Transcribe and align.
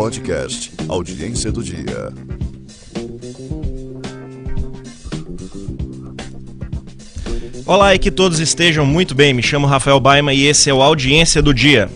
Podcast 0.00 0.72
Audiência 0.88 1.52
do 1.52 1.62
Dia. 1.62 2.10
Olá 7.66 7.94
e 7.94 7.98
que 7.98 8.10
todos 8.10 8.40
estejam 8.40 8.86
muito 8.86 9.14
bem. 9.14 9.34
Me 9.34 9.42
chamo 9.42 9.66
Rafael 9.66 10.00
Baima 10.00 10.32
e 10.32 10.46
esse 10.46 10.70
é 10.70 10.72
o 10.72 10.80
Audiência 10.80 11.42
do 11.42 11.52
Dia. 11.52 11.90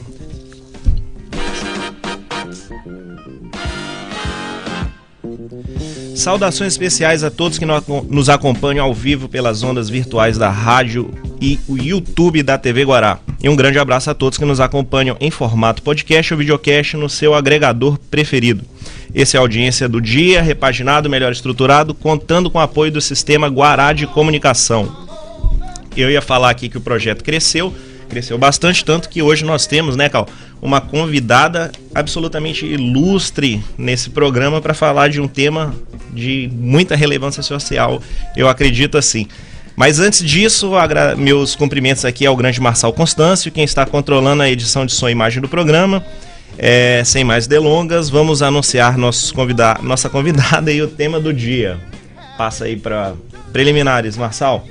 Saudações 6.25 6.73
especiais 6.73 7.23
a 7.23 7.31
todos 7.31 7.59
que 7.59 7.67
nos 8.09 8.31
acompanham 8.31 8.83
ao 8.83 8.95
vivo 8.95 9.29
pelas 9.29 9.63
ondas 9.63 9.91
virtuais 9.91 10.39
da 10.39 10.49
rádio 10.49 11.11
e 11.39 11.61
o 11.69 11.77
YouTube 11.77 12.43
da 12.43 12.57
TV 12.57 12.83
Guará. 12.83 13.19
E 13.43 13.49
um 13.51 13.55
grande 13.55 13.79
abraço 13.79 14.09
a 14.09 14.15
todos 14.15 14.39
que 14.39 14.45
nos 14.47 14.59
acompanham 14.59 15.19
em 15.21 15.31
formato 15.31 15.83
podcast 15.83 16.33
ou 16.33 16.39
videocast 16.39 16.97
no 16.97 17.11
seu 17.11 17.35
agregador 17.35 17.99
preferido. 18.11 18.65
Esse 19.15 19.37
é 19.37 19.39
a 19.39 19.43
audiência 19.43 19.87
do 19.87 20.01
dia, 20.01 20.41
repaginado, 20.41 21.11
melhor 21.11 21.31
estruturado, 21.31 21.93
contando 21.93 22.51
com 22.51 22.57
o 22.57 22.63
apoio 22.63 22.91
do 22.91 23.03
sistema 23.03 23.49
Guará 23.49 23.93
de 23.93 24.07
Comunicação. 24.07 24.97
Eu 25.95 26.11
ia 26.11 26.23
falar 26.23 26.49
aqui 26.49 26.71
que 26.71 26.79
o 26.79 26.81
projeto 26.81 27.23
cresceu, 27.23 27.71
cresceu 28.05 28.39
bastante, 28.39 28.85
tanto 28.85 29.09
que 29.09 29.23
hoje 29.23 29.45
nós 29.45 29.67
temos, 29.67 29.97
né, 29.97 30.09
Cal, 30.09 30.29
uma 30.61 30.81
convidada 30.81 31.71
absolutamente 31.95 32.65
ilustre 32.65 33.63
nesse 33.77 34.11
programa 34.11 34.61
para 34.61 34.75
falar 34.75 35.09
de 35.09 35.21
um 35.21 35.29
tema 35.29 35.75
de 36.13 36.49
muita 36.53 36.97
relevância 36.97 37.43
social, 37.43 38.01
eu 38.37 38.49
acredito 38.49 38.97
assim. 38.97 39.27
Mas 39.77 39.99
antes 39.99 40.25
disso, 40.25 40.71
meus 41.19 41.57
cumprimentos 41.57 42.05
aqui 42.05 42.25
ao 42.25 42.37
grande 42.37 42.61
Marçal 42.61 42.93
Constâncio, 42.93 43.51
quem 43.51 43.65
está 43.65 43.85
controlando 43.85 44.43
a 44.43 44.49
edição 44.49 44.87
de 44.87 44.93
som 44.93 45.09
e 45.09 45.13
imagem 45.13 45.43
do 45.43 45.49
programa. 45.49 46.05
É, 46.57 47.03
sem 47.05 47.25
mais 47.25 47.49
delongas, 47.49 48.09
vamos 48.09 48.41
anunciar 48.41 48.97
nossos 48.97 49.33
convida 49.33 49.77
nossa 49.83 50.09
convidada 50.09 50.71
e 50.71 50.81
o 50.81 50.87
tema 50.87 51.19
do 51.19 51.33
dia. 51.33 51.81
Passa 52.39 52.67
aí 52.67 52.77
para 52.77 53.15
preliminares, 53.53 54.17
Marçal. 54.17 54.65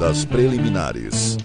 Das 0.00 0.24
preliminares. 0.24 1.36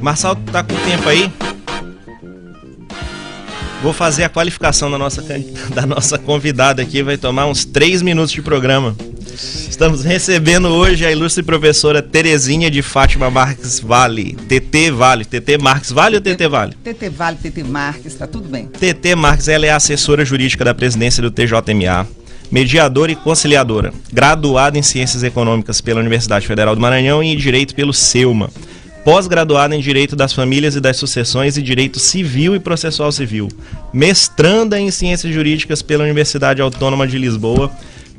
Marçal 0.00 0.36
tá 0.36 0.62
com 0.62 0.76
tempo 0.76 1.08
aí? 1.08 1.30
Vou 3.82 3.92
fazer 3.92 4.22
a 4.22 4.28
qualificação 4.28 4.90
da 4.90 4.96
nossa, 4.96 5.22
da 5.74 5.84
nossa 5.84 6.16
convidada 6.18 6.80
aqui, 6.80 7.02
vai 7.02 7.18
tomar 7.18 7.46
uns 7.46 7.64
3 7.64 8.00
minutos 8.00 8.32
de 8.32 8.40
programa. 8.40 8.96
Estamos 9.68 10.04
recebendo 10.04 10.68
hoje 10.68 11.04
a 11.04 11.10
ilustre 11.10 11.42
professora 11.42 12.00
Terezinha 12.00 12.70
de 12.70 12.80
Fátima 12.80 13.30
Marques 13.30 13.80
Vale. 13.80 14.34
TT 14.34 14.90
Vale. 14.92 15.24
TT 15.24 15.58
Marques 15.58 15.90
Vale 15.90 16.16
ou 16.16 16.22
TT 16.22 16.48
Vale? 16.48 16.74
TT 16.82 17.08
Vale, 17.10 17.36
TT 17.36 17.62
Marques, 17.64 18.14
tá 18.14 18.26
tudo 18.26 18.48
bem. 18.48 18.66
TT 18.66 19.14
Marques, 19.16 19.48
ela 19.48 19.66
é 19.66 19.70
assessora 19.70 20.24
jurídica 20.24 20.64
da 20.64 20.74
presidência 20.74 21.22
do 21.22 21.30
TJMA 21.30 22.17
mediadora 22.50 23.12
e 23.12 23.16
conciliadora, 23.16 23.92
graduada 24.12 24.78
em 24.78 24.82
Ciências 24.82 25.22
Econômicas 25.22 25.80
pela 25.80 26.00
Universidade 26.00 26.46
Federal 26.46 26.74
do 26.74 26.80
Maranhão 26.80 27.22
e 27.22 27.28
em 27.28 27.36
Direito 27.36 27.74
pelo 27.74 27.92
SEUMA, 27.92 28.50
pós-graduada 29.04 29.74
em 29.74 29.80
Direito 29.80 30.14
das 30.14 30.32
Famílias 30.32 30.76
e 30.76 30.80
das 30.80 30.96
Sucessões 30.96 31.56
e 31.56 31.62
Direito 31.62 31.98
Civil 31.98 32.54
e 32.54 32.60
Processual 32.60 33.12
Civil, 33.12 33.48
mestranda 33.92 34.78
em 34.78 34.90
Ciências 34.90 35.32
Jurídicas 35.32 35.82
pela 35.82 36.04
Universidade 36.04 36.60
Autônoma 36.60 37.06
de 37.06 37.18
Lisboa, 37.18 37.70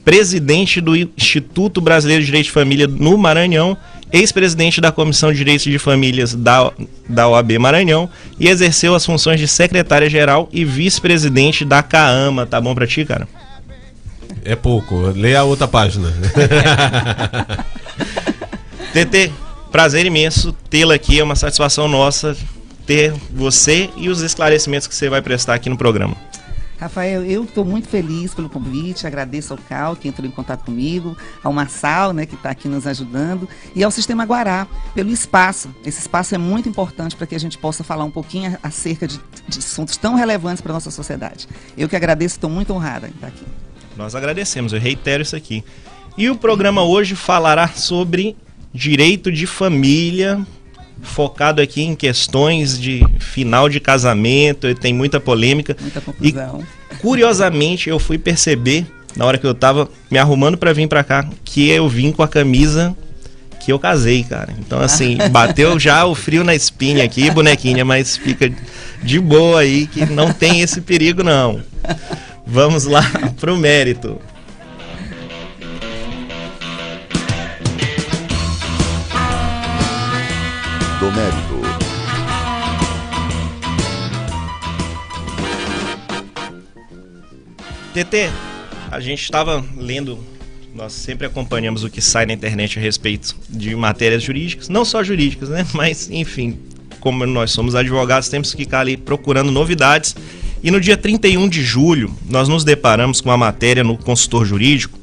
presidente 0.04 0.82
do 0.82 0.96
Instituto 0.96 1.82
Brasileiro 1.82 2.22
de 2.22 2.28
Direito 2.28 2.46
de 2.46 2.52
Família 2.52 2.88
no 2.88 3.18
Maranhão, 3.18 3.78
ex-presidente 4.12 4.82
da 4.82 4.92
Comissão 4.92 5.32
de 5.32 5.38
Direitos 5.38 5.66
de 5.66 5.78
Famílias 5.78 6.34
da, 6.34 6.72
da 7.08 7.28
OAB 7.28 7.60
Maranhão 7.60 8.10
e 8.40 8.48
exerceu 8.48 8.96
as 8.96 9.06
funções 9.06 9.40
de 9.40 9.48
secretária-geral 9.48 10.50
e 10.52 10.66
vice-presidente 10.66 11.64
da 11.64 11.84
CAAMA. 11.84 12.46
Tá 12.46 12.60
bom 12.60 12.74
pra 12.74 12.88
ti, 12.88 13.06
cara? 13.06 13.28
É 14.44 14.56
pouco. 14.56 14.96
Lê 15.16 15.36
a 15.36 15.44
outra 15.44 15.68
página. 15.68 16.14
TT, 18.94 19.32
prazer 19.72 20.06
imenso 20.06 20.54
tê-la 20.70 20.96
aqui. 20.96 21.20
É 21.20 21.24
uma 21.24 21.36
satisfação 21.36 21.88
nossa 21.88 22.36
ter 22.86 23.14
você 23.32 23.90
e 23.96 24.10
os 24.10 24.22
esclarecimentos 24.22 24.88
que 24.88 24.96
você 24.96 25.10
vai 25.10 25.22
prestar 25.22 25.54
aqui 25.54 25.70
no 25.70 25.78
programa. 25.78 26.18
Rafael, 26.80 27.26
eu 27.26 27.44
estou 27.44 27.66
muito 27.66 27.90
feliz 27.90 28.34
pelo 28.34 28.50
convite, 28.50 29.06
agradeço 29.06 29.54
ao 29.54 29.60
Cal, 29.60 29.98
que 29.98 30.08
entrou 30.08 30.26
em 30.26 30.32
contato 30.32 30.64
comigo, 30.64 31.16
ao 31.44 31.52
Marçal, 31.52 32.14
né, 32.14 32.26
que 32.26 32.36
está 32.36 32.50
aqui 32.50 32.70
nos 32.70 32.88
ajudando, 32.88 33.50
e 33.76 33.84
ao 33.84 33.92
Sistema 33.92 34.24
Guará, 34.24 34.66
pelo 34.96 35.12
espaço. 35.12 35.70
Esse 35.86 36.00
espaço 36.00 36.34
é 36.34 36.38
muito 36.38 36.70
importante 36.70 37.18
para 37.18 37.28
que 37.28 37.36
a 37.36 37.40
gente 37.40 37.58
possa 37.58 37.84
falar 37.84 38.06
um 38.06 38.12
pouquinho 38.12 38.58
acerca 38.64 39.06
de, 39.06 39.20
de 39.48 39.60
assuntos 39.60 39.98
tão 39.98 40.16
relevantes 40.16 40.62
para 40.62 40.72
a 40.72 40.76
nossa 40.76 40.90
sociedade. 40.90 41.50
Eu 41.78 41.90
que 41.90 41.98
agradeço, 41.98 42.36
estou 42.36 42.50
muito 42.50 42.74
honrada 42.74 43.08
em 43.08 43.12
estar 43.12 43.28
aqui. 43.28 43.46
Nós 44.00 44.16
agradecemos, 44.16 44.72
eu 44.72 44.80
reitero 44.80 45.24
isso 45.24 45.36
aqui. 45.36 45.62
E 46.18 46.30
o 46.30 46.36
programa 46.38 46.84
hoje 46.84 47.16
falará 47.16 47.68
sobre 47.68 48.34
direito 48.74 49.30
de 49.30 49.46
família, 49.46 50.40
focado 51.02 51.62
aqui 51.62 51.82
em 51.82 51.94
questões 51.94 52.80
de 52.80 53.06
final 53.20 53.68
de 53.68 53.82
casamento, 53.82 54.74
tem 54.74 54.94
muita 54.94 55.20
polêmica. 55.20 55.76
Muita 55.82 56.00
confusão. 56.00 56.64
E, 56.92 56.96
curiosamente, 56.96 57.90
eu 57.90 58.00
fui 58.00 58.18
perceber, 58.18 58.86
na 59.18 59.26
hora 59.26 59.38
que 59.38 59.46
eu 59.46 59.54
tava 59.54 59.90
me 60.10 60.18
arrumando 60.18 60.58
para 60.58 60.72
vir 60.72 60.88
para 60.88 61.04
cá, 61.04 61.30
que 61.44 61.70
eu 61.70 61.90
vim 61.90 62.14
com 62.14 62.24
a 62.24 62.28
camisa 62.28 62.96
que 63.60 63.70
eu 63.70 63.78
casei, 63.78 64.24
cara. 64.24 64.56
Então, 64.60 64.80
assim, 64.80 65.18
bateu 65.30 65.78
já 65.78 66.06
o 66.08 66.16
frio 66.16 66.46
na 66.46 66.56
espinha 66.56 67.04
aqui, 67.04 67.30
bonequinha, 67.30 67.84
mas 67.84 68.16
fica 68.16 68.50
de 69.04 69.20
boa 69.20 69.60
aí, 69.60 69.88
que 69.88 70.06
não 70.06 70.32
tem 70.32 70.62
esse 70.62 70.80
perigo, 70.80 71.22
não. 71.22 71.62
Vamos 72.52 72.86
lá 72.86 73.04
pro 73.40 73.56
mérito. 73.56 74.20
Do 81.00 81.12
mérito. 81.12 81.60
TT, 87.94 88.32
a 88.90 89.00
gente 89.00 89.22
estava 89.22 89.64
lendo, 89.78 90.18
nós 90.74 90.92
sempre 90.92 91.28
acompanhamos 91.28 91.84
o 91.84 91.90
que 91.90 92.02
sai 92.02 92.26
na 92.26 92.34
internet 92.34 92.80
a 92.80 92.82
respeito 92.82 93.36
de 93.48 93.76
matérias 93.76 94.24
jurídicas, 94.24 94.70
não 94.70 94.84
só 94.84 95.04
jurídicas, 95.04 95.50
né? 95.50 95.68
Mas, 95.74 96.10
enfim, 96.10 96.58
como 97.00 97.28
nós 97.28 97.52
somos 97.52 97.76
advogados, 97.76 98.28
temos 98.28 98.52
que 98.52 98.64
ficar 98.64 98.80
ali 98.80 98.98
procurando 98.98 99.52
novidades 99.52 100.16
e 100.64 100.72
no 100.72 100.80
dia 100.80 100.98
31 100.98 101.48
de 101.48 101.64
julho, 101.64 102.14
nós 102.30 102.48
nos 102.48 102.64
deparamos 102.64 103.22
com 103.22 103.30
uma 103.30 103.38
matéria 103.38 103.84
no 103.84 103.98
consultor 103.98 104.46
jurídico 104.46 105.00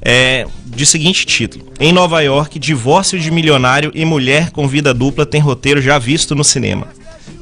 é, 0.00 0.46
de 0.66 0.84
seguinte 0.84 1.24
título: 1.24 1.66
Em 1.80 1.92
Nova 1.92 2.20
York, 2.20 2.58
divórcio 2.58 3.18
de 3.18 3.30
milionário 3.30 3.90
e 3.94 4.04
mulher 4.04 4.50
com 4.50 4.66
vida 4.66 4.92
dupla 4.92 5.24
tem 5.24 5.40
roteiro 5.40 5.80
já 5.80 5.98
visto 5.98 6.34
no 6.34 6.44
cinema. 6.44 6.88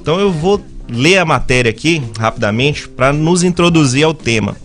Então 0.01 0.19
eu 0.19 0.31
vou 0.33 0.65
ler 0.89 1.19
a 1.19 1.25
matéria 1.25 1.71
aqui 1.71 2.03
rapidamente 2.19 2.89
para 2.89 3.13
nos 3.13 3.43
introduzir 3.43 4.05
ao 4.05 4.13
tema. 4.13 4.57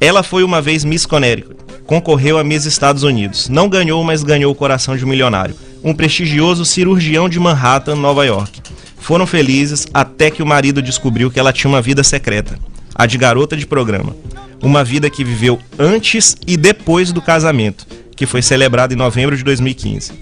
Ela 0.00 0.22
foi 0.22 0.42
uma 0.42 0.62
vez 0.62 0.84
Miss 0.84 1.04
Connecticut, 1.04 1.56
concorreu 1.84 2.38
a 2.38 2.44
Miss 2.44 2.64
Estados 2.64 3.02
Unidos. 3.02 3.48
Não 3.48 3.68
ganhou, 3.68 4.02
mas 4.04 4.22
ganhou 4.22 4.52
o 4.52 4.54
coração 4.54 4.96
de 4.96 5.04
um 5.04 5.08
milionário, 5.08 5.54
um 5.82 5.92
prestigioso 5.92 6.64
cirurgião 6.64 7.28
de 7.28 7.38
Manhattan, 7.38 7.96
Nova 7.96 8.24
York. 8.24 8.62
Foram 9.00 9.26
felizes 9.26 9.86
até 9.92 10.30
que 10.30 10.42
o 10.42 10.46
marido 10.46 10.80
descobriu 10.80 11.30
que 11.30 11.40
ela 11.40 11.52
tinha 11.52 11.68
uma 11.68 11.82
vida 11.82 12.04
secreta, 12.04 12.58
a 12.94 13.06
de 13.06 13.18
garota 13.18 13.56
de 13.56 13.66
programa. 13.66 14.14
Uma 14.62 14.84
vida 14.84 15.10
que 15.10 15.24
viveu 15.24 15.58
antes 15.78 16.36
e 16.46 16.56
depois 16.56 17.10
do 17.10 17.22
casamento, 17.22 17.86
que 18.14 18.26
foi 18.26 18.42
celebrado 18.42 18.92
em 18.92 18.96
novembro 18.96 19.36
de 19.36 19.42
2015. 19.42 20.12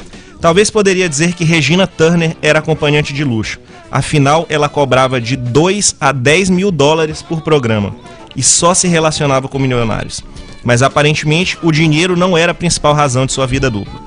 Talvez 0.41 0.71
poderia 0.71 1.09
dizer 1.09 1.35
que 1.35 1.45
Regina 1.45 1.87
Turner 1.87 2.37
era 2.41 2.61
acompanhante 2.61 3.13
de 3.13 3.25
luxo. 3.25 3.59
Afinal, 3.91 4.47
ela 4.49 4.69
cobrava 4.69 5.21
de 5.21 5.37
2 5.37 5.97
a 6.01 6.13
10 6.13 6.51
mil 6.51 6.71
dólares 6.71 7.21
por 7.21 7.41
programa 7.41 7.95
e 8.37 8.43
só 8.43 8.73
se 8.73 8.87
relacionava 8.87 9.49
com 9.49 9.59
milionários. 9.59 10.23
Mas 10.63 10.83
aparentemente 10.83 11.59
o 11.63 11.73
dinheiro 11.73 12.17
não 12.17 12.39
era 12.39 12.53
a 12.53 12.55
principal 12.55 12.95
razão 12.95 13.27
de 13.27 13.33
sua 13.33 13.47
vida 13.47 13.69
dupla. 13.69 14.01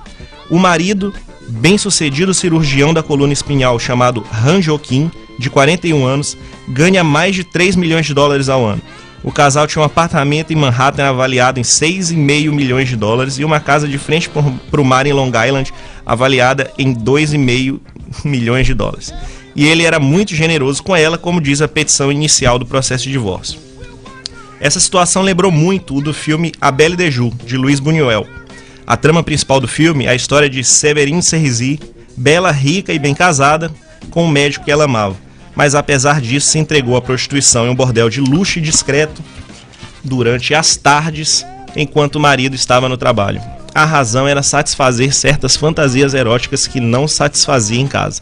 O 0.50 0.58
marido 0.58 1.14
bem-sucedido 1.52 2.34
cirurgião 2.34 2.94
da 2.94 3.04
coluna 3.04 3.34
espinhal 3.34 3.78
chamado 3.78 4.26
Han 4.44 4.62
Joaquim, 4.62 5.12
de 5.38 5.50
41 5.50 6.06
anos, 6.06 6.38
ganha 6.68 7.04
mais 7.04 7.36
de 7.36 7.44
3 7.44 7.76
milhões 7.76 8.06
de 8.06 8.14
dólares 8.14 8.48
ao 8.50 8.66
ano. 8.66 8.82
O 9.24 9.32
casal 9.32 9.68
tinha 9.68 9.82
um 9.82 9.86
apartamento 9.86 10.52
em 10.52 10.56
Manhattan 10.56 11.08
avaliado 11.08 11.60
em 11.60 11.64
6,5 11.64 12.52
milhões 12.52 12.90
de 12.90 12.96
dólares 12.96 13.38
e 13.38 13.46
uma 13.46 13.60
casa 13.60 13.88
de 13.88 13.98
frente 13.98 14.30
para 14.30 14.82
o 14.82 14.86
mar 14.86 15.06
em 15.06 15.14
Long 15.14 15.32
Island 15.46 15.72
avaliada 16.06 16.72
em 16.78 16.96
2,5 16.96 17.80
milhões 18.26 18.66
de 18.66 18.74
dólares. 18.74 19.14
E 19.56 19.68
ele 19.68 19.84
era 19.84 20.00
muito 20.00 20.34
generoso 20.34 20.82
com 20.82 20.96
ela, 20.96 21.18
como 21.18 21.42
diz 21.42 21.62
a 21.62 21.68
petição 21.68 22.12
inicial 22.12 22.58
do 22.58 22.66
processo 22.66 23.04
de 23.04 23.12
divórcio. 23.12 23.60
Essa 24.60 24.80
situação 24.80 25.22
lembrou 25.22 25.52
muito 25.52 26.00
do 26.02 26.14
filme 26.14 26.52
A 26.62 26.72
Belle 26.72 26.96
de 26.96 27.12
Ju, 27.12 27.32
de 27.46 27.58
Luiz 27.58 27.80
Buñuel, 27.80 28.28
A 28.86 28.98
trama 28.98 29.24
principal 29.24 29.60
do 29.60 29.68
filme 29.68 30.06
é 30.06 30.10
a 30.10 30.16
história 30.16 30.50
de 30.50 30.64
Severine 30.64 31.22
Serrizi, 31.22 31.80
bela, 32.18 32.52
rica 32.52 32.92
e 32.92 33.00
bem 33.00 33.14
casada, 33.14 33.72
com 34.10 34.26
um 34.26 34.30
médico 34.30 34.66
que 34.66 34.72
ela 34.72 34.86
amava. 34.86 35.16
Mas 35.56 35.76
apesar 35.76 36.20
disso, 36.22 36.48
se 36.48 36.60
entregou 36.60 36.96
à 36.96 37.02
prostituição 37.02 37.66
em 37.66 37.70
um 37.70 37.76
bordel 37.76 38.10
de 38.10 38.20
luxo 38.20 38.60
e 38.60 38.62
discreto 38.62 39.24
durante 40.04 40.56
as 40.56 40.76
tardes, 40.76 41.46
enquanto 41.76 42.16
o 42.16 42.20
marido 42.20 42.56
estava 42.56 42.90
no 42.90 42.98
trabalho. 42.98 43.42
A 43.74 43.86
razão 43.86 44.28
era 44.28 44.44
satisfazer 44.44 45.14
certas 45.14 45.56
fantasias 45.56 46.14
eróticas 46.14 46.68
que 46.68 46.80
não 46.80 47.08
satisfazia 47.08 47.80
em 47.80 47.88
casa. 47.88 48.22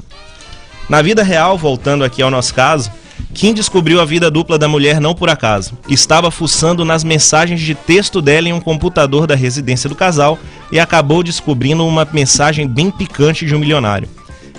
Na 0.88 1.02
vida 1.02 1.24
real, 1.24 1.58
voltando 1.58 2.04
aqui 2.04 2.22
ao 2.22 2.32
nosso 2.32 2.54
caso, 2.54 2.92
Kim 3.34 3.54
descobriu 3.54 4.02
a 4.02 4.06
vida 4.06 4.30
dupla 4.30 4.58
da 4.58 4.68
mulher 4.68 5.00
não 5.00 5.14
por 5.14 5.30
acaso. 5.30 5.78
Estava 5.88 6.32
fuçando 6.32 6.84
nas 6.84 7.04
mensagens 7.04 7.62
de 7.62 7.76
texto 7.76 8.22
dela 8.22 8.50
em 8.50 8.54
um 8.54 8.60
computador 8.60 9.28
da 9.28 9.36
residência 9.36 9.88
do 9.88 9.96
casal 9.96 10.38
e 10.72 10.80
acabou 10.80 11.24
descobrindo 11.24 11.86
uma 11.86 12.08
mensagem 12.12 12.68
bem 12.68 12.90
picante 12.90 13.46
de 13.46 13.56
um 13.56 13.60
milionário. 13.60 14.10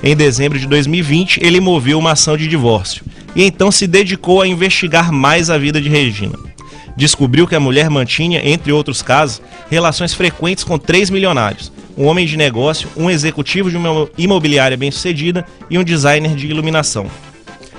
Em 0.02 0.16
dezembro 0.16 0.58
de 0.58 0.66
2020, 0.66 1.40
ele 1.42 1.60
moveu 1.60 1.98
uma 1.98 2.12
ação 2.12 2.36
de 2.36 2.46
divórcio 2.46 3.04
e 3.34 3.42
então 3.42 3.70
se 3.70 3.86
dedicou 3.86 4.40
a 4.40 4.46
investigar 4.46 5.12
mais 5.12 5.50
a 5.50 5.58
vida 5.58 5.80
de 5.80 5.88
Regina. 5.88 6.38
Descobriu 6.96 7.46
que 7.46 7.54
a 7.54 7.60
mulher 7.60 7.90
mantinha, 7.90 8.40
entre 8.42 8.72
outros 8.72 9.02
casos, 9.02 9.42
relações 9.70 10.14
frequentes 10.14 10.64
com 10.64 10.78
três 10.78 11.10
milionários: 11.10 11.72
um 11.98 12.06
homem 12.06 12.26
de 12.26 12.36
negócio, 12.36 12.88
um 12.96 13.10
executivo 13.10 13.70
de 13.70 13.76
uma 13.76 14.08
imobiliária 14.16 14.76
bem-sucedida 14.76 15.44
e 15.68 15.76
um 15.78 15.84
designer 15.84 16.34
de 16.34 16.46
iluminação. 16.46 17.06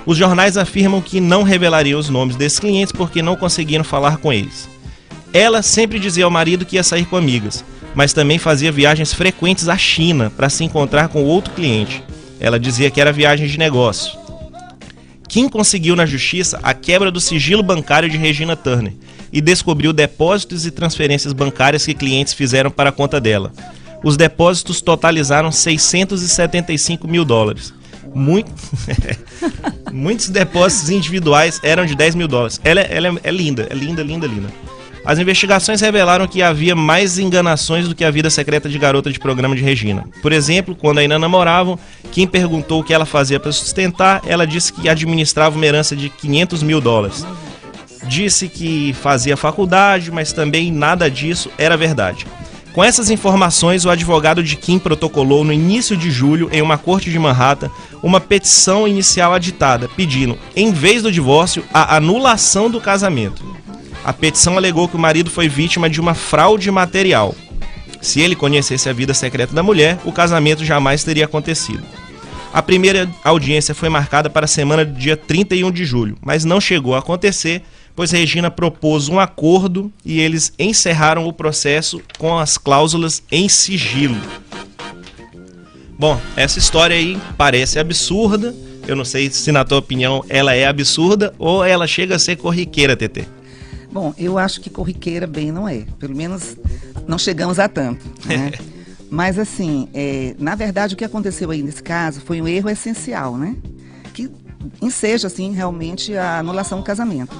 Os 0.06 0.18
jornais 0.18 0.58
afirmam 0.58 1.02
que 1.02 1.20
não 1.20 1.44
revelariam 1.44 2.00
os 2.00 2.10
nomes 2.10 2.36
desses 2.36 2.60
clientes 2.60 2.92
porque 2.92 3.22
não 3.22 3.36
conseguiram 3.36 3.84
falar 3.84 4.18
com 4.18 4.34
eles. 4.34 4.70
Ela 5.34 5.62
sempre 5.62 6.00
dizia 6.00 6.26
ao 6.26 6.32
marido 6.32 6.66
que 6.66 6.76
ia 6.76 6.84
sair 6.84 7.06
com 7.06 7.16
amigas, 7.16 7.64
mas 7.94 8.14
também 8.14 8.38
fazia 8.38 8.72
viagens 8.72 9.14
frequentes 9.14 9.70
à 9.70 9.78
China 9.78 10.32
para 10.36 10.50
se 10.50 10.64
encontrar 10.64 11.08
com 11.08 11.24
outro 11.24 11.54
cliente. 11.54 12.04
Ela 12.40 12.60
dizia 12.60 12.90
que 12.90 13.00
era 13.00 13.14
viagem 13.14 13.48
de 13.48 13.58
negócio. 13.58 14.20
Kim 15.28 15.48
conseguiu 15.48 15.96
na 15.96 16.06
justiça 16.06 16.60
a 16.62 16.74
quebra 16.74 17.10
do 17.10 17.22
sigilo 17.22 17.64
bancário 17.64 18.10
de 18.10 18.18
Regina 18.18 18.56
Turner 18.56 18.94
e 19.32 19.40
descobriu 19.40 19.94
depósitos 19.94 20.66
e 20.66 20.72
transferências 20.72 21.32
bancárias 21.32 21.86
que 21.86 21.94
clientes 21.94 22.34
fizeram 22.34 22.70
para 22.70 22.90
a 22.90 22.92
conta 22.92 23.22
dela. 23.22 23.54
Os 24.04 24.18
depósitos 24.18 24.82
totalizaram 24.82 25.52
675 25.52 27.08
mil 27.08 27.24
dólares. 27.24 27.74
Muito... 28.14 28.52
Muitos 29.92 30.30
depósitos 30.30 30.90
individuais 30.90 31.60
eram 31.64 31.86
de 31.86 31.96
10 31.96 32.16
mil 32.16 32.28
dólares. 32.28 32.60
Ela, 32.64 32.82
ela 32.82 33.08
é, 33.08 33.14
é 33.24 33.32
linda, 33.32 33.68
é 33.70 33.74
linda, 33.74 34.02
linda, 34.02 34.28
linda. 34.28 34.48
As 35.04 35.18
investigações 35.18 35.82
revelaram 35.82 36.28
que 36.28 36.44
havia 36.44 36.76
mais 36.76 37.18
enganações 37.18 37.88
do 37.88 37.96
que 37.96 38.04
a 38.04 38.12
vida 38.12 38.30
secreta 38.30 38.70
de 38.70 38.78
garota 38.78 39.12
de 39.12 39.20
programa 39.20 39.56
de 39.56 39.62
Regina. 39.64 40.06
Por 40.22 40.32
exemplo, 40.32 40.76
quando 40.76 41.00
ainda 41.00 41.18
namoravam, 41.18 41.78
quem 42.12 42.28
perguntou 42.28 42.82
o 42.82 42.84
que 42.84 42.94
ela 42.94 43.06
fazia 43.06 43.40
para 43.40 43.52
sustentar, 43.52 44.22
ela 44.28 44.46
disse 44.46 44.72
que 44.72 44.88
administrava 44.88 45.56
uma 45.56 45.66
herança 45.66 45.96
de 45.96 46.08
500 46.08 46.62
mil 46.62 46.80
dólares. 46.80 47.26
Disse 48.08 48.48
que 48.48 48.94
fazia 48.94 49.36
faculdade, 49.36 50.12
mas 50.12 50.34
também 50.34 50.72
nada 50.72 51.10
disso 51.10 51.50
era 51.58 51.76
verdade. 51.76 52.28
Com 52.74 52.82
essas 52.82 53.10
informações, 53.10 53.84
o 53.84 53.90
advogado 53.90 54.42
de 54.42 54.56
Kim 54.56 54.80
protocolou 54.80 55.44
no 55.44 55.52
início 55.52 55.98
de 55.98 56.10
julho, 56.10 56.50
em 56.54 56.62
uma 56.62 56.78
corte 56.78 57.12
de 57.12 57.20
Manhattan, 57.20 57.70
uma 58.02 58.22
petição 58.22 58.88
inicial 58.88 59.34
aditada, 59.34 59.90
pedindo, 59.90 60.38
em 60.56 60.72
vez 60.72 61.04
do 61.04 61.12
divórcio, 61.12 61.66
a 61.74 61.98
anulação 61.98 62.70
do 62.72 62.80
casamento. 62.80 63.44
A 64.06 64.14
petição 64.14 64.58
alegou 64.58 64.88
que 64.88 64.96
o 64.96 65.00
marido 65.00 65.30
foi 65.30 65.50
vítima 65.50 65.90
de 65.90 66.00
uma 66.00 66.14
fraude 66.14 66.72
material. 66.72 67.36
Se 68.02 68.22
ele 68.22 68.36
conhecesse 68.36 68.90
a 68.90 68.94
vida 68.94 69.14
secreta 69.14 69.54
da 69.54 69.62
mulher, 69.62 70.00
o 70.06 70.12
casamento 70.12 70.64
jamais 70.64 71.04
teria 71.04 71.26
acontecido. 71.26 71.84
A 72.54 72.62
primeira 72.62 73.10
audiência 73.24 73.76
foi 73.76 73.90
marcada 73.90 74.30
para 74.30 74.46
a 74.46 74.48
semana 74.48 74.84
do 74.84 74.98
dia 74.98 75.16
31 75.16 75.72
de 75.72 75.86
julho, 75.86 76.18
mas 76.22 76.44
não 76.46 76.60
chegou 76.60 76.96
a 76.96 77.00
acontecer, 77.00 77.64
pois 77.96 78.12
Regina 78.12 78.50
propôs 78.50 79.10
um 79.10 79.20
acordo 79.20 79.92
e 80.06 80.20
eles 80.20 80.54
encerraram 80.58 81.28
o 81.28 81.34
processo 81.34 82.02
com 82.18 82.38
as 82.38 82.58
cláusulas 82.58 83.24
em 83.32 83.48
sigilo. 83.50 84.18
Bom, 85.98 86.20
essa 86.36 86.58
história 86.58 86.96
aí 86.96 87.20
parece 87.38 87.78
absurda. 87.78 88.56
Eu 88.88 88.96
não 88.96 89.06
sei 89.06 89.30
se, 89.30 89.52
na 89.52 89.64
tua 89.64 89.78
opinião, 89.78 90.26
ela 90.28 90.56
é 90.56 90.66
absurda 90.66 91.34
ou 91.38 91.64
ela 91.64 91.86
chega 91.86 92.16
a 92.16 92.20
ser 92.20 92.38
corriqueira, 92.38 92.96
TT. 92.96 93.28
Bom, 93.92 94.14
eu 94.18 94.38
acho 94.38 94.62
que 94.62 94.70
corriqueira 94.70 95.28
bem 95.28 95.52
não 95.52 95.68
é. 95.68 95.86
Pelo 96.00 96.16
menos 96.16 96.58
não 97.08 97.20
chegamos 97.20 97.60
a 97.60 97.68
tanto. 97.68 98.04
Né? 98.26 98.52
Mas 99.12 99.38
assim, 99.38 99.90
é, 99.94 100.34
na 100.40 100.56
verdade 100.56 100.94
o 100.94 100.98
que 100.98 101.04
aconteceu 101.04 101.52
aí 101.52 101.62
nesse 101.62 101.84
caso 101.84 102.22
foi 102.22 102.42
um 102.42 102.48
erro 102.48 102.70
essencial, 102.70 103.38
né? 103.38 103.58
Que 104.14 104.32
enseja 104.82 105.28
assim 105.28 105.52
realmente 105.52 106.16
a 106.16 106.40
anulação 106.40 106.80
do 106.80 106.84
casamento. 106.86 107.36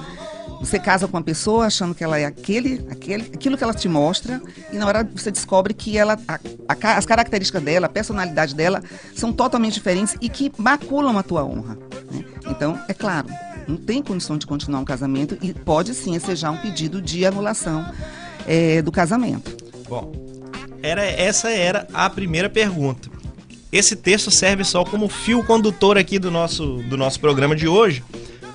Você 0.62 0.78
casa 0.78 1.08
com 1.08 1.16
uma 1.16 1.22
pessoa 1.22 1.66
achando 1.66 1.92
que 1.92 2.04
ela 2.04 2.16
é 2.18 2.24
aquele, 2.24 2.86
aquele, 2.88 3.24
aquilo 3.34 3.58
que 3.58 3.64
ela 3.64 3.74
te 3.74 3.88
mostra, 3.88 4.40
e 4.72 4.76
na 4.76 4.86
hora 4.86 5.10
você 5.12 5.28
descobre 5.30 5.74
que 5.74 5.98
ela, 5.98 6.16
a, 6.28 6.38
a, 6.68 6.96
as 6.96 7.04
características 7.04 7.60
dela, 7.62 7.86
a 7.86 7.90
personalidade 7.90 8.54
dela 8.54 8.80
são 9.12 9.32
totalmente 9.32 9.74
diferentes 9.74 10.16
e 10.20 10.28
que 10.28 10.52
maculam 10.56 11.18
a 11.18 11.22
tua 11.22 11.44
honra. 11.44 11.76
Né? 12.12 12.24
Então, 12.46 12.78
é 12.88 12.94
claro, 12.94 13.26
não 13.66 13.76
tem 13.76 14.00
condição 14.00 14.38
de 14.38 14.46
continuar 14.46 14.78
um 14.78 14.84
casamento 14.84 15.36
e 15.42 15.52
pode 15.52 15.94
sim 15.94 16.14
ensejar 16.14 16.52
um 16.52 16.58
pedido 16.58 17.02
de 17.02 17.26
anulação 17.26 17.84
é, 18.46 18.80
do 18.82 18.92
casamento. 18.92 19.56
Bom, 19.88 20.12
era, 20.80 21.04
essa 21.04 21.50
era 21.50 21.88
a 21.92 22.08
primeira 22.08 22.48
pergunta. 22.48 23.10
Esse 23.72 23.96
texto 23.96 24.30
serve 24.30 24.62
só 24.62 24.84
como 24.84 25.08
fio 25.08 25.42
condutor 25.42 25.98
aqui 25.98 26.20
do 26.20 26.30
nosso, 26.30 26.76
do 26.84 26.96
nosso 26.96 27.18
programa 27.18 27.56
de 27.56 27.66
hoje, 27.66 28.04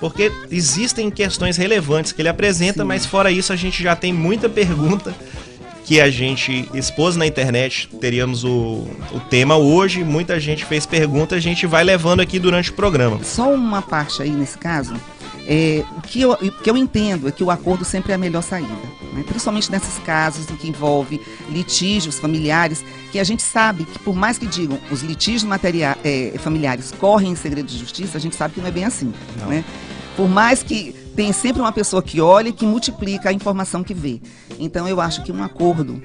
porque 0.00 0.32
existem 0.50 1.10
questões 1.10 1.56
relevantes 1.56 2.12
que 2.12 2.22
ele 2.22 2.28
apresenta, 2.28 2.82
sim. 2.82 2.86
mas 2.86 3.04
fora 3.04 3.30
isso 3.30 3.52
a 3.52 3.56
gente 3.56 3.82
já 3.82 3.96
tem 3.96 4.12
muita 4.12 4.48
pergunta 4.48 5.14
que 5.88 6.02
a 6.02 6.10
gente 6.10 6.68
expôs 6.74 7.16
na 7.16 7.26
internet. 7.26 7.88
Teríamos 7.98 8.44
o, 8.44 8.86
o 9.10 9.20
tema 9.30 9.56
hoje, 9.56 10.04
muita 10.04 10.38
gente 10.38 10.64
fez 10.66 10.84
pergunta, 10.84 11.34
a 11.34 11.40
gente 11.40 11.66
vai 11.66 11.82
levando 11.82 12.20
aqui 12.20 12.38
durante 12.38 12.70
o 12.70 12.74
programa. 12.74 13.24
Só 13.24 13.50
uma 13.50 13.80
parte 13.80 14.22
aí 14.22 14.30
nesse 14.30 14.58
caso. 14.58 14.94
É, 15.50 15.82
o, 15.96 16.02
que 16.02 16.20
eu, 16.20 16.32
o 16.32 16.52
que 16.52 16.68
eu 16.68 16.76
entendo 16.76 17.26
é 17.26 17.32
que 17.32 17.42
o 17.42 17.50
acordo 17.50 17.82
sempre 17.82 18.12
é 18.12 18.16
a 18.16 18.18
melhor 18.18 18.42
saída, 18.42 18.68
né? 19.14 19.24
principalmente 19.26 19.72
nesses 19.72 19.98
casos 20.00 20.50
em 20.50 20.56
que 20.56 20.68
envolve 20.68 21.18
litígios 21.48 22.18
familiares, 22.18 22.84
que 23.10 23.18
a 23.18 23.24
gente 23.24 23.42
sabe 23.42 23.86
que, 23.86 23.98
por 23.98 24.14
mais 24.14 24.36
que 24.36 24.46
digam 24.46 24.78
os 24.90 25.00
litígios 25.00 25.44
materia, 25.44 25.96
é, 26.04 26.34
familiares 26.36 26.92
correm 27.00 27.30
em 27.32 27.34
segredo 27.34 27.64
de 27.64 27.78
justiça, 27.78 28.18
a 28.18 28.20
gente 28.20 28.36
sabe 28.36 28.52
que 28.52 28.60
não 28.60 28.68
é 28.68 28.70
bem 28.70 28.84
assim. 28.84 29.10
Né? 29.48 29.64
Por 30.18 30.28
mais 30.28 30.64
que 30.64 30.92
tem 31.14 31.32
sempre 31.32 31.62
uma 31.62 31.70
pessoa 31.70 32.02
que 32.02 32.20
olha 32.20 32.48
e 32.48 32.52
que 32.52 32.66
multiplica 32.66 33.28
a 33.28 33.32
informação 33.32 33.84
que 33.84 33.94
vê. 33.94 34.20
Então 34.58 34.88
eu 34.88 35.00
acho 35.00 35.22
que 35.22 35.30
um 35.30 35.44
acordo 35.44 36.02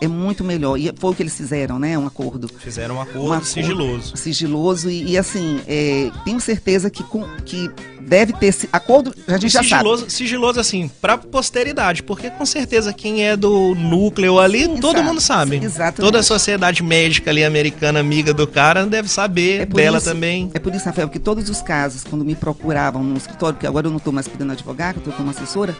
é 0.00 0.08
muito 0.08 0.44
melhor. 0.44 0.76
E 0.76 0.92
foi 0.96 1.10
o 1.10 1.14
que 1.14 1.22
eles 1.22 1.36
fizeram, 1.36 1.78
né? 1.78 1.98
Um 1.98 2.06
acordo. 2.06 2.48
Fizeram 2.58 2.96
um 2.96 3.00
acordo, 3.00 3.20
um 3.20 3.32
acordo 3.32 3.46
sigiloso. 3.46 4.16
Sigiloso. 4.16 4.90
E, 4.90 5.12
e 5.12 5.18
assim, 5.18 5.60
é, 5.66 6.10
tenho 6.24 6.40
certeza 6.40 6.90
que, 6.90 7.02
com, 7.02 7.24
que 7.44 7.70
deve 8.08 8.32
ter 8.32 8.46
esse 8.46 8.68
acordo, 8.72 9.14
a 9.26 9.32
gente 9.32 9.52
já 9.52 9.62
sigiloso, 9.62 10.02
sabe. 10.02 10.12
Sigiloso, 10.12 10.60
assim, 10.60 10.90
para 11.00 11.18
posteridade, 11.18 12.02
porque 12.02 12.30
com 12.30 12.46
certeza 12.46 12.92
quem 12.92 13.24
é 13.24 13.36
do 13.36 13.74
núcleo 13.74 14.38
ali, 14.38 14.64
Sim, 14.64 14.76
todo 14.78 14.96
sabe. 14.96 15.08
mundo 15.08 15.20
sabe. 15.20 15.56
Exatamente. 15.62 16.00
Toda 16.00 16.18
a 16.18 16.22
sociedade 16.22 16.82
médica 16.82 17.30
ali 17.30 17.44
americana, 17.44 18.00
amiga 18.00 18.32
do 18.32 18.46
cara, 18.46 18.86
deve 18.86 19.08
saber 19.08 19.62
é 19.62 19.66
dela 19.66 19.98
isso, 19.98 20.06
também. 20.06 20.50
É 20.54 20.58
por 20.58 20.74
isso, 20.74 20.86
Rafael, 20.86 21.08
que 21.08 21.18
todos 21.18 21.48
os 21.50 21.60
casos, 21.60 22.02
quando 22.04 22.24
me 22.24 22.34
procuravam 22.34 23.04
no 23.04 23.16
escritório, 23.16 23.54
porque 23.54 23.66
agora 23.66 23.86
eu 23.86 23.90
não 23.90 23.98
estou 23.98 24.12
mais 24.12 24.26
podendo 24.26 24.52
advogar, 24.52 24.94
eu 24.94 24.98
estou 24.98 25.12
como 25.12 25.30
assessora, 25.30 25.76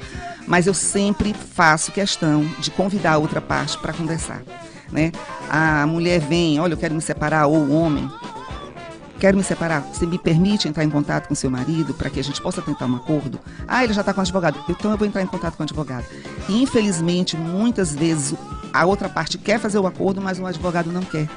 mas 0.46 0.66
eu 0.66 0.74
sempre 0.74 1.34
faço 1.54 1.90
questão 1.92 2.46
de 2.58 2.70
convidar 2.70 3.12
a 3.12 3.18
outra 3.18 3.40
parte 3.40 3.78
para 3.78 3.87
conversar. 3.92 4.42
Né? 4.90 5.12
A 5.48 5.86
mulher 5.86 6.20
vem, 6.20 6.58
olha, 6.58 6.74
eu 6.74 6.78
quero 6.78 6.94
me 6.94 7.00
separar, 7.00 7.46
ou 7.46 7.56
o 7.56 7.72
homem, 7.72 8.10
quero 9.18 9.36
me 9.36 9.42
separar, 9.42 9.80
você 9.80 10.06
me 10.06 10.18
permite 10.18 10.68
entrar 10.68 10.84
em 10.84 10.90
contato 10.90 11.28
com 11.28 11.34
seu 11.34 11.50
marido 11.50 11.92
para 11.92 12.08
que 12.08 12.20
a 12.20 12.24
gente 12.24 12.40
possa 12.40 12.62
tentar 12.62 12.86
um 12.86 12.96
acordo? 12.96 13.38
Ah, 13.66 13.84
ele 13.84 13.92
já 13.92 14.00
está 14.00 14.14
com 14.14 14.20
advogado, 14.20 14.58
então 14.68 14.90
eu 14.90 14.96
vou 14.96 15.06
entrar 15.06 15.22
em 15.22 15.26
contato 15.26 15.56
com 15.56 15.62
o 15.62 15.64
advogado. 15.64 16.06
Infelizmente, 16.48 17.36
muitas 17.36 17.94
vezes 17.94 18.34
a 18.72 18.84
outra 18.86 19.08
parte 19.08 19.36
quer 19.36 19.58
fazer 19.58 19.78
o 19.78 19.86
acordo, 19.86 20.20
mas 20.20 20.38
o 20.38 20.46
advogado 20.46 20.90
não 20.90 21.02
quer. 21.02 21.28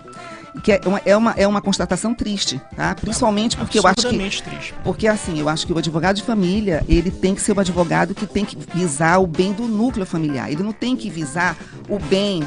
Que 0.64 0.74
é 0.74 0.82
uma, 0.86 1.02
é 1.06 1.18
uma, 1.18 1.32
é 1.38 1.48
uma 1.48 1.62
constatação 1.62 2.14
triste, 2.14 2.62
tá? 2.76 2.94
Principalmente 2.96 3.56
porque 3.56 3.80
eu 3.80 3.88
acho 3.88 4.08
que. 4.08 4.18
Triste. 4.18 4.74
Porque 4.84 5.08
assim, 5.08 5.40
eu 5.40 5.48
acho 5.48 5.66
que 5.66 5.74
o 5.74 5.78
advogado 5.78 6.18
de 6.18 6.24
família, 6.24 6.84
ele 6.88 7.10
tem 7.10 7.34
que 7.34 7.42
ser 7.42 7.56
o 7.56 7.60
advogado 7.60 8.14
que 8.14 8.26
tem 8.26 8.44
que 8.44 8.58
visar 8.74 9.20
o 9.20 9.28
bem 9.28 9.54
do 9.54 9.64
núcleo 9.64 10.06
familiar. 10.06 10.52
Ele 10.52 10.64
não 10.64 10.74
tem 10.74 10.96
que 10.96 11.10
visar 11.10 11.58
o 11.88 11.98
bem 12.00 12.44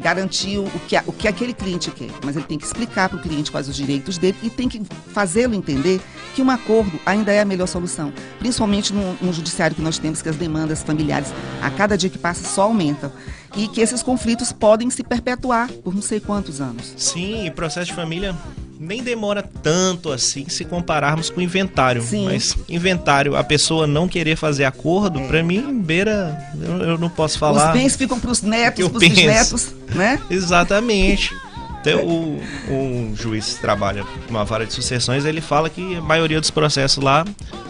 garantir 0.00 0.58
o 0.58 0.70
que, 0.86 0.96
o 1.06 1.12
que 1.12 1.28
aquele 1.28 1.52
cliente 1.52 1.90
quer, 1.90 2.10
mas 2.24 2.36
ele 2.36 2.44
tem 2.44 2.58
que 2.58 2.64
explicar 2.64 3.08
para 3.08 3.18
o 3.18 3.22
cliente 3.22 3.50
quais 3.50 3.68
os 3.68 3.76
direitos 3.76 4.18
dele 4.18 4.36
e 4.42 4.50
tem 4.50 4.68
que 4.68 4.82
fazê-lo 5.12 5.54
entender 5.54 6.00
que 6.34 6.42
um 6.42 6.50
acordo 6.50 6.98
ainda 7.04 7.32
é 7.32 7.40
a 7.40 7.44
melhor 7.44 7.66
solução, 7.66 8.12
principalmente 8.38 8.92
no, 8.92 9.14
no 9.20 9.32
judiciário 9.32 9.74
que 9.74 9.82
nós 9.82 9.98
temos, 9.98 10.22
que 10.22 10.28
as 10.28 10.36
demandas 10.36 10.82
familiares 10.82 11.32
a 11.62 11.70
cada 11.70 11.96
dia 11.96 12.10
que 12.10 12.18
passa 12.18 12.46
só 12.46 12.62
aumentam. 12.62 13.12
E 13.56 13.66
que 13.66 13.80
esses 13.80 14.02
conflitos 14.02 14.52
podem 14.52 14.90
se 14.90 15.02
perpetuar 15.02 15.68
por 15.82 15.94
não 15.94 16.02
sei 16.02 16.20
quantos 16.20 16.60
anos. 16.60 16.92
Sim, 16.96 17.46
e 17.46 17.50
processo 17.50 17.86
de 17.86 17.94
família 17.94 18.36
nem 18.78 19.02
demora 19.02 19.42
tanto 19.62 20.10
assim 20.12 20.48
se 20.48 20.64
compararmos 20.64 21.30
com 21.30 21.40
inventário. 21.40 22.02
Sim. 22.02 22.26
Mas 22.26 22.56
inventário, 22.68 23.36
a 23.36 23.42
pessoa 23.44 23.86
não 23.86 24.06
querer 24.08 24.36
fazer 24.36 24.64
acordo, 24.64 25.20
pra 25.22 25.42
mim, 25.42 25.80
beira. 25.82 26.38
Eu, 26.60 26.90
eu 26.90 26.98
não 26.98 27.08
posso 27.08 27.38
falar. 27.38 27.68
Os 27.68 27.72
bens 27.80 27.96
ficam 27.96 28.18
para 28.20 28.30
os 28.30 28.42
netos, 28.42 28.80
Eu 28.80 28.90
para 28.90 28.98
os 28.98 29.02
penso. 29.04 29.14
bisnetos, 29.16 29.74
né? 29.94 30.20
Exatamente. 30.30 31.34
Então, 31.80 32.00
o, 32.04 32.40
um 32.70 33.14
juiz 33.16 33.54
que 33.54 33.60
trabalha 33.60 34.04
numa 34.28 34.44
vara 34.44 34.66
de 34.66 34.72
sucessões, 34.72 35.24
ele 35.24 35.40
fala 35.40 35.70
que 35.70 35.96
a 35.96 36.00
maioria 36.00 36.40
dos 36.40 36.50
processos 36.50 37.02
lá 37.02 37.24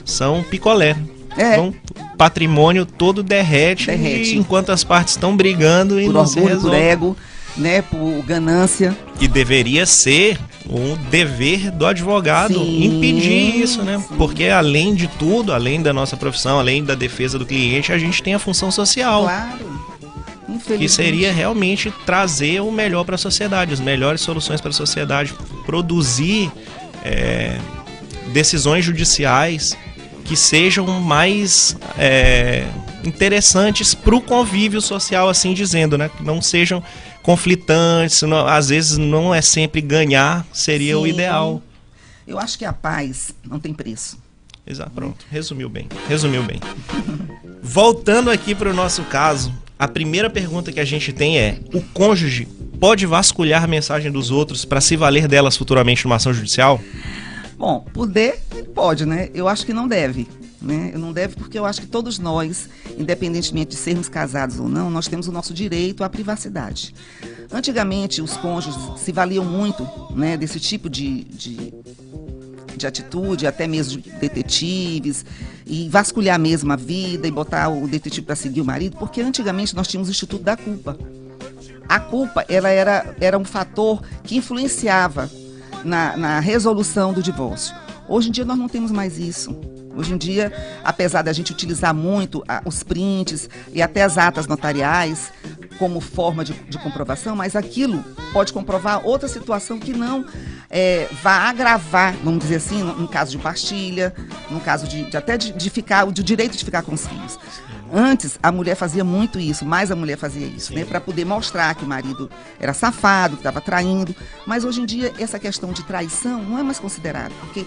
são 0.05 0.43
picolé. 0.43 0.97
É. 1.37 1.53
Então, 1.53 1.75
patrimônio 2.17 2.85
todo 2.85 3.23
derrete, 3.23 3.87
Derrete. 3.87 4.37
enquanto 4.37 4.73
as 4.73 4.83
partes 4.83 5.15
estão 5.15 5.37
brigando 5.37 6.01
e 6.01 6.07
Por 6.07 6.15
não 6.15 6.27
se 6.27 6.39
orgulho, 6.41 6.57
por 6.61 6.71
resolve. 6.71 6.87
ego, 6.89 7.17
né? 7.57 7.83
Por 7.83 8.23
ganância. 8.25 8.97
E 9.21 9.29
deveria 9.29 9.85
ser 9.87 10.39
um 10.69 10.97
dever 11.11 11.71
do 11.71 11.87
advogado 11.87 12.55
Sim, 12.55 12.85
impedir 12.85 13.57
isso, 13.57 13.83
né? 13.83 13.99
sim. 13.99 14.17
Porque 14.17 14.47
além 14.47 14.95
de 14.95 15.07
tudo, 15.07 15.53
além 15.53 15.81
da 15.81 15.93
nossa 15.93 16.17
profissão, 16.17 16.59
além 16.59 16.85
da 16.85 16.95
defesa 16.95 17.39
do 17.39 17.47
cliente, 17.47 17.93
a 17.93 17.99
gente 17.99 18.23
tem 18.23 18.35
a 18.35 18.39
função 18.39 18.71
social. 18.71 19.23
Claro. 19.23 19.79
Que 20.79 20.89
seria 20.89 21.33
realmente 21.33 21.93
trazer 22.05 22.61
o 22.61 22.73
melhor 22.73 23.05
para 23.05 23.15
a 23.15 23.19
sociedade, 23.19 23.73
as 23.73 23.81
melhores 23.81 24.21
soluções 24.21 24.61
para 24.61 24.71
a 24.71 24.75
sociedade, 24.75 25.35
produzir 25.65 26.51
é, 27.05 27.59
decisões 28.33 28.85
judiciais 28.85 29.77
que 30.25 30.37
sejam 30.37 30.87
mais 31.01 31.77
é, 31.99 32.67
interessantes 33.05 33.95
para 33.95 34.15
o 34.15 34.21
convívio 34.21 34.81
social, 34.81 35.29
assim 35.29 35.55
dizendo, 35.55 35.97
né? 35.97 36.11
Que 36.15 36.23
não 36.23 36.43
sejam 36.43 36.83
conflitantes, 37.29 38.23
não- 38.23 38.47
às 38.47 38.71
vezes 38.71 38.97
não 38.97 39.35
é 39.35 39.43
sempre 39.43 39.83
ganhar, 39.83 40.47
seria 40.51 40.99
o 40.99 41.05
Sim. 41.05 41.11
ideal. 41.11 41.63
Eu 42.27 42.39
acho 42.39 42.57
que 42.57 42.65
a 42.65 42.73
paz 42.73 43.35
não 43.47 43.61
tem 43.61 43.75
preço. 43.75 44.19
Exato, 44.67 44.91
pronto. 44.93 45.27
Resumiu 45.31 45.69
bem. 45.69 45.87
Resumiu 46.09 46.43
bem. 46.43 46.59
Voltando 47.63 48.31
aqui 48.31 48.55
para 48.55 48.71
o 48.71 48.75
nosso 48.75 49.03
caso, 49.05 49.53
a 49.79 49.87
primeira 49.87 50.31
pergunta 50.31 50.73
que 50.73 50.81
a 50.81 50.87
gente 50.87 51.13
tem 51.13 51.39
é: 51.39 51.61
o 51.75 51.83
cônjuge 51.93 52.47
pode 52.81 53.05
vasculhar 53.05 53.63
a 53.63 53.67
mensagem 53.67 54.11
dos 54.11 54.31
outros 54.31 54.65
para 54.65 54.81
se 54.81 54.97
valer 54.97 55.29
delas 55.29 55.55
futuramente 55.55 56.05
numa 56.07 56.17
ação 56.17 56.33
judicial? 56.33 56.81
Bom, 57.59 57.81
poder, 57.93 58.41
ele 58.55 58.69
pode, 58.69 59.05
né? 59.05 59.29
Eu 59.35 59.49
acho 59.49 59.67
que 59.67 59.75
não 59.75 59.87
deve. 59.87 60.27
Né? 60.61 60.91
Eu 60.93 60.99
não 60.99 61.13
deve 61.13 61.37
porque 61.37 61.59
eu 61.59 61.65
acho 61.65 61.81
que 61.81 61.87
todos 61.87 62.19
nós, 62.19 62.69
independentemente 62.99 63.71
de 63.71 63.77
sermos 63.77 64.09
casados 64.09 64.59
ou 64.59 64.69
não, 64.69 64.91
nós 64.91 65.07
temos 65.07 65.29
o 65.29 65.33
nosso 65.33 65.55
direito 65.55 66.03
à 66.03 66.09
privacidade. 66.09 66.95
Antigamente, 67.53 68.21
os 68.21 68.37
cônjuges 68.37 68.77
se 68.99 69.13
valiam 69.13 69.45
muito 69.45 69.87
né, 70.15 70.37
desse 70.37 70.59
tipo 70.59 70.91
de, 70.91 71.25
de, 71.25 71.73
de 72.77 72.87
atitude, 72.87 73.47
até 73.47 73.67
mesmo 73.67 74.01
de 74.01 74.11
detetives, 74.11 75.25
e 75.65 75.89
vasculhar 75.89 76.39
mesmo 76.39 76.73
a 76.73 76.77
vida 76.77 77.29
e 77.29 77.31
botar 77.31 77.69
o 77.69 77.87
detetive 77.87 78.27
para 78.27 78.35
seguir 78.35 78.61
o 78.61 78.65
marido, 78.65 78.97
porque 78.97 79.21
antigamente 79.21 79.77
nós 79.77 79.87
tínhamos 79.87 80.09
o 80.09 80.11
Instituto 80.11 80.43
da 80.43 80.57
Culpa. 80.57 80.99
A 81.89 82.01
culpa 82.01 82.45
ela 82.49 82.69
era, 82.69 83.15
era 83.21 83.39
um 83.39 83.45
fator 83.45 84.03
que 84.25 84.37
influenciava 84.37 85.31
na, 85.85 86.17
na 86.17 86.41
resolução 86.41 87.13
do 87.13 87.23
divórcio. 87.23 87.75
Hoje 88.09 88.29
em 88.29 88.33
dia 88.33 88.45
nós 88.45 88.59
não 88.59 88.69
temos 88.69 88.91
mais 88.91 89.19
isso. 89.19 89.78
Hoje 89.97 90.15
em 90.15 90.19
dia, 90.19 90.53
apesar 90.85 91.23
da 91.23 91.33
gente 91.33 91.53
utilizar 91.53 91.95
muito 91.95 92.45
ah, 92.49 92.63
os 92.65 92.83
prints 92.83 93.49
e 93.73 93.83
até 93.83 94.03
as 94.03 94.17
atas 94.19 94.47
notariais 94.47 95.33
como 95.79 96.01
forma 96.01 96.45
de, 96.45 96.53
de 96.53 96.79
comprovação, 96.79 97.37
mas 97.37 97.55
aquilo 97.55 98.05
pode 98.33 98.53
comprovar 98.53 99.07
outra 99.07 99.29
situação 99.29 99.79
que 99.79 99.93
não 99.93 100.25
é, 100.71 101.09
vá 101.23 101.49
agravar, 101.49 102.15
vamos 102.23 102.41
dizer 102.41 102.57
assim, 102.57 102.83
no, 102.83 102.95
no 102.95 103.09
caso 103.09 103.31
de 103.31 103.39
partilha, 103.39 104.15
no 104.51 104.61
caso 104.61 104.87
de, 104.87 105.09
de 105.09 105.17
até 105.17 105.37
de, 105.37 105.53
de 105.53 105.71
ficar, 105.71 106.05
do 106.05 106.23
direito 106.23 106.57
de 106.57 106.65
ficar 106.65 106.83
com 106.83 106.93
os 106.95 107.07
filhos. 107.07 107.39
Antes, 107.93 108.39
a 108.43 108.53
mulher 108.53 108.75
fazia 108.75 109.03
muito 109.03 109.39
isso, 109.39 109.65
mais 109.65 109.91
a 109.91 109.97
mulher 109.97 110.19
fazia 110.19 110.47
isso, 110.47 110.75
né? 110.75 110.85
Para 110.85 111.01
poder 111.01 111.25
mostrar 111.25 111.75
que 111.75 111.85
o 111.85 111.89
marido 111.89 112.31
era 112.61 112.75
safado, 112.75 113.37
que 113.37 113.41
estava 113.41 113.63
traindo. 113.63 114.15
Mas 114.47 114.63
hoje 114.63 114.83
em 114.83 114.85
dia, 114.85 115.13
essa 115.19 115.39
questão 115.39 115.73
de 115.73 115.83
traição 115.85 116.43
não 116.43 116.59
é 116.59 116.63
mais 116.63 116.79
considerada, 116.79 117.33
porque 117.41 117.65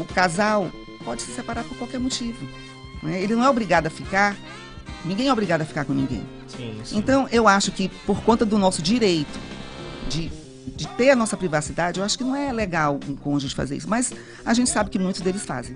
o 0.00 0.04
casal 0.04 0.68
pode 1.06 1.22
se 1.22 1.32
separar 1.32 1.62
por 1.62 1.78
qualquer 1.78 2.00
motivo. 2.00 2.46
né? 3.00 3.22
Ele 3.22 3.36
não 3.36 3.44
é 3.44 3.48
obrigado 3.48 3.86
a 3.86 3.90
ficar, 3.90 4.36
ninguém 5.04 5.28
é 5.28 5.32
obrigado 5.32 5.62
a 5.62 5.64
ficar 5.64 5.84
com 5.84 5.94
ninguém. 5.94 6.22
Sim, 6.48 6.76
Então, 6.92 7.28
eu 7.30 7.46
acho 7.46 7.70
que 7.70 7.88
por 8.04 8.20
conta 8.22 8.44
do 8.44 8.58
nosso 8.58 8.82
direito 8.82 9.38
de, 10.08 10.30
de 10.74 10.88
ter 10.88 11.10
a 11.10 11.16
nossa 11.16 11.36
privacidade, 11.36 12.00
eu 12.00 12.04
acho 12.04 12.18
que 12.18 12.24
não 12.24 12.34
é 12.34 12.52
legal 12.52 12.98
um 13.08 13.14
cônjuge 13.14 13.54
fazer 13.54 13.76
isso. 13.76 13.88
Mas 13.88 14.12
a 14.44 14.52
gente 14.52 14.68
sabe 14.68 14.90
que 14.90 14.98
muitos 14.98 15.20
deles 15.20 15.44
fazem. 15.44 15.74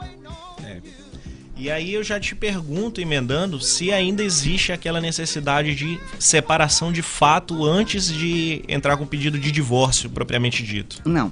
E 1.56 1.70
aí 1.70 1.92
eu 1.92 2.02
já 2.02 2.18
te 2.18 2.34
pergunto, 2.34 3.02
emendando, 3.02 3.60
se 3.60 3.92
ainda 3.92 4.24
existe 4.24 4.72
aquela 4.72 4.98
necessidade 5.00 5.74
de 5.74 6.00
separação 6.18 6.90
de 6.90 7.02
fato 7.02 7.64
antes 7.66 8.08
de 8.10 8.64
entrar 8.66 8.96
com 8.96 9.04
o 9.04 9.06
pedido 9.06 9.38
de 9.38 9.52
divórcio, 9.52 10.08
propriamente 10.08 10.62
dito. 10.62 11.02
Não. 11.04 11.30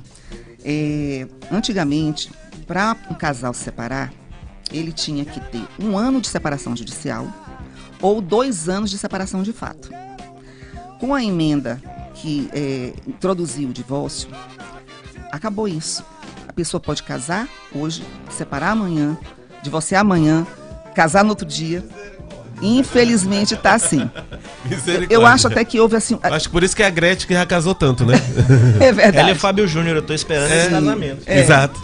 É, 0.63 1.27
antigamente, 1.51 2.31
para 2.69 2.95
um 3.11 3.15
casal 3.15 3.55
se 3.55 3.65
separar, 3.65 4.13
ele 4.71 4.93
tinha 4.93 5.25
que 5.25 5.41
ter 5.41 5.67
um 5.81 5.97
ano 5.97 6.21
de 6.21 6.29
separação 6.29 6.77
judicial 6.77 7.27
ou 8.01 8.21
dois 8.21 8.69
anos 8.69 8.91
de 8.91 8.99
separação 8.99 9.43
de 9.43 9.55
fato. 9.55 9.91
Com 11.01 11.15
a 11.15 11.25
emenda 11.25 11.81
que 12.15 12.51
é, 12.53 12.93
introduziu 13.07 13.71
o 13.71 13.73
divórcio, 13.73 14.29
acabou 15.33 15.67
isso. 15.67 16.05
A 16.47 16.53
pessoa 16.53 16.81
pode 16.81 17.03
casar 17.03 17.49
hoje, 17.75 18.05
separar 18.31 18.73
amanhã, 18.73 19.17
divorciar 19.63 20.03
amanhã, 20.03 20.47
casar 20.95 21.25
no 21.25 21.31
outro 21.31 21.47
dia. 21.47 21.83
Infelizmente 22.61 23.55
está 23.55 23.75
assim. 23.75 24.11
Eu 25.09 25.25
acho 25.25 25.47
até 25.47 25.65
que 25.65 25.79
houve 25.79 25.97
assim. 25.97 26.19
Acho 26.23 26.49
que 26.49 26.53
por 26.53 26.65
isso 26.65 26.75
que 26.75 26.83
é 26.83 26.87
a 26.87 26.91
Gretchen 26.91 27.29
que 27.29 27.35
já 27.35 27.47
casou 27.47 27.75
tanto, 27.75 28.05
né? 28.05 28.17
É 28.81 28.93
verdade. 28.93 29.19
Ela 29.19 29.31
e 29.31 29.33
o 29.33 29.37
Fábio 29.37 29.67
Júnior, 29.67 29.97
eu 29.97 30.03
tô 30.03 30.13
esperando 30.13 30.53
esse 30.53 30.69
casamento. 30.69 31.23
Exato. 31.31 31.81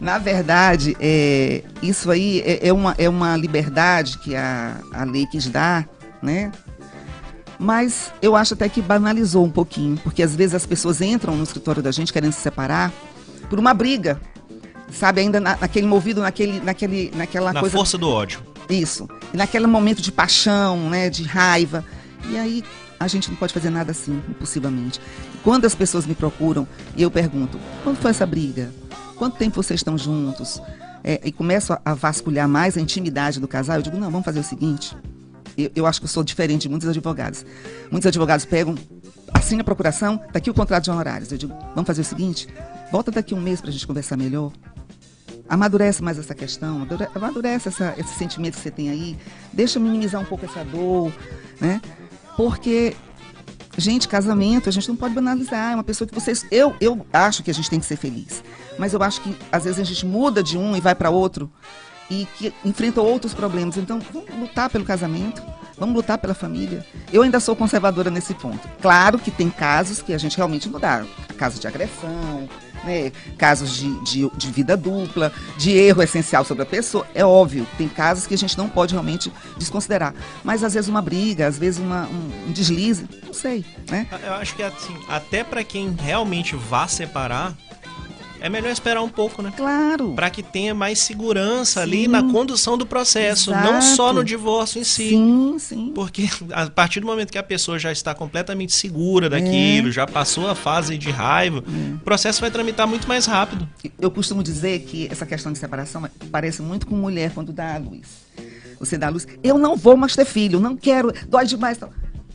Na 0.00 0.18
verdade, 0.18 0.96
é, 1.00 1.62
isso 1.82 2.10
aí 2.10 2.40
é, 2.40 2.68
é 2.68 2.72
uma, 2.72 2.94
é 2.98 3.08
uma 3.08 3.36
liberdade 3.36 4.18
que 4.18 4.34
a, 4.34 4.76
a 4.92 5.04
lei 5.04 5.26
quis 5.26 5.46
dar, 5.48 5.88
né? 6.22 6.50
Mas 7.58 8.12
eu 8.20 8.34
acho 8.34 8.54
até 8.54 8.68
que 8.68 8.82
banalizou 8.82 9.44
um 9.44 9.50
pouquinho, 9.50 9.96
porque 10.02 10.22
às 10.22 10.34
vezes 10.34 10.54
as 10.54 10.66
pessoas 10.66 11.00
entram 11.00 11.36
no 11.36 11.44
escritório 11.44 11.82
da 11.82 11.90
gente 11.92 12.12
querendo 12.12 12.32
se 12.32 12.40
separar 12.40 12.92
por 13.48 13.58
uma 13.58 13.72
briga, 13.72 14.20
sabe? 14.90 15.20
Ainda 15.20 15.38
na- 15.40 15.56
naquele 15.60 15.86
movido, 15.86 16.20
naquele, 16.20 16.60
naquele, 16.60 17.12
naquela 17.14 17.52
Na 17.52 17.60
coisa. 17.60 17.76
força 17.76 17.96
do 17.96 18.08
ódio. 18.10 18.42
Isso. 18.68 19.08
E 19.32 19.36
naquele 19.36 19.66
momento 19.66 20.02
de 20.02 20.10
paixão, 20.10 20.90
né, 20.90 21.08
de 21.08 21.22
raiva. 21.22 21.84
E 22.28 22.36
aí 22.36 22.64
a 22.98 23.06
gente 23.06 23.30
não 23.30 23.36
pode 23.36 23.52
fazer 23.54 23.70
nada 23.70 23.92
assim, 23.92 24.20
impossivelmente. 24.28 25.00
Quando 25.42 25.64
as 25.64 25.74
pessoas 25.74 26.06
me 26.06 26.14
procuram 26.14 26.66
e 26.96 27.02
eu 27.02 27.10
pergunto, 27.10 27.58
quando 27.84 27.96
foi 27.98 28.10
essa 28.10 28.26
briga? 28.26 28.70
Quanto 29.16 29.36
tempo 29.36 29.56
vocês 29.62 29.80
estão 29.80 29.96
juntos? 29.96 30.60
É, 31.02 31.20
e 31.24 31.30
começo 31.30 31.76
a, 31.84 31.94
vasculhar 31.94 32.48
mais 32.48 32.76
a 32.76 32.80
intimidade 32.80 33.38
do 33.38 33.46
casal, 33.46 33.76
eu 33.76 33.82
digo, 33.82 33.96
não, 33.96 34.10
vamos 34.10 34.24
fazer 34.24 34.40
o 34.40 34.44
seguinte. 34.44 34.96
Eu, 35.56 35.70
eu 35.76 35.86
acho 35.86 36.00
que 36.00 36.04
eu 36.06 36.08
sou 36.10 36.24
diferente 36.24 36.62
de 36.62 36.68
muitos 36.68 36.88
advogados. 36.88 37.44
Muitos 37.90 38.06
advogados 38.06 38.44
pegam, 38.44 38.74
assinam 39.32 39.60
a 39.60 39.64
procuração, 39.64 40.16
tá 40.18 40.38
aqui 40.38 40.50
o 40.50 40.54
contrato 40.54 40.84
de 40.84 40.90
honorários. 40.90 41.30
Eu 41.30 41.38
digo, 41.38 41.54
vamos 41.74 41.86
fazer 41.86 42.00
o 42.00 42.04
seguinte, 42.04 42.48
volta 42.90 43.10
daqui 43.10 43.34
um 43.34 43.40
mês 43.40 43.60
para 43.60 43.70
a 43.70 43.72
gente 43.72 43.86
conversar 43.86 44.16
melhor 44.16 44.52
amadurece 45.46 46.02
mais 46.02 46.18
essa 46.18 46.34
questão, 46.34 46.76
amadure- 46.76 47.08
amadurece 47.14 47.68
essa- 47.68 47.94
esse 47.98 48.14
sentimento 48.14 48.54
que 48.54 48.60
você 48.62 48.70
tem 48.70 48.88
aí, 48.88 49.16
deixa 49.52 49.78
minimizar 49.78 50.18
um 50.20 50.24
pouco 50.24 50.46
essa 50.46 50.64
dor, 50.64 51.12
né? 51.60 51.82
Porque, 52.34 52.96
gente, 53.76 54.08
casamento, 54.08 54.70
a 54.70 54.72
gente 54.72 54.88
não 54.88 54.96
pode 54.96 55.14
banalizar, 55.14 55.72
é 55.72 55.74
uma 55.74 55.84
pessoa 55.84 56.08
que 56.08 56.14
vocês... 56.14 56.46
Eu, 56.50 56.74
eu 56.80 57.06
acho 57.12 57.42
que 57.42 57.50
a 57.50 57.54
gente 57.54 57.68
tem 57.68 57.78
que 57.78 57.84
ser 57.84 57.96
feliz, 57.96 58.42
mas 58.78 58.92
eu 58.92 59.02
acho 59.02 59.20
que, 59.20 59.36
às 59.50 59.64
vezes, 59.64 59.80
a 59.80 59.84
gente 59.84 60.06
muda 60.06 60.42
de 60.42 60.56
um 60.58 60.76
e 60.76 60.80
vai 60.80 60.94
para 60.94 61.10
outro 61.10 61.50
e 62.10 62.26
que 62.36 62.52
enfrenta 62.64 63.00
outros 63.00 63.34
problemas. 63.34 63.76
Então, 63.76 64.00
vamos 64.12 64.38
lutar 64.38 64.68
pelo 64.68 64.84
casamento, 64.84 65.42
vamos 65.78 65.94
lutar 65.94 66.18
pela 66.18 66.34
família. 66.34 66.84
Eu 67.12 67.22
ainda 67.22 67.40
sou 67.40 67.56
conservadora 67.56 68.10
nesse 68.10 68.34
ponto. 68.34 68.68
Claro 68.80 69.18
que 69.18 69.30
tem 69.30 69.50
casos 69.50 70.02
que 70.02 70.12
a 70.12 70.18
gente 70.18 70.36
realmente 70.36 70.68
não 70.68 70.78
dá. 70.78 71.04
Caso 71.36 71.58
de 71.58 71.66
agressão, 71.66 72.48
né, 72.84 73.10
casos 73.36 73.74
de, 73.74 74.00
de, 74.04 74.30
de 74.36 74.50
vida 74.50 74.76
dupla, 74.76 75.32
de 75.56 75.72
erro 75.72 76.02
essencial 76.02 76.44
sobre 76.44 76.62
a 76.62 76.66
pessoa. 76.66 77.06
É 77.14 77.24
óbvio, 77.24 77.66
tem 77.76 77.88
casos 77.88 78.26
que 78.26 78.34
a 78.34 78.38
gente 78.38 78.56
não 78.56 78.68
pode 78.68 78.92
realmente 78.92 79.32
desconsiderar. 79.56 80.14
Mas 80.42 80.62
às 80.62 80.74
vezes 80.74 80.88
uma 80.88 81.02
briga, 81.02 81.46
às 81.46 81.58
vezes 81.58 81.80
uma, 81.80 82.06
um, 82.06 82.48
um 82.48 82.52
deslize, 82.52 83.08
não 83.26 83.34
sei, 83.34 83.64
né? 83.90 84.06
Eu 84.22 84.34
acho 84.34 84.54
que 84.54 84.62
assim, 84.62 84.96
até 85.08 85.42
para 85.42 85.64
quem 85.64 85.94
realmente 85.98 86.54
vá 86.54 86.86
separar, 86.86 87.54
é 88.40 88.48
melhor 88.48 88.70
esperar 88.70 89.02
um 89.02 89.08
pouco, 89.08 89.40
né? 89.42 89.52
Claro. 89.56 90.12
Para 90.14 90.28
que 90.30 90.42
tenha 90.42 90.74
mais 90.74 90.98
segurança 90.98 91.80
Sim. 91.80 91.86
ali 91.86 92.08
na 92.08 92.22
condução 92.22 92.76
do 92.76 92.84
processo, 92.86 93.50
não 93.50 93.78
Exato. 93.78 93.96
só 93.96 94.12
no 94.12 94.22
divórcio 94.24 94.80
em 94.80 94.84
si. 94.84 95.10
Sim, 95.10 95.56
sim. 95.58 95.92
Porque 95.94 96.28
a 96.52 96.68
partir 96.68 97.00
do 97.00 97.06
momento 97.06 97.30
que 97.30 97.38
a 97.38 97.42
pessoa 97.42 97.78
já 97.78 97.90
está 97.92 98.14
completamente 98.14 98.74
segura 98.74 99.26
É. 99.26 99.30
daquilo, 99.30 99.90
já 99.90 100.06
passou 100.06 100.48
a 100.48 100.54
fase 100.54 100.98
de 100.98 101.10
raiva, 101.10 101.62
o 101.94 101.98
processo 102.00 102.40
vai 102.40 102.50
tramitar 102.50 102.86
muito 102.86 103.08
mais 103.08 103.26
rápido. 103.26 103.66
Eu 103.98 104.10
costumo 104.10 104.42
dizer 104.42 104.80
que 104.80 105.08
essa 105.10 105.24
questão 105.24 105.52
de 105.52 105.58
separação 105.58 106.06
parece 106.30 106.60
muito 106.62 106.86
com 106.86 106.94
mulher 106.96 107.30
quando 107.32 107.52
dá 107.52 107.74
à 107.74 107.78
luz. 107.78 108.24
Você 108.78 108.98
dá 108.98 109.06
à 109.06 109.10
luz, 109.10 109.26
eu 109.42 109.56
não 109.56 109.76
vou 109.76 109.96
mais 109.96 110.14
ter 110.14 110.24
filho, 110.24 110.60
não 110.60 110.76
quero, 110.76 111.12
dói 111.28 111.46
demais. 111.46 111.78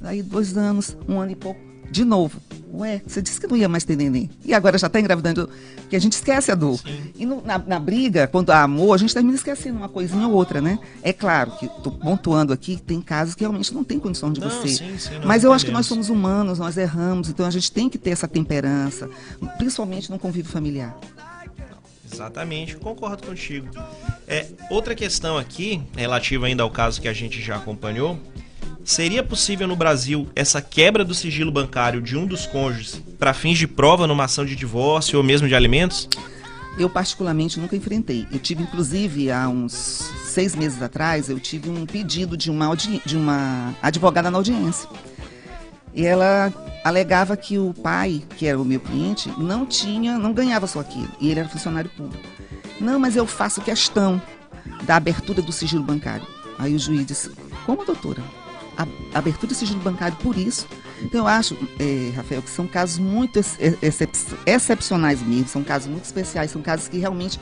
Aí, 0.02 0.24
dois 0.24 0.58
anos, 0.58 0.96
um 1.08 1.20
ano 1.20 1.32
e 1.34 1.36
pouco, 1.36 1.60
de 1.92 2.04
novo. 2.06 2.40
Ué, 2.72 3.02
você 3.06 3.20
disse 3.22 3.40
que 3.42 3.48
não 3.48 3.58
ia 3.58 3.68
mais 3.68 3.84
ter 3.84 3.96
neném. 3.96 4.30
E 4.46 4.54
agora 4.54 4.78
já 4.78 4.86
está 4.88 5.00
engravidando, 5.00 5.50
que 5.90 5.96
a 5.96 6.00
gente 6.00 6.14
esquece 6.14 6.52
a 6.52 6.56
dor. 6.56 6.80
E 7.16 7.26
no- 7.26 7.42
na, 7.44 7.58
na 7.58 7.80
briga, 7.80 8.28
quando 8.28 8.52
há 8.52 8.62
amor, 8.62 8.94
a 8.94 8.98
gente 8.98 9.12
termina 9.14 9.36
esquecendo 9.36 9.78
uma 9.80 9.90
coisinha 9.90 10.28
ou 10.28 10.34
outra, 10.34 10.62
né? 10.62 10.78
É 11.02 11.12
claro 11.12 11.52
que 11.58 11.66
estou 11.66 11.92
pontuando 11.92 12.54
aqui 12.54 12.76
que 12.76 12.82
tem 12.84 13.02
casos 13.02 13.34
que 13.34 13.42
realmente 13.42 13.74
não 13.74 13.84
tem 13.84 14.00
condição 14.00 14.32
de 14.32 14.40
Não, 14.40 14.50
você. 14.50 14.68
sim, 14.68 14.98
sim, 15.00 15.16
nós 15.16 15.26
Mas 15.26 15.44
eu 15.44 15.52
acho 15.52 15.66
que 15.66 15.72
nós 15.72 15.88
somos 15.88 16.10
humanos, 16.10 16.60
nós 16.60 16.78
erramos, 16.78 17.28
então 17.30 17.44
a 17.46 17.50
gente 17.52 17.72
tem 17.72 17.90
que 17.90 17.98
ter 17.98 18.12
essa 18.12 18.28
temperança, 18.28 19.10
principalmente 19.58 20.12
no 20.12 20.20
convívio 20.20 20.52
familiar. 20.52 20.96
Exatamente, 22.12 22.76
concordo 22.78 23.24
contigo. 23.28 23.68
É, 24.28 24.48
outra 24.70 24.94
questão 24.96 25.38
aqui, 25.38 25.82
relativa 25.96 26.46
ainda 26.48 26.64
ao 26.64 26.70
caso 26.72 27.00
que 27.02 27.08
a 27.08 27.14
gente 27.14 27.42
já 27.42 27.56
acompanhou, 27.56 28.20
seria 28.84 29.24
possível 29.24 29.68
no 29.68 29.76
Brasil 29.76 30.28
essa 30.36 30.62
quebra 30.62 31.04
do 31.04 31.14
sigilo 31.14 31.52
bancário 31.52 32.02
de 32.02 32.18
um 32.18 32.26
dos 32.26 32.46
cônjuges 32.46 33.02
para 33.18 33.34
fins 33.34 33.58
de 33.58 33.68
prova 33.68 34.08
numa 34.08 34.26
ação 34.26 34.46
de 34.46 34.56
divórcio 34.56 35.18
ou 35.18 35.24
mesmo 35.24 35.48
de 35.48 35.56
alimentos? 35.56 36.08
Eu, 36.78 36.90
particularmente, 36.90 37.60
nunca 37.60 37.76
enfrentei. 37.76 38.26
Eu 38.32 38.40
tive, 38.40 38.64
inclusive, 38.64 39.32
há 39.32 39.50
uns 39.50 40.10
seis 40.26 40.56
meses 40.56 40.82
atrás, 40.82 41.30
eu 41.30 41.40
tive 41.40 41.70
um 41.70 41.86
pedido 41.86 42.38
de 42.38 42.50
uma, 42.50 42.74
de 42.76 43.18
uma 43.18 43.76
advogada 43.82 44.32
na 44.32 44.38
audiência. 44.38 44.88
E 45.94 46.06
ela 46.06 46.54
alegava 46.84 47.36
que 47.36 47.58
o 47.58 47.74
pai, 47.74 48.24
que 48.38 48.46
era 48.46 48.60
o 48.60 48.64
meu 48.64 48.80
cliente, 48.80 49.30
não 49.38 49.66
tinha, 49.66 50.18
não 50.18 50.32
ganhava 50.32 50.68
só 50.68 50.80
aquilo. 50.80 51.10
E 51.20 51.30
ele 51.30 51.42
era 51.42 51.50
funcionário 51.50 51.90
público. 51.90 52.24
Não, 52.80 53.00
mas 53.00 53.16
eu 53.16 53.26
faço 53.28 53.60
questão 53.62 54.22
da 54.84 54.96
abertura 54.96 55.42
do 55.42 55.52
sigilo 55.52 55.84
bancário. 55.84 56.26
Aí 56.58 56.74
o 56.74 56.80
juiz 56.80 57.06
disse, 57.06 57.32
como 57.66 57.86
doutora? 57.86 58.22
Abertura 59.14 59.48
do 59.48 59.54
sigilo 59.56 59.80
bancário 59.82 60.16
por 60.18 60.38
isso. 60.38 60.68
Então 61.02 61.22
eu 61.22 61.28
acho, 61.28 61.58
eh, 61.80 62.12
Rafael, 62.16 62.42
que 62.42 62.50
são 62.50 62.68
casos 62.68 62.98
muito 62.98 63.38
ex- 63.38 63.58
excep- 63.82 64.16
excepcionais 64.46 65.22
mesmo, 65.22 65.48
são 65.48 65.64
casos 65.64 65.88
muito 65.90 66.06
especiais, 66.06 66.52
são 66.52 66.62
casos 66.62 66.88
que 66.88 66.98
realmente 66.98 67.40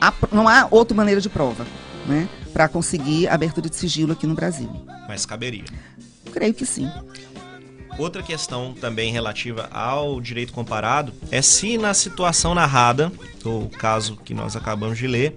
há- 0.00 0.12
não 0.32 0.48
há 0.48 0.66
outra 0.70 0.96
maneira 0.96 1.20
de 1.20 1.28
prova, 1.28 1.66
né? 2.06 2.28
Para 2.52 2.68
conseguir 2.68 3.28
abertura 3.28 3.68
de 3.68 3.76
sigilo 3.76 4.12
aqui 4.12 4.26
no 4.26 4.34
Brasil. 4.34 4.68
Mas 5.08 5.24
caberia. 5.26 5.64
Creio 6.32 6.52
que 6.54 6.66
sim. 6.66 6.88
Outra 7.98 8.22
questão 8.22 8.72
também 8.72 9.12
relativa 9.12 9.68
ao 9.72 10.20
direito 10.20 10.52
comparado 10.52 11.12
é 11.30 11.42
se 11.42 11.76
na 11.76 11.92
situação 11.92 12.54
narrada, 12.54 13.12
do 13.42 13.68
caso 13.78 14.16
que 14.24 14.32
nós 14.32 14.56
acabamos 14.56 14.96
de 14.96 15.06
ler, 15.06 15.36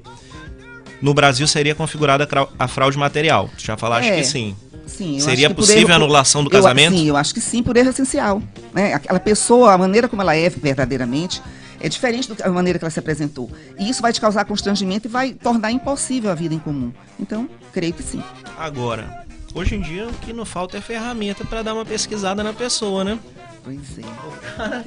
no 1.01 1.13
Brasil 1.13 1.45
seria 1.47 1.75
configurada 1.75 2.27
a 2.57 2.67
fraude 2.67 2.97
material. 2.97 3.49
Já 3.57 3.75
falaste 3.75 4.07
É. 4.09 4.15
que 4.17 4.23
sim. 4.23 4.55
Sim, 4.85 5.15
eu 5.15 5.21
Seria 5.21 5.49
possível 5.49 5.87
a 5.87 5.91
erro- 5.91 5.93
anulação 6.03 6.43
do 6.43 6.47
eu- 6.47 6.51
casamento? 6.51 6.95
sim, 6.95 7.07
eu 7.07 7.15
acho 7.17 7.33
que 7.33 7.41
sim, 7.41 7.63
por 7.63 7.75
erro 7.77 7.89
essencial. 7.89 8.41
Né? 8.73 8.93
Aquela 8.93 9.19
pessoa, 9.19 9.73
a 9.73 9.77
maneira 9.77 10.07
como 10.07 10.21
ela 10.21 10.35
é 10.35 10.49
verdadeiramente, 10.49 11.41
é 11.79 11.87
diferente 11.89 12.31
da 12.33 12.49
maneira 12.49 12.77
que 12.79 12.85
ela 12.85 12.91
se 12.91 12.99
apresentou. 12.99 13.49
E 13.79 13.89
isso 13.89 14.01
vai 14.01 14.11
te 14.13 14.19
causar 14.21 14.45
constrangimento 14.45 15.07
e 15.07 15.09
vai 15.11 15.33
tornar 15.33 15.71
impossível 15.71 16.31
a 16.31 16.35
vida 16.35 16.53
em 16.53 16.59
comum. 16.59 16.91
Então, 17.19 17.49
creio 17.71 17.93
que 17.93 18.03
sim. 18.03 18.21
Agora, 18.57 19.25
hoje 19.53 19.75
em 19.75 19.81
dia 19.81 20.07
o 20.07 20.13
que 20.13 20.31
não 20.33 20.45
falta 20.45 20.77
é 20.77 20.81
ferramenta 20.81 21.43
para 21.45 21.61
dar 21.61 21.73
uma 21.73 21.85
pesquisada 21.85 22.43
na 22.43 22.53
pessoa, 22.53 23.03
né? 23.03 23.17
Pois 23.63 23.77
é. 23.97 24.83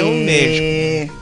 É 0.00 0.04
um 0.04 0.24
médico. 0.24 1.14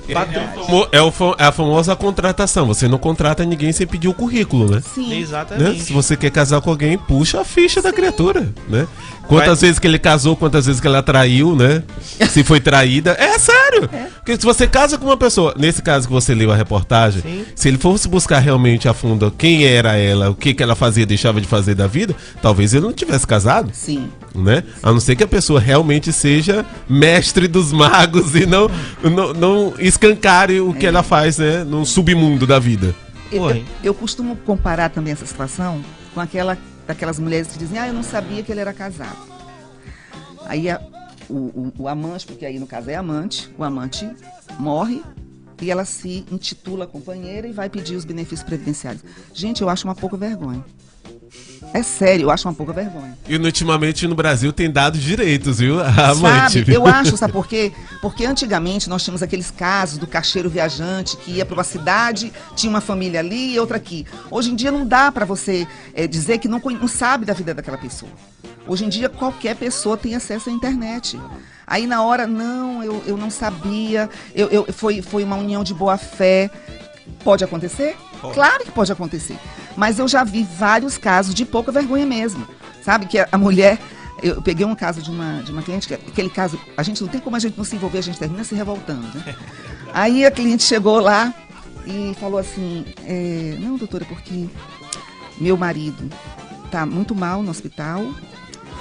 Mo- 0.68 0.88
É, 0.90 1.00
o 1.00 1.12
fa- 1.12 1.36
é 1.38 1.44
a 1.44 1.52
famosa 1.52 1.94
contratação. 1.94 2.66
Você 2.66 2.88
não 2.88 2.98
contrata 2.98 3.44
ninguém 3.44 3.72
sem 3.72 3.86
pedir 3.86 4.08
o 4.08 4.14
currículo, 4.14 4.68
né? 4.68 4.82
Sim. 4.94 5.10
Né? 5.10 5.16
Exatamente. 5.18 5.82
Se 5.84 5.92
você 5.92 6.16
quer 6.16 6.30
casar 6.30 6.60
com 6.60 6.70
alguém, 6.70 6.98
puxa 6.98 7.40
a 7.40 7.44
ficha 7.44 7.80
da 7.80 7.92
criatura, 7.92 8.52
né? 8.68 8.88
Quantas 9.28 9.60
vezes 9.60 9.78
que 9.78 9.86
ele 9.86 9.98
casou, 9.98 10.36
quantas 10.36 10.66
vezes 10.66 10.80
que 10.80 10.86
ela 10.86 11.02
traiu, 11.02 11.54
né? 11.56 11.82
Se 12.30 12.42
foi 12.44 12.60
traída. 12.60 13.12
É 13.18 13.38
sério! 13.38 13.88
Porque 14.16 14.36
se 14.36 14.42
você 14.44 14.66
casa 14.66 14.96
com 14.98 15.06
uma 15.06 15.16
pessoa, 15.16 15.54
nesse 15.58 15.82
caso 15.82 16.06
que 16.06 16.12
você 16.12 16.34
leu 16.34 16.50
a 16.52 16.56
reportagem, 16.56 17.22
Sim. 17.22 17.44
se 17.54 17.68
ele 17.68 17.78
fosse 17.78 18.08
buscar 18.08 18.38
realmente 18.40 18.88
a 18.88 18.94
fundo 18.94 19.30
quem 19.30 19.64
era 19.64 19.96
ela, 19.96 20.30
o 20.30 20.34
que, 20.34 20.52
que 20.54 20.62
ela 20.62 20.74
fazia, 20.74 21.06
deixava 21.06 21.40
de 21.40 21.46
fazer 21.46 21.74
da 21.74 21.86
vida, 21.86 22.14
talvez 22.42 22.74
ele 22.74 22.84
não 22.84 22.92
tivesse 22.92 23.26
casado, 23.26 23.70
Sim. 23.72 24.08
né? 24.34 24.62
A 24.82 24.90
não 24.92 25.00
ser 25.00 25.14
que 25.16 25.22
a 25.24 25.28
pessoa 25.28 25.60
realmente 25.60 26.12
seja 26.12 26.64
mestre 26.88 27.46
dos 27.46 27.72
magos 27.72 28.34
e 28.34 28.46
não, 28.46 28.68
não, 29.02 29.32
não 29.32 29.74
escancare 29.78 30.60
o 30.60 30.72
que 30.74 30.86
ela 30.86 31.02
faz, 31.02 31.38
né? 31.38 31.62
No 31.64 31.84
submundo 31.86 32.46
da 32.46 32.58
vida. 32.58 32.94
Eu, 33.30 33.50
eu- 33.50 33.62
eu 33.82 33.94
costumo 33.94 34.36
comparar 34.46 34.88
também 34.88 35.12
essa 35.12 35.26
situação 35.26 35.80
com 36.14 36.20
aquela 36.20 36.56
daquelas 36.86 37.18
mulheres 37.18 37.48
que 37.48 37.58
dizem, 37.58 37.78
ah, 37.78 37.88
eu 37.88 37.94
não 37.94 38.02
sabia 38.02 38.42
que 38.42 38.50
ele 38.52 38.60
era 38.60 38.72
casado. 38.72 39.16
Aí 40.46 40.70
a- 40.70 40.80
o, 41.28 41.34
o- 41.34 41.72
o 41.80 41.88
amante, 41.88 42.26
porque 42.26 42.46
aí 42.46 42.58
no 42.58 42.66
caso 42.66 42.88
é 42.90 42.94
amante, 42.94 43.52
o 43.58 43.64
amante 43.64 44.08
morre 44.58 45.02
e 45.60 45.70
ela 45.70 45.84
se 45.84 46.24
intitula 46.30 46.86
companheira 46.86 47.48
e 47.48 47.52
vai 47.52 47.68
pedir 47.68 47.96
os 47.96 48.04
benefícios 48.04 48.42
previdenciários. 48.44 49.02
Gente, 49.34 49.62
eu 49.62 49.68
acho 49.68 49.86
uma 49.88 49.94
pouca 49.94 50.16
vergonha. 50.16 50.64
É 51.74 51.82
sério, 51.82 52.24
eu 52.24 52.30
acho 52.30 52.48
uma 52.48 52.54
pouca 52.54 52.72
vergonha. 52.72 53.16
E 53.28 53.36
ultimamente 53.36 54.06
no 54.06 54.14
Brasil 54.14 54.52
tem 54.52 54.70
dado 54.70 54.98
direitos, 54.98 55.58
viu? 55.58 55.80
A 55.84 56.10
amante. 56.10 56.58
Sabe, 56.60 56.72
eu 56.74 56.86
acho, 56.86 57.16
sabe 57.16 57.32
por 57.32 57.46
quê? 57.46 57.72
Porque 58.00 58.24
antigamente 58.24 58.88
nós 58.88 59.02
tínhamos 59.02 59.22
aqueles 59.22 59.50
casos 59.50 59.98
do 59.98 60.06
caixeiro 60.06 60.48
viajante 60.48 61.16
que 61.18 61.32
ia 61.32 61.44
para 61.44 61.54
uma 61.54 61.64
cidade, 61.64 62.32
tinha 62.54 62.70
uma 62.70 62.80
família 62.80 63.20
ali 63.20 63.54
e 63.54 63.60
outra 63.60 63.76
aqui. 63.76 64.06
Hoje 64.30 64.50
em 64.50 64.54
dia 64.56 64.70
não 64.70 64.86
dá 64.86 65.10
para 65.12 65.24
você 65.24 65.66
eh, 65.94 66.06
dizer 66.06 66.38
que 66.38 66.48
não, 66.48 66.60
não 66.80 66.88
sabe 66.88 67.24
da 67.24 67.32
vida 67.34 67.52
daquela 67.52 67.78
pessoa. 67.78 68.10
Hoje 68.66 68.84
em 68.84 68.88
dia 68.88 69.08
qualquer 69.08 69.54
pessoa 69.56 69.96
tem 69.96 70.14
acesso 70.14 70.48
à 70.48 70.52
internet. 70.52 71.18
Aí 71.66 71.86
na 71.86 72.02
hora, 72.02 72.26
não, 72.26 72.82
eu, 72.82 73.02
eu 73.06 73.16
não 73.16 73.28
sabia, 73.30 74.08
eu, 74.34 74.48
eu- 74.48 74.66
foi, 74.72 75.02
foi 75.02 75.24
uma 75.24 75.36
união 75.36 75.62
de 75.64 75.74
boa 75.74 75.96
fé. 75.98 76.50
Pode 77.22 77.44
acontecer? 77.44 77.96
Claro 78.34 78.64
que 78.64 78.70
pode 78.70 78.90
acontecer. 78.90 79.38
Mas 79.76 79.98
eu 79.98 80.08
já 80.08 80.24
vi 80.24 80.42
vários 80.44 80.96
casos 80.98 81.34
de 81.34 81.44
pouca 81.44 81.70
vergonha 81.70 82.06
mesmo. 82.06 82.46
Sabe? 82.82 83.06
Que 83.06 83.18
a 83.18 83.28
a 83.30 83.38
mulher. 83.38 83.78
Eu 84.22 84.40
peguei 84.40 84.64
um 84.64 84.74
caso 84.74 85.02
de 85.02 85.10
uma, 85.10 85.42
de 85.42 85.52
uma 85.52 85.62
cliente, 85.62 85.86
que 85.86 85.92
aquele 85.92 86.30
caso, 86.30 86.58
a 86.74 86.82
gente 86.82 87.02
não 87.02 87.08
tem 87.08 87.20
como 87.20 87.36
a 87.36 87.38
gente 87.38 87.54
não 87.54 87.64
se 87.64 87.76
envolver, 87.76 87.98
a 87.98 88.02
gente 88.02 88.18
termina 88.18 88.42
se 88.44 88.54
revoltando. 88.54 89.06
Né? 89.18 89.36
Aí 89.92 90.24
a 90.24 90.30
cliente 90.30 90.62
chegou 90.62 91.00
lá 91.00 91.34
e 91.86 92.14
falou 92.18 92.38
assim: 92.38 92.86
é, 93.04 93.56
Não, 93.60 93.76
doutora, 93.76 94.06
porque 94.06 94.48
meu 95.38 95.56
marido 95.56 96.10
está 96.64 96.86
muito 96.86 97.14
mal 97.14 97.42
no 97.42 97.50
hospital 97.50 98.02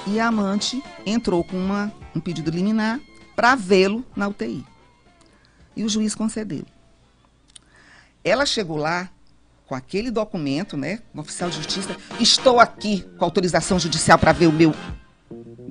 e 0.07 0.19
a 0.19 0.27
amante 0.27 0.81
entrou 1.05 1.43
com 1.43 1.57
uma, 1.57 1.91
um 2.15 2.19
pedido 2.19 2.49
liminar 2.49 2.99
para 3.35 3.55
vê-lo 3.55 4.05
na 4.15 4.27
UTI. 4.27 4.65
E 5.75 5.83
o 5.83 5.89
juiz 5.89 6.15
concedeu. 6.15 6.63
Ela 8.23 8.45
chegou 8.45 8.77
lá 8.77 9.09
com 9.67 9.75
aquele 9.75 10.11
documento, 10.11 10.77
né, 10.77 10.99
no 11.13 11.21
oficial 11.21 11.49
de 11.49 11.57
justiça, 11.57 11.95
estou 12.19 12.59
aqui 12.59 13.05
com 13.17 13.25
autorização 13.25 13.79
judicial 13.79 14.17
para 14.17 14.31
ver 14.31 14.47
o 14.47 14.51
meu 14.51 14.73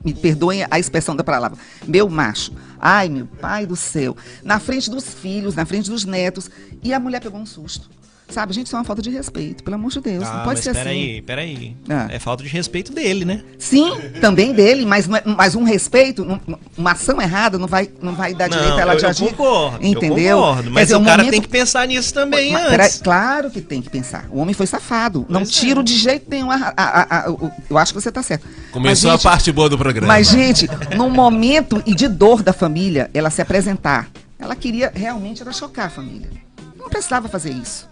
me 0.05 0.13
perdoem 0.13 0.67
a 0.71 0.79
expressão 0.79 1.17
da 1.17 1.25
palavra, 1.25 1.59
meu 1.87 2.09
macho. 2.11 2.53
Ai, 2.79 3.09
meu 3.09 3.27
pai 3.27 3.65
do 3.65 3.75
céu. 3.75 4.15
Na 4.43 4.61
frente 4.61 4.91
dos 4.91 5.15
filhos, 5.15 5.55
na 5.55 5.65
frente 5.65 5.89
dos 5.89 6.05
netos. 6.05 6.51
E 6.83 6.93
a 6.93 7.01
mulher 7.01 7.23
pegou 7.23 7.41
um 7.41 7.47
susto. 7.47 7.89
Sabe, 8.29 8.53
gente, 8.55 8.67
isso 8.67 8.75
é 8.75 8.79
uma 8.79 8.85
falta 8.85 9.01
de 9.03 9.11
respeito, 9.11 9.63
pelo 9.63 9.77
amor 9.77 9.91
de 9.93 10.01
Deus. 10.01 10.25
Ah, 10.25 10.39
não 10.39 10.45
pode 10.45 10.57
mas 10.57 10.61
ser 10.61 10.71
assim. 10.71 10.79
peraí, 10.81 11.23
peraí. 11.23 11.77
Ah. 11.89 12.09
É 12.11 12.19
falta 12.19 12.43
de 12.43 12.49
respeito 12.49 12.93
dele, 12.93 13.25
né? 13.25 13.43
Sim, 13.59 13.93
também 14.21 14.53
dele, 14.53 14.85
mas, 14.87 15.07
não 15.07 15.17
é- 15.17 15.23
mas 15.25 15.55
um 15.55 15.63
respeito, 15.63 16.23
um- 16.25 16.41
uma 16.77 16.93
ação 16.93 17.21
errada 17.21 17.59
não 17.59 17.69
vai, 17.69 17.89
não 18.03 18.15
vai 18.15 18.35
dar 18.35 18.49
direito 18.49 18.73
a 18.77 18.81
ela 18.81 18.93
eu, 18.95 18.99
de 18.99 19.05
eu 19.05 19.11
agir. 19.11 19.29
concordo. 19.31 19.87
Entendeu? 19.87 20.39
Eu 20.39 20.39
concordo, 20.39 20.71
mas 20.71 20.85
dizer, 20.89 20.97
o 20.97 21.05
cara 21.05 21.17
momento- 21.19 21.31
tem 21.33 21.41
que 21.43 21.49
pensar 21.49 21.87
nisso 21.87 22.13
também 22.15 22.51
Mas, 22.53 22.63
antes. 22.63 22.71
peraí, 22.71 22.91
claro 23.05 23.51
que 23.51 23.61
tem 23.61 23.81
que 23.83 23.91
pensar. 23.91 24.27
O 24.31 24.39
homem 24.41 24.55
foi 24.55 24.67
safado. 24.67 25.27
não 25.29 25.41
Pois 25.43 25.51
é. 25.51 25.53
tiro 25.61 25.83
de 25.85 25.95
jeito 25.97 26.27
nenhum. 26.29 26.51
A, 26.51 26.57
a- 26.57 26.73
a- 26.77 27.27
a- 27.27 27.31
o- 27.31 27.53
eu 27.71 27.79
acho 27.79 27.93
que 27.95 28.01
você 28.01 28.09
está 28.09 28.23
certo. 28.23 28.47
Começou 28.73 29.11
Mas, 29.13 29.21
a 29.21 29.23
parte 29.31 29.53
boa 29.53 29.69
do 29.69 29.77
programa. 29.79 30.09
Mas, 30.09 30.29
gente, 30.29 30.67
no 30.97 31.09
momento 31.11 31.83
e 31.87 31.95
de 31.95 32.09
dor 32.09 32.43
da 32.43 32.53
família, 32.53 33.11
ela 33.15 33.31
se 33.31 33.41
apresentar. 33.43 34.09
Ela 34.39 34.57
queria 34.57 34.91
realmente 34.95 35.43
era 35.43 35.53
chocar 35.53 35.87
a 35.87 35.91
família. 35.91 36.29
Não 36.77 36.89
precisava 36.89 37.29
fazer 37.29 37.51
isso. 37.53 37.89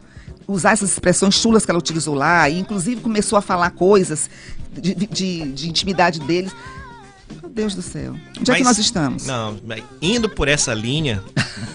Usar 0.53 0.73
essas 0.73 0.91
expressões 0.93 1.35
chulas 1.35 1.65
que 1.65 1.71
ela 1.71 1.79
utilizou 1.79 2.15
lá, 2.15 2.49
e 2.49 2.59
inclusive 2.59 3.01
começou 3.01 3.39
a 3.39 3.43
falar 3.43 3.71
coisas 3.71 4.29
de, 4.73 4.95
de, 4.95 5.49
de 5.53 5.69
intimidade 5.69 6.21
deles. 6.21 6.53
Meu 7.41 7.51
Deus 7.51 7.75
do 7.75 7.81
céu. 7.83 8.15
Onde 8.39 8.51
é 8.51 8.55
que 8.57 8.63
Mas- 8.63 8.77
nós 8.77 8.79
estamos? 8.79 9.27
Não, 9.27 9.59
mas 9.67 9.83
indo 10.01 10.29
por 10.29 10.49
essa 10.49 10.75
linha, 10.75 11.23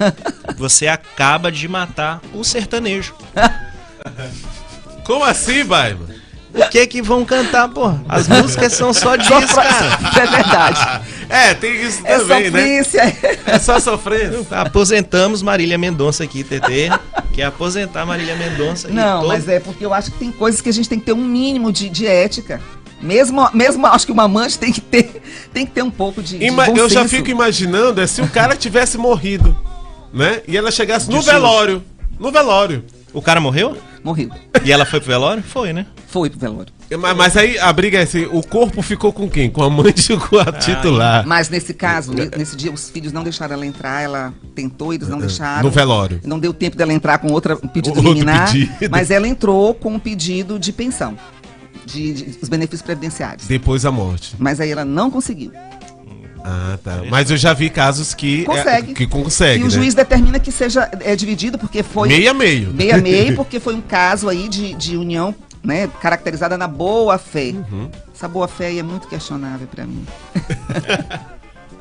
você 0.58 0.88
acaba 0.88 1.52
de 1.52 1.68
matar 1.68 2.22
o 2.34 2.44
sertanejo. 2.44 3.16
Como 5.04 5.24
assim, 5.24 5.64
Baima? 5.66 6.06
O 6.54 6.70
que 6.70 6.88
que 6.88 7.02
vão 7.02 7.24
cantar, 7.26 7.68
pô? 7.70 7.94
As 8.08 8.28
músicas 8.30 8.74
são 8.74 8.94
só 8.94 9.16
disso, 9.16 9.56
cara. 9.56 10.00
É 10.24 10.28
verdade. 10.28 11.02
É, 11.30 11.54
tem 11.54 11.82
isso 11.84 12.02
É 12.06 12.18
também, 12.20 12.50
né? 12.50 12.84
sofrência. 12.84 13.18
É 13.46 13.60
só 13.60 13.80
sofrendo. 13.80 14.48
Aposentamos 14.50 15.42
Marília 15.42 15.78
Mendonça 15.78 16.24
aqui, 16.24 16.44
TT. 16.44 16.90
Quer 17.34 17.44
aposentar 17.44 18.06
Marília 18.06 18.36
Mendonça. 18.36 18.88
Não, 18.88 19.20
todo- 19.20 19.28
mas 19.28 19.48
é 19.48 19.60
porque 19.60 19.86
eu 19.86 19.94
acho 19.94 20.12
que 20.12 20.18
tem 20.20 20.32
coisas 20.32 20.62
que 20.62 20.70
a 20.70 20.74
gente 20.74 20.88
tem 20.90 21.00
que 21.00 21.06
ter 21.06 21.14
um 21.14 21.24
mínimo 21.24 21.72
de, 21.72 21.90
de 21.90 22.08
ética. 22.08 22.62
Mesmo, 23.02 23.48
mesmo 23.54 23.86
acho 23.86 24.06
que 24.08 24.12
uma 24.12 24.24
amante 24.24 24.58
tem 24.58 24.72
que 24.74 24.82
ter, 24.82 25.22
tem 25.54 25.66
que 25.66 25.72
ter 25.72 25.84
um 25.84 25.92
pouco 25.92 26.24
de, 26.24 26.40
de 26.40 26.46
Ima- 26.46 26.66
bom 26.66 26.76
eu 26.78 26.90
já 26.90 27.02
senso. 27.02 27.16
fico 27.16 27.30
imaginando 27.30 28.02
é 28.02 28.08
se 28.08 28.22
o 28.22 28.28
cara 28.28 28.56
tivesse 28.56 28.98
morrido, 28.98 29.56
né? 30.12 30.42
E 30.48 30.58
ela 30.58 30.72
chegasse 30.72 31.08
no 31.12 31.20
De 31.20 31.26
velório. 31.26 31.84
No 32.20 32.32
velório. 32.32 32.84
O 33.14 33.22
cara 33.22 33.40
morreu? 33.40 33.78
Morreu. 34.04 34.30
E 34.64 34.72
ela 34.72 34.86
foi 34.86 35.00
pro 35.00 35.08
velório? 35.10 35.42
Foi, 35.44 35.74
né? 35.74 35.86
Foi 36.08 36.30
pro 36.30 36.40
velório. 36.40 36.72
Mas, 37.00 37.18
mas 37.18 37.38
aí 37.38 37.58
a 37.58 37.72
briga 37.74 38.00
é 38.00 38.04
assim: 38.04 38.26
o 38.32 38.42
corpo 38.46 38.82
ficou 38.82 39.12
com 39.12 39.30
quem? 39.30 39.50
Com 39.50 39.64
a 39.64 39.68
amante 39.68 40.14
ou 40.14 40.20
com 40.20 40.38
a 40.38 40.46
titular? 40.52 41.26
Mas 41.28 41.50
nesse 41.50 41.74
caso, 41.74 42.14
ne- 42.14 42.30
nesse 42.38 42.56
dia, 42.56 42.72
os 42.72 42.90
filhos 42.90 43.12
não 43.12 43.24
deixaram 43.24 43.54
ela 43.56 43.66
entrar, 43.66 44.02
ela 44.02 44.34
tentou, 44.56 44.94
eles 44.94 45.08
não 45.10 45.18
deixaram. 45.20 45.64
No 45.64 45.70
velório. 45.72 46.22
Não 46.24 46.38
deu 46.40 46.54
tempo 46.54 46.78
dela 46.78 46.94
entrar 46.94 47.18
com 47.18 47.32
outra 47.32 47.56
um 47.56 47.68
pedido 47.68 47.96
Outro 47.98 48.14
liminar, 48.14 48.52
pedido. 48.52 48.90
mas 48.90 49.10
ela 49.12 49.28
entrou 49.28 49.74
com 49.74 49.94
um 49.94 50.00
pedido 50.00 50.58
de 50.60 50.72
pensão, 50.72 51.18
de, 51.86 52.14
de- 52.14 52.40
os 52.42 52.50
benefícios 52.50 52.82
previdenciários. 52.84 53.48
Depois 53.48 53.84
da 53.84 53.92
morte. 53.92 54.36
Mas 54.38 54.60
aí 54.62 54.70
ela 54.72 54.86
não 54.86 55.10
conseguiu. 55.10 55.52
Ah, 56.50 56.80
tá. 56.82 57.04
Mas 57.10 57.30
eu 57.30 57.36
já 57.36 57.54
vi 57.54 57.70
casos 57.70 58.14
que. 58.14 58.46
Consegue. 58.46 58.92
É, 58.92 58.96
que 58.96 59.06
consegue. 59.06 59.60
e 59.60 59.64
o 59.64 59.66
né? 59.66 59.70
juiz 59.70 59.94
determina 59.94 60.40
que 60.40 60.50
seja 60.50 60.90
é, 61.02 61.14
dividido, 61.14 61.58
porque 61.58 61.84
foi. 61.84 62.08
Meio 62.08 62.32
a 62.32 62.34
meio. 62.34 62.74
meio 62.74 62.96
a 62.96 62.98
meio, 63.00 63.36
porque 63.36 63.60
foi 63.60 63.76
um 63.76 63.82
caso 63.82 64.30
aí 64.30 64.48
de, 64.48 64.74
de 64.76 64.96
união 64.96 65.36
né, 65.62 65.90
caracterizada 66.02 66.58
na 66.58 66.68
boa 66.68 67.18
fé. 67.18 67.54
Uhum. 67.54 67.90
Essa 68.16 68.30
boa 68.30 68.48
fé 68.48 68.68
aí 68.68 68.80
é 68.80 68.84
muito 68.84 69.10
questionável 69.10 69.68
pra 69.68 69.86
mim. 69.86 70.06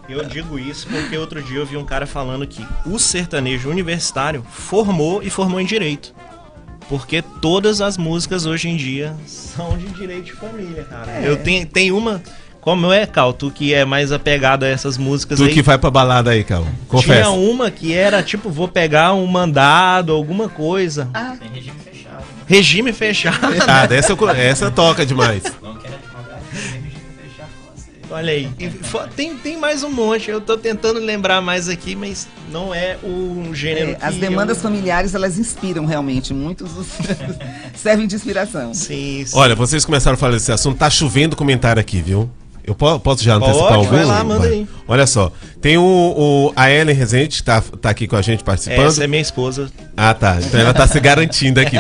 Eu 0.09 0.25
digo 0.25 0.57
isso 0.57 0.87
porque 0.87 1.19
outro 1.19 1.43
dia 1.43 1.59
eu 1.59 1.67
vi 1.67 1.77
um 1.77 1.85
cara 1.85 2.07
falando 2.07 2.47
que 2.47 2.65
o 2.87 2.97
sertanejo 2.97 3.69
universitário 3.69 4.41
formou 4.49 5.21
e 5.21 5.29
formou 5.29 5.61
em 5.61 5.67
direito. 5.67 6.15
Porque 6.89 7.21
todas 7.21 7.81
as 7.81 7.99
músicas 7.99 8.47
hoje 8.47 8.69
em 8.69 8.77
dia 8.77 9.17
são 9.27 9.77
de 9.77 9.89
direito 9.89 10.27
de 10.27 10.33
família, 10.35 10.85
cara. 10.85 11.11
É. 11.11 11.29
Eu 11.29 11.37
tenho, 11.37 11.67
tem 11.67 11.91
uma. 11.91 12.23
Como 12.67 12.93
é, 12.93 13.07
Cal? 13.07 13.33
Tu 13.33 13.49
que 13.53 13.73
é 13.73 13.85
mais 13.85 14.11
apegado 14.11 14.65
a 14.65 14.67
essas 14.69 14.99
músicas 14.99 15.39
Tu 15.39 15.45
aí. 15.45 15.55
que 15.55 15.63
vai 15.63 15.79
pra 15.79 15.89
balada 15.89 16.33
aí, 16.33 16.43
Cal. 16.43 16.63
Tinha 16.65 16.75
Confessa. 16.89 17.31
uma 17.31 17.71
que 17.71 17.95
era 17.95 18.25
tipo, 18.25 18.51
vou 18.51 18.67
pegar 18.67 19.15
um 19.15 19.25
mandado, 19.25 20.13
alguma 20.13 20.49
coisa. 20.49 21.09
Ah, 21.15 21.37
Regime 22.49 22.93
fechado. 22.93 23.39
Ah, 23.69 23.87
essa, 23.95 24.11
eu 24.11 24.17
co- 24.17 24.29
essa 24.31 24.69
toca 24.69 25.07
demais. 25.07 25.45
Olha 28.11 28.33
aí. 28.33 28.49
E 28.59 28.69
fo- 28.69 29.07
tem, 29.15 29.37
tem 29.37 29.57
mais 29.57 29.85
um 29.85 29.91
monte. 29.91 30.29
Eu 30.31 30.41
tô 30.41 30.57
tentando 30.57 30.99
lembrar 30.99 31.41
mais 31.41 31.69
aqui, 31.69 31.95
mas 31.95 32.27
não 32.51 32.75
é 32.75 32.97
o 33.01 33.51
gênero. 33.55 33.93
é, 33.93 33.95
que 33.95 34.05
as 34.05 34.17
demandas 34.17 34.57
eu... 34.57 34.63
familiares, 34.65 35.15
elas 35.15 35.39
inspiram 35.39 35.87
realmente. 35.87 36.35
Muitos 36.35 36.77
os- 36.77 36.89
servem 37.77 38.09
de 38.09 38.17
inspiração. 38.17 38.75
Sim, 38.75 39.25
sim. 39.25 39.37
Olha, 39.39 39.55
vocês 39.55 39.85
começaram 39.85 40.15
a 40.15 40.19
falar 40.19 40.33
desse 40.33 40.51
assunto, 40.51 40.79
tá 40.79 40.91
chovendo 40.91 41.37
comentário 41.37 41.79
aqui, 41.81 42.01
viu? 42.01 42.29
Eu 42.67 42.75
po- 42.75 42.99
posso 42.99 43.23
já 43.23 43.39
Pode, 43.39 43.51
antecipar 43.53 43.75
algum? 43.75 43.91
vai 43.91 44.05
lá, 44.05 44.25
manda 44.25 44.47
aí. 44.49 44.67
Olha 44.89 45.07
só, 45.07 45.31
tem 45.61 45.79
o, 45.79 45.83
o- 45.85 46.53
a 46.57 46.69
Ellen 46.71 46.95
Rezende, 46.97 47.37
que 47.37 47.43
tá, 47.43 47.61
tá 47.81 47.91
aqui 47.91 48.09
com 48.09 48.17
a 48.17 48.23
gente 48.23 48.43
participando. 48.43 48.87
Essa 48.87 49.05
é 49.05 49.07
minha 49.07 49.23
esposa. 49.23 49.71
Ah, 49.97 50.13
tá. 50.13 50.39
Então 50.43 50.59
ela 50.61 50.75
tá 50.75 50.87
se 50.87 50.99
garantindo 50.99 51.61
aqui. 51.61 51.77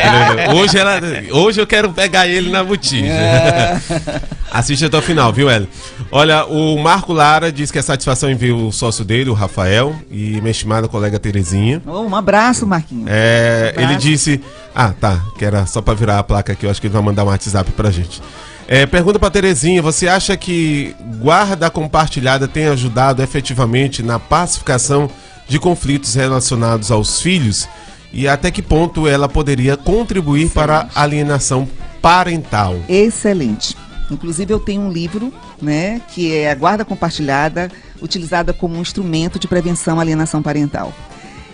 Hoje, 0.54 0.78
ela, 0.78 1.00
hoje 1.32 1.60
eu 1.60 1.66
quero 1.66 1.92
pegar 1.92 2.28
ele 2.28 2.50
na 2.50 2.62
botija. 2.62 3.06
Assiste 4.50 4.84
até 4.84 4.96
o 4.96 5.02
final, 5.02 5.32
viu, 5.32 5.50
Ellen? 5.50 5.68
Olha, 6.10 6.46
o 6.46 6.78
Marco 6.78 7.12
Lara 7.12 7.50
diz 7.52 7.70
que 7.70 7.78
é 7.78 7.82
satisfação 7.82 8.30
em 8.30 8.34
ver 8.36 8.52
o 8.52 8.70
sócio 8.72 9.04
dele, 9.04 9.28
o 9.28 9.34
Rafael, 9.34 9.94
e 10.10 10.38
minha 10.40 10.50
estimada 10.50 10.88
colega 10.88 11.18
Terezinha. 11.18 11.82
Oh, 11.86 12.00
um 12.02 12.14
abraço, 12.14 12.66
Marquinhos. 12.66 13.06
É, 13.10 13.72
Abraço. 13.76 13.90
ele 13.92 13.98
disse. 14.00 14.40
Ah, 14.74 14.92
tá. 14.98 15.20
Que 15.36 15.44
era 15.44 15.66
só 15.66 15.82
pra 15.82 15.94
virar 15.94 16.18
a 16.20 16.22
placa 16.22 16.52
aqui. 16.52 16.64
Eu 16.64 16.70
acho 16.70 16.80
que 16.80 16.86
ele 16.86 16.94
vai 16.94 17.02
mandar 17.02 17.24
um 17.24 17.28
WhatsApp 17.28 17.70
pra 17.72 17.90
gente. 17.90 18.22
É, 18.68 18.84
pergunta 18.84 19.18
pra 19.18 19.30
Terezinha: 19.30 19.80
você 19.80 20.08
acha 20.08 20.36
que 20.36 20.94
guarda 21.20 21.70
compartilhada 21.70 22.48
tem 22.48 22.66
ajudado 22.66 23.22
efetivamente 23.22 24.02
na 24.02 24.18
pacificação 24.18 25.08
de 25.48 25.58
conflitos 25.58 26.14
relacionados 26.14 26.90
aos 26.90 27.20
filhos? 27.20 27.68
E 28.12 28.26
até 28.26 28.50
que 28.50 28.62
ponto 28.62 29.06
ela 29.06 29.28
poderia 29.28 29.76
contribuir 29.76 30.50
para 30.50 30.88
a 30.94 31.02
alienação 31.02 31.68
parental? 32.00 32.76
Excelente. 32.88 33.76
Inclusive 34.10 34.52
eu 34.52 34.60
tenho 34.60 34.82
um 34.82 34.90
livro, 34.90 35.32
né, 35.60 36.00
que 36.14 36.32
é 36.32 36.50
a 36.50 36.54
guarda 36.54 36.84
compartilhada, 36.84 37.70
utilizada 38.00 38.52
como 38.52 38.76
um 38.76 38.80
instrumento 38.80 39.38
de 39.38 39.48
prevenção 39.48 39.98
à 39.98 40.02
alienação 40.02 40.42
parental. 40.42 40.92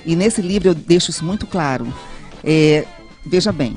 E 0.04 0.14
nesse 0.14 0.42
livro 0.42 0.68
eu 0.68 0.74
deixo 0.74 1.10
isso 1.10 1.24
muito 1.24 1.46
claro. 1.46 1.92
É, 2.44 2.84
veja 3.24 3.50
bem, 3.50 3.76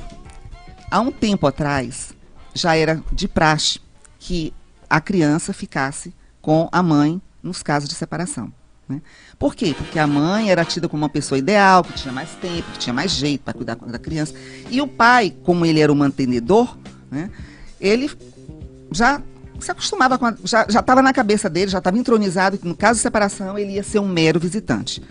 há 0.90 1.00
um 1.00 1.10
tempo 1.10 1.46
atrás 1.46 2.14
já 2.56 2.76
era 2.76 3.02
de 3.12 3.28
praxe 3.28 3.80
que 4.18 4.52
a 4.88 5.00
criança 5.00 5.52
ficasse 5.52 6.12
com 6.40 6.68
a 6.72 6.82
mãe 6.82 7.20
nos 7.42 7.62
casos 7.62 7.88
de 7.88 7.94
separação. 7.94 8.52
Né? 8.88 9.02
Por 9.38 9.54
quê? 9.54 9.74
Porque 9.76 9.98
a 9.98 10.06
mãe 10.06 10.50
era 10.50 10.64
tida 10.64 10.88
como 10.88 11.02
uma 11.02 11.08
pessoa 11.08 11.38
ideal, 11.38 11.82
que 11.82 11.92
tinha 11.92 12.12
mais 12.12 12.30
tempo, 12.34 12.70
que 12.72 12.78
tinha 12.78 12.94
mais 12.94 13.10
jeito 13.10 13.42
para 13.42 13.54
cuidar 13.54 13.74
da 13.74 13.98
criança. 13.98 14.34
E 14.70 14.80
o 14.80 14.86
pai, 14.86 15.34
como 15.42 15.66
ele 15.66 15.80
era 15.80 15.92
o 15.92 15.96
mantenedor, 15.96 16.76
né, 17.10 17.30
ele 17.80 18.10
já 18.92 19.20
se 19.58 19.70
acostumava 19.70 20.18
com 20.18 20.26
a, 20.26 20.34
já 20.44 20.64
estava 20.64 21.02
na 21.02 21.12
cabeça 21.12 21.48
dele, 21.48 21.70
já 21.70 21.78
estava 21.78 21.98
entronizado 21.98 22.58
que 22.58 22.66
no 22.66 22.76
caso 22.76 22.98
de 22.98 23.02
separação 23.02 23.58
ele 23.58 23.72
ia 23.72 23.82
ser 23.82 23.98
um 23.98 24.08
mero 24.08 24.38
visitante. 24.38 25.02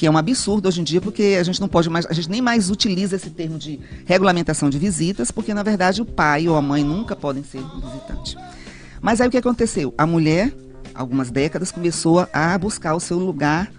Que 0.00 0.06
é 0.06 0.10
um 0.10 0.16
absurdo 0.16 0.66
hoje 0.66 0.80
em 0.80 0.84
dia, 0.84 0.98
porque 0.98 1.36
a 1.38 1.42
gente 1.42 1.60
não 1.60 1.68
pode 1.68 1.90
mais, 1.90 2.06
a 2.06 2.14
gente 2.14 2.30
nem 2.30 2.40
mais 2.40 2.70
utiliza 2.70 3.16
esse 3.16 3.28
termo 3.28 3.58
de 3.58 3.78
regulamentação 4.06 4.70
de 4.70 4.78
visitas, 4.78 5.30
porque 5.30 5.52
na 5.52 5.62
verdade 5.62 6.00
o 6.00 6.06
pai 6.06 6.48
ou 6.48 6.56
a 6.56 6.62
mãe 6.62 6.82
nunca 6.82 7.14
podem 7.14 7.44
ser 7.44 7.58
um 7.58 7.80
visitante. 7.82 8.34
Mas 9.02 9.20
aí 9.20 9.28
o 9.28 9.30
que 9.30 9.36
aconteceu? 9.36 9.92
A 9.98 10.06
mulher, 10.06 10.54
algumas 10.94 11.30
décadas, 11.30 11.70
começou 11.70 12.26
a 12.32 12.56
buscar 12.56 12.94
o 12.94 12.98
seu 13.00 13.18
lugar 13.18 13.70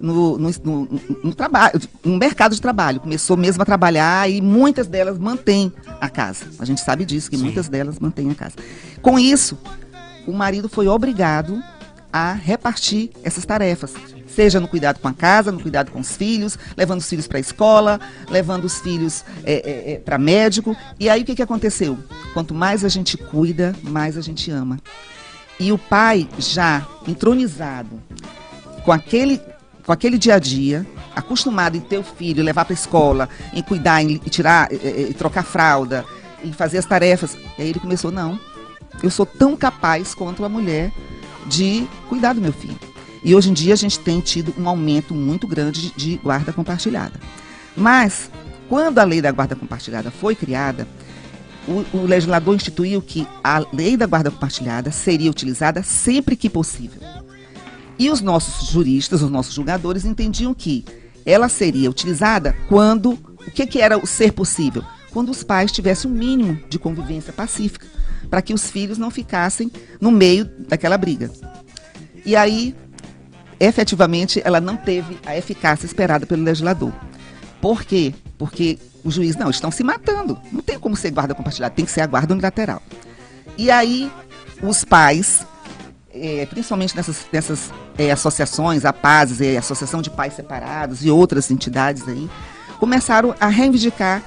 no, 0.00 0.38
no, 0.38 0.48
no- 0.64 0.88
no 1.22 1.34
trabalho, 1.34 1.78
no 2.02 2.16
mercado 2.16 2.54
de 2.54 2.60
trabalho. 2.62 2.98
Começou 2.98 3.36
mesmo 3.36 3.60
a 3.62 3.66
trabalhar 3.66 4.30
e 4.30 4.40
muitas 4.40 4.86
delas 4.86 5.18
mantêm 5.18 5.70
a 6.00 6.08
casa. 6.08 6.46
A 6.58 6.64
gente 6.64 6.80
sabe 6.80 7.04
disso, 7.04 7.28
que 7.28 7.36
muitas 7.36 7.68
delas 7.68 7.98
mantêm 7.98 8.30
a 8.30 8.34
casa. 8.34 8.54
Com 9.02 9.18
isso, 9.18 9.58
o 10.26 10.32
marido 10.32 10.70
foi 10.70 10.88
obrigado 10.88 11.62
a 12.10 12.32
repartir 12.32 13.10
essas 13.22 13.44
tarefas. 13.44 13.92
Seja 14.36 14.60
no 14.60 14.68
cuidado 14.68 15.00
com 15.00 15.08
a 15.08 15.14
casa, 15.14 15.50
no 15.50 15.58
cuidado 15.58 15.90
com 15.90 15.98
os 15.98 16.14
filhos, 16.14 16.58
levando 16.76 17.00
os 17.00 17.08
filhos 17.08 17.26
para 17.26 17.38
a 17.38 17.40
escola, 17.40 17.98
levando 18.28 18.66
os 18.66 18.78
filhos 18.80 19.24
para 20.04 20.18
médico. 20.18 20.76
E 21.00 21.08
aí 21.08 21.22
o 21.22 21.24
que, 21.24 21.34
que 21.34 21.42
aconteceu? 21.42 21.98
Quanto 22.34 22.54
mais 22.54 22.84
a 22.84 22.88
gente 22.88 23.16
cuida, 23.16 23.74
mais 23.82 24.18
a 24.18 24.20
gente 24.20 24.50
ama. 24.50 24.78
E 25.58 25.72
o 25.72 25.78
pai 25.78 26.28
já 26.38 26.86
entronizado 27.08 27.98
com 28.84 28.92
aquele, 28.92 29.40
com 29.86 29.92
aquele 29.92 30.18
dia 30.18 30.34
a 30.34 30.38
dia, 30.38 30.86
acostumado 31.14 31.78
em 31.78 31.80
ter 31.80 31.96
o 31.96 32.02
filho, 32.02 32.44
levar 32.44 32.66
para 32.66 32.74
a 32.74 32.78
escola, 32.78 33.28
em 33.54 33.62
cuidar, 33.62 34.02
em 34.02 34.18
tirar, 34.18 34.70
eh, 34.70 35.08
eh, 35.08 35.14
trocar 35.14 35.44
fralda, 35.44 36.04
em 36.44 36.52
fazer 36.52 36.76
as 36.76 36.84
tarefas. 36.84 37.38
E 37.58 37.62
aí 37.62 37.70
ele 37.70 37.80
começou, 37.80 38.12
não, 38.12 38.38
eu 39.02 39.10
sou 39.10 39.24
tão 39.24 39.56
capaz 39.56 40.14
quanto 40.14 40.44
a 40.44 40.48
mulher 40.48 40.92
de 41.46 41.88
cuidar 42.10 42.34
do 42.34 42.40
meu 42.42 42.52
filho. 42.52 42.78
E 43.26 43.34
hoje 43.34 43.50
em 43.50 43.52
dia 43.52 43.74
a 43.74 43.76
gente 43.76 43.98
tem 43.98 44.20
tido 44.20 44.54
um 44.56 44.68
aumento 44.68 45.12
muito 45.12 45.48
grande 45.48 45.92
de, 45.96 46.16
guarda 46.18 46.52
compartilhada. 46.52 47.18
Mas, 47.76 48.30
quando 48.68 49.00
a 49.00 49.04
lei 49.04 49.20
da 49.20 49.32
guarda 49.32 49.56
compartilhada 49.56 50.12
foi 50.12 50.36
criada, 50.36 50.86
o, 51.66 51.84
o 51.96 52.06
legislador 52.06 52.54
instituiu 52.54 53.02
que 53.02 53.26
a 53.42 53.58
lei 53.72 53.96
da 53.96 54.06
guarda 54.06 54.30
compartilhada 54.30 54.92
seria 54.92 55.28
utilizada 55.28 55.82
sempre 55.82 56.36
que 56.36 56.48
possível. 56.48 57.02
E 57.98 58.08
os 58.10 58.20
nossos 58.20 58.68
juristas, 58.68 59.22
os 59.22 59.30
nossos 59.30 59.54
julgadores 59.54 60.04
entendiam 60.04 60.54
que 60.54 60.84
ela 61.24 61.48
seria 61.48 61.90
utilizada 61.90 62.54
quando. 62.68 63.18
O 63.44 63.50
que, 63.50 63.66
que 63.66 63.80
era 63.80 63.98
o 63.98 64.06
ser 64.06 64.34
possível? 64.34 64.84
Quando 65.10 65.30
os 65.30 65.42
pais 65.42 65.72
tivessem 65.72 66.08
um 66.08 66.14
mínimo 66.14 66.60
de 66.68 66.78
convivência 66.78 67.32
pacífica, 67.32 67.88
para 68.30 68.40
que 68.40 68.54
os 68.54 68.70
filhos 68.70 68.98
não 68.98 69.10
ficassem 69.10 69.68
no 70.00 70.12
meio 70.12 70.48
daquela 70.68 70.96
briga. 70.96 71.28
E 72.24 72.34
aí, 72.34 72.74
efetivamente 73.58 74.40
ela 74.44 74.60
não 74.60 74.76
teve 74.76 75.18
a 75.24 75.36
eficácia 75.36 75.86
esperada 75.86 76.26
pelo 76.26 76.42
legislador. 76.42 76.92
Por 77.60 77.84
quê? 77.84 78.14
Porque 78.38 78.78
o 79.04 79.10
juiz, 79.10 79.36
não, 79.36 79.50
estão 79.50 79.70
se 79.70 79.84
matando. 79.84 80.38
Não 80.52 80.60
tem 80.60 80.78
como 80.78 80.96
ser 80.96 81.10
guarda 81.10 81.34
compartilhada, 81.34 81.74
tem 81.74 81.84
que 81.84 81.90
ser 81.90 82.00
a 82.00 82.06
guarda 82.06 82.34
unilateral. 82.34 82.82
E 83.56 83.70
aí, 83.70 84.10
os 84.62 84.84
pais, 84.84 85.46
é, 86.12 86.46
principalmente 86.46 86.94
nessas, 86.96 87.26
nessas 87.32 87.72
é, 87.96 88.10
associações, 88.10 88.84
a 88.84 88.92
Pazes, 88.92 89.40
é, 89.40 89.56
Associação 89.56 90.02
de 90.02 90.10
Pais 90.10 90.34
Separados 90.34 91.04
e 91.04 91.10
outras 91.10 91.50
entidades 91.50 92.06
aí, 92.08 92.28
começaram 92.78 93.34
a 93.40 93.46
reivindicar 93.46 94.22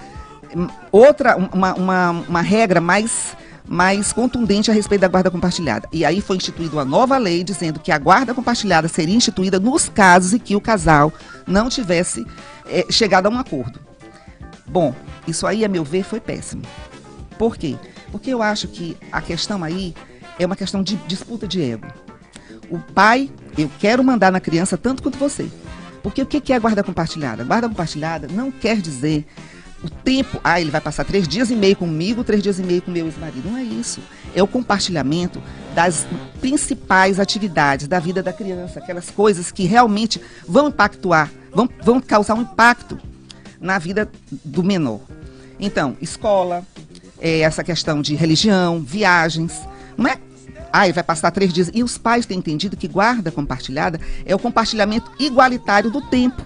hum, 0.56 0.68
outra, 0.92 1.36
uma, 1.36 1.74
uma, 1.74 2.10
uma 2.12 2.42
regra 2.42 2.82
mais 2.82 3.36
mais 3.70 4.12
contundente 4.12 4.72
a 4.72 4.74
respeito 4.74 5.02
da 5.02 5.08
guarda 5.08 5.30
compartilhada. 5.30 5.88
E 5.94 6.04
aí 6.04 6.22
foi 6.22 6.38
instituída 6.38 6.76
uma 6.76 6.84
nova 6.84 7.20
lei 7.20 7.44
dizendo 7.44 7.80
que 7.80 7.92
a 7.92 8.00
guarda 8.00 8.34
compartilhada 8.34 8.88
seria 8.88 9.16
instituída 9.16 9.60
nos 9.60 9.88
casos 9.88 10.34
em 10.34 10.40
que 10.40 10.56
o 10.56 10.62
casal 10.62 11.14
não 11.46 11.70
tivesse 11.70 12.26
é, 12.66 12.88
chegado 12.90 13.28
a 13.28 13.30
um 13.30 13.38
acordo. 13.38 13.80
Bom, 14.66 14.96
isso 15.28 15.46
aí, 15.46 15.64
a 15.64 15.70
meu 15.70 15.84
ver, 15.84 16.04
foi 16.04 16.20
péssimo. 16.20 16.64
Por 17.38 17.58
quê? 17.58 17.76
Porque 18.12 18.32
eu 18.32 18.42
acho 18.42 18.68
que 18.68 18.98
a 19.12 19.22
questão 19.22 19.64
aí 19.64 19.94
é 20.40 20.48
uma 20.48 20.56
questão 20.56 20.82
de 20.82 20.96
disputa 21.08 21.48
de 21.48 21.62
ego. 21.62 21.86
O 22.72 22.80
pai, 22.80 23.30
eu 23.56 23.70
quero 23.78 24.04
mandar 24.04 24.32
na 24.32 24.40
criança 24.40 24.80
tanto 24.80 25.04
quanto 25.04 25.20
você. 25.20 25.48
Porque 26.02 26.24
o 26.24 26.26
que 26.26 26.52
é 26.52 26.56
a 26.56 26.60
guarda 26.60 26.84
compartilhada? 26.84 27.44
Guarda 27.44 27.70
compartilhada 27.70 28.28
não 28.32 28.50
quer 28.50 28.78
dizer 28.78 29.28
o 29.84 29.90
tempo, 29.90 30.40
ah, 30.44 30.60
ele 30.60 30.72
vai 30.72 30.82
passar 30.82 31.06
três 31.06 31.28
dias 31.28 31.50
e 31.50 31.56
meio 31.56 31.76
comigo, 31.76 32.24
três 32.24 32.44
dias 32.44 32.60
e 32.60 32.64
meio 32.64 32.82
com 32.82 32.92
meu 32.92 33.06
ex-marido. 33.06 33.50
Não 33.50 33.58
é 33.58 33.64
isso. 33.64 34.02
É 34.36 34.44
o 34.44 34.48
compartilhamento 34.48 35.42
das 35.74 36.06
principais 36.42 37.20
atividades 37.20 37.88
da 37.88 38.00
vida 38.00 38.22
da 38.22 38.34
criança, 38.34 38.80
aquelas 38.80 39.10
coisas 39.10 39.52
que 39.52 39.64
realmente 39.64 40.22
vão 40.48 40.68
impactuar, 40.68 41.32
vão, 41.54 41.70
vão 41.82 42.02
causar 42.02 42.36
um 42.36 42.42
impacto 42.42 43.00
na 43.60 43.78
vida 43.78 44.10
do 44.44 44.64
menor. 44.64 45.02
Então, 45.60 45.96
escola, 46.02 46.64
é, 47.20 47.40
essa 47.40 47.64
questão 47.64 48.02
de 48.02 48.16
religião, 48.16 48.82
viagens. 48.82 49.62
Não 49.98 50.08
é 50.08 50.18
ah, 50.72 50.86
ele 50.86 50.94
vai 50.94 51.04
passar 51.04 51.32
três 51.32 51.52
dias. 51.52 51.72
E 51.74 51.84
os 51.84 51.98
pais 51.98 52.26
têm 52.26 52.38
entendido 52.38 52.78
que 52.78 52.88
guarda 52.88 53.32
compartilhada 53.32 54.00
é 54.26 54.36
o 54.36 54.40
compartilhamento 54.40 55.12
igualitário 55.20 55.90
do 55.90 56.02
tempo. 56.02 56.46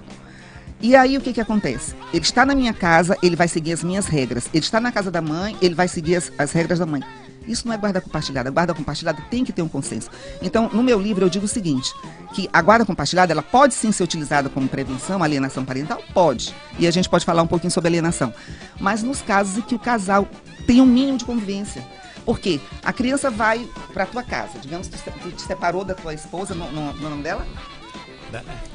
E 0.84 0.98
aí 0.98 1.18
o 1.18 1.22
que, 1.22 1.32
que 1.32 1.40
acontece? 1.40 1.96
Ele 2.12 2.26
está 2.26 2.46
na 2.46 2.54
minha 2.54 2.74
casa, 2.74 3.18
ele 3.24 3.38
vai 3.38 3.48
seguir 3.48 3.72
as 3.72 3.82
minhas 3.82 4.06
regras. 4.06 4.50
Ele 4.54 4.66
está 4.66 4.82
na 4.82 4.92
casa 4.92 5.10
da 5.10 5.22
mãe, 5.22 5.56
ele 5.62 5.74
vai 5.74 5.88
seguir 5.88 6.18
as, 6.18 6.30
as 6.38 6.52
regras 6.52 6.78
da 6.78 6.86
mãe. 6.86 7.02
Isso 7.48 7.66
não 7.66 7.74
é 7.74 7.78
guarda 7.78 8.02
compartilhada. 8.02 8.50
A 8.50 8.52
guarda 8.52 8.74
compartilhada 8.74 9.24
tem 9.32 9.46
que 9.46 9.54
ter 9.54 9.62
um 9.62 9.70
consenso. 9.70 10.10
Então, 10.42 10.70
no 10.74 10.84
meu 10.84 11.00
livro, 11.00 11.24
eu 11.24 11.30
digo 11.30 11.46
o 11.46 11.48
seguinte: 11.48 11.94
que 12.34 12.50
a 12.52 12.62
guarda 12.62 12.86
compartilhada 12.86 13.32
ela 13.32 13.42
pode 13.42 13.74
sim 13.74 13.94
ser 13.94 14.04
utilizada 14.04 14.50
como 14.50 14.68
prevenção, 14.68 15.24
alienação 15.24 15.64
parental? 15.64 16.04
Pode. 16.14 16.54
E 16.78 16.86
a 16.86 16.92
gente 16.92 17.08
pode 17.08 17.24
falar 17.24 17.44
um 17.44 17.48
pouquinho 17.48 17.72
sobre 17.72 17.88
alienação. 17.88 18.34
Mas 18.78 19.02
nos 19.02 19.22
casos 19.22 19.58
em 19.58 19.62
que 19.62 19.76
o 19.76 19.80
casal 19.80 20.28
tem 20.68 20.82
um 20.82 20.86
mínimo 20.86 21.18
de 21.18 21.24
convivência. 21.24 21.82
Porque 22.26 22.60
a 22.84 22.92
criança 22.92 23.32
vai 23.32 23.66
para 23.94 24.04
a 24.04 24.08
tua 24.08 24.24
casa, 24.24 24.60
digamos 24.60 24.88
que 24.88 24.98
tu 24.98 25.32
te 25.32 25.42
separou 25.42 25.86
da 25.86 25.94
tua 25.94 26.14
esposa, 26.14 26.54
no, 26.54 26.70
no, 26.72 26.94
no 26.94 27.10
nome 27.10 27.24
dela? 27.24 27.46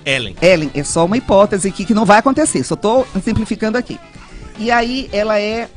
Ellen. 0.05 0.37
Ellen, 0.41 0.71
é 0.75 0.85
só 0.85 1.05
uma 1.05 1.17
hipótese 1.17 1.69
aqui 1.69 1.85
que 1.85 1.95
não 1.95 2.05
vai 2.05 2.19
acontecer, 2.19 2.63
só 2.63 2.75
estou 2.75 3.07
simplificando 3.23 3.79
aqui. 3.79 3.99
E 4.59 4.71
aí 4.71 5.09
ela 5.13 5.39
é, 5.39 5.69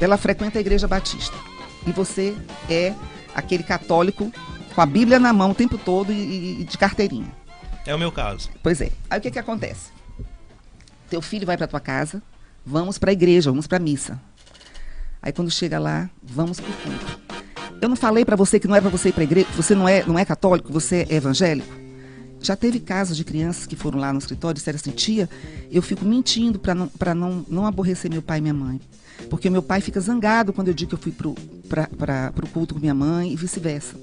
ela 0.00 0.16
frequenta 0.16 0.58
a 0.58 0.60
igreja 0.60 0.88
batista. 0.88 1.36
E 1.86 1.92
você 1.92 2.36
é 2.68 2.94
aquele 3.34 3.62
católico 3.62 4.32
com 4.74 4.80
a 4.80 4.86
Bíblia 4.86 5.18
na 5.18 5.32
mão 5.32 5.50
o 5.50 5.54
tempo 5.54 5.78
todo 5.78 6.12
e, 6.12 6.60
e 6.60 6.64
de 6.64 6.78
carteirinha. 6.78 7.30
É 7.86 7.94
o 7.94 7.98
meu 7.98 8.12
caso. 8.12 8.50
Pois 8.62 8.80
é. 8.80 8.90
Aí 9.08 9.18
o 9.18 9.22
que 9.22 9.30
que 9.30 9.38
acontece? 9.38 9.90
Teu 11.08 11.20
filho 11.20 11.46
vai 11.46 11.56
para 11.56 11.66
tua 11.66 11.80
casa, 11.80 12.22
vamos 12.64 12.98
para 12.98 13.10
a 13.10 13.12
igreja, 13.12 13.50
vamos 13.50 13.66
para 13.66 13.78
a 13.78 13.80
missa. 13.80 14.20
Aí 15.20 15.32
quando 15.32 15.50
chega 15.50 15.78
lá, 15.78 16.08
vamos 16.22 16.60
pro 16.60 16.72
culto. 16.72 17.20
Eu 17.80 17.88
não 17.88 17.96
falei 17.96 18.24
para 18.24 18.36
você 18.36 18.60
que 18.60 18.68
não 18.68 18.76
é 18.76 18.80
para 18.80 18.90
você 18.90 19.08
ir 19.08 19.12
para 19.12 19.22
a 19.22 19.24
igreja, 19.24 19.48
você 19.56 19.74
não 19.74 19.88
é, 19.88 20.04
não 20.04 20.18
é 20.18 20.24
católico, 20.24 20.72
você 20.72 21.06
é 21.08 21.16
evangélico? 21.16 21.79
Já 22.42 22.56
teve 22.56 22.80
casos 22.80 23.16
de 23.16 23.24
crianças 23.24 23.66
que 23.66 23.76
foram 23.76 23.98
lá 23.98 24.12
no 24.12 24.18
escritório 24.18 24.56
e 24.56 24.58
disseram 24.58 24.76
assim, 24.76 24.90
tia, 24.90 25.28
eu 25.70 25.82
fico 25.82 26.04
mentindo 26.04 26.58
para 26.58 26.74
não, 26.74 26.90
não, 27.14 27.46
não 27.48 27.66
aborrecer 27.66 28.10
meu 28.10 28.22
pai 28.22 28.38
e 28.38 28.40
minha 28.40 28.54
mãe. 28.54 28.80
Porque 29.28 29.50
meu 29.50 29.62
pai 29.62 29.80
fica 29.80 30.00
zangado 30.00 30.52
quando 30.52 30.68
eu 30.68 30.74
digo 30.74 30.90
que 30.90 30.94
eu 30.94 30.98
fui 30.98 31.12
para 31.12 32.32
o 32.42 32.48
culto 32.48 32.74
com 32.74 32.80
minha 32.80 32.94
mãe 32.94 33.32
e 33.32 33.36
vice-versa. 33.36 33.94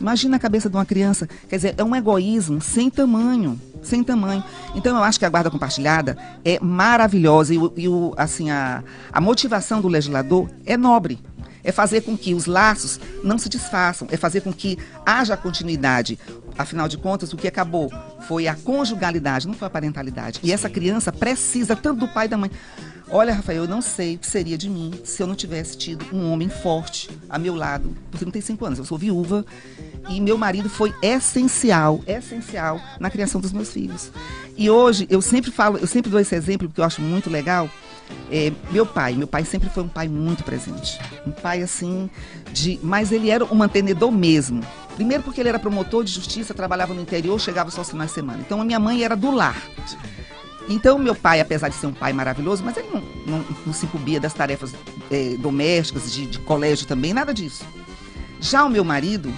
Imagina 0.00 0.36
a 0.36 0.40
cabeça 0.40 0.68
de 0.68 0.76
uma 0.76 0.86
criança. 0.86 1.28
Quer 1.48 1.56
dizer, 1.56 1.74
é 1.76 1.84
um 1.84 1.94
egoísmo 1.94 2.60
sem 2.60 2.88
tamanho. 2.88 3.60
Sem 3.82 4.02
tamanho. 4.02 4.42
Então, 4.74 4.96
eu 4.96 5.02
acho 5.02 5.18
que 5.18 5.24
a 5.24 5.28
guarda 5.28 5.50
compartilhada 5.50 6.16
é 6.44 6.58
maravilhosa. 6.58 7.54
E, 7.54 7.58
e 7.76 7.88
o, 7.88 8.14
assim, 8.16 8.50
a, 8.50 8.82
a 9.12 9.20
motivação 9.20 9.80
do 9.80 9.88
legislador 9.88 10.48
é 10.64 10.76
nobre 10.76 11.18
é 11.62 11.72
fazer 11.72 12.02
com 12.02 12.16
que 12.16 12.34
os 12.34 12.46
laços 12.46 13.00
não 13.22 13.38
se 13.38 13.48
desfaçam, 13.48 14.08
é 14.10 14.16
fazer 14.16 14.40
com 14.40 14.52
que 14.52 14.78
haja 15.04 15.36
continuidade. 15.36 16.18
Afinal 16.58 16.88
de 16.88 16.98
contas, 16.98 17.32
o 17.32 17.36
que 17.36 17.48
acabou 17.48 17.90
foi 18.28 18.46
a 18.46 18.54
conjugalidade, 18.54 19.46
não 19.46 19.54
foi 19.54 19.66
a 19.66 19.70
parentalidade. 19.70 20.40
E 20.42 20.52
essa 20.52 20.68
criança 20.68 21.12
precisa 21.12 21.74
tanto 21.74 22.00
do 22.00 22.08
pai 22.08 22.26
e 22.26 22.28
da 22.28 22.36
mãe. 22.36 22.50
Olha, 23.12 23.34
Rafael, 23.34 23.64
eu 23.64 23.68
não 23.68 23.82
sei 23.82 24.14
o 24.14 24.18
que 24.18 24.26
seria 24.26 24.56
de 24.56 24.70
mim 24.70 24.92
se 25.02 25.20
eu 25.20 25.26
não 25.26 25.34
tivesse 25.34 25.76
tido 25.76 26.06
um 26.12 26.30
homem 26.30 26.48
forte 26.48 27.10
a 27.28 27.40
meu 27.40 27.56
lado 27.56 27.92
por 28.08 28.18
35 28.18 28.64
anos. 28.64 28.78
Eu 28.78 28.84
sou 28.84 28.96
viúva 28.96 29.44
e 30.08 30.20
meu 30.20 30.38
marido 30.38 30.70
foi 30.70 30.94
essencial, 31.02 32.00
essencial 32.06 32.80
na 33.00 33.10
criação 33.10 33.40
dos 33.40 33.52
meus 33.52 33.72
filhos. 33.72 34.12
E 34.56 34.70
hoje 34.70 35.08
eu 35.10 35.20
sempre 35.20 35.50
falo, 35.50 35.78
eu 35.78 35.88
sempre 35.88 36.08
dou 36.08 36.20
esse 36.20 36.36
exemplo 36.36 36.68
porque 36.68 36.80
eu 36.80 36.84
acho 36.84 37.02
muito 37.02 37.28
legal. 37.28 37.68
É, 38.30 38.52
meu 38.70 38.86
pai, 38.86 39.14
meu 39.14 39.26
pai 39.26 39.44
sempre 39.44 39.68
foi 39.68 39.82
um 39.82 39.88
pai 39.88 40.08
muito 40.08 40.44
presente. 40.44 40.98
Um 41.26 41.30
pai 41.30 41.62
assim, 41.62 42.08
de, 42.52 42.78
mas 42.82 43.10
ele 43.12 43.30
era 43.30 43.44
um 43.44 43.54
mantenedor 43.54 44.12
mesmo. 44.12 44.62
Primeiro 44.94 45.22
porque 45.22 45.40
ele 45.40 45.48
era 45.48 45.58
promotor 45.58 46.04
de 46.04 46.12
justiça, 46.12 46.54
trabalhava 46.54 46.94
no 46.94 47.00
interior, 47.00 47.40
chegava 47.40 47.70
só 47.70 47.80
aos 47.80 47.90
finais 47.90 48.10
de 48.10 48.14
semana. 48.14 48.40
Então 48.40 48.60
a 48.60 48.64
minha 48.64 48.78
mãe 48.78 49.02
era 49.02 49.16
do 49.16 49.30
lar. 49.30 49.56
Então 50.68 50.98
meu 50.98 51.14
pai, 51.14 51.40
apesar 51.40 51.68
de 51.68 51.74
ser 51.74 51.86
um 51.86 51.92
pai 51.92 52.12
maravilhoso, 52.12 52.62
mas 52.64 52.76
ele 52.76 52.88
não, 52.92 53.02
não, 53.26 53.44
não 53.66 53.72
se 53.72 53.86
incumbia 53.86 54.20
das 54.20 54.32
tarefas 54.32 54.72
é, 55.10 55.36
domésticas, 55.36 56.12
de, 56.12 56.26
de 56.26 56.38
colégio 56.40 56.86
também, 56.86 57.12
nada 57.12 57.34
disso. 57.34 57.64
Já 58.40 58.64
o 58.64 58.70
meu 58.70 58.84
marido, 58.84 59.32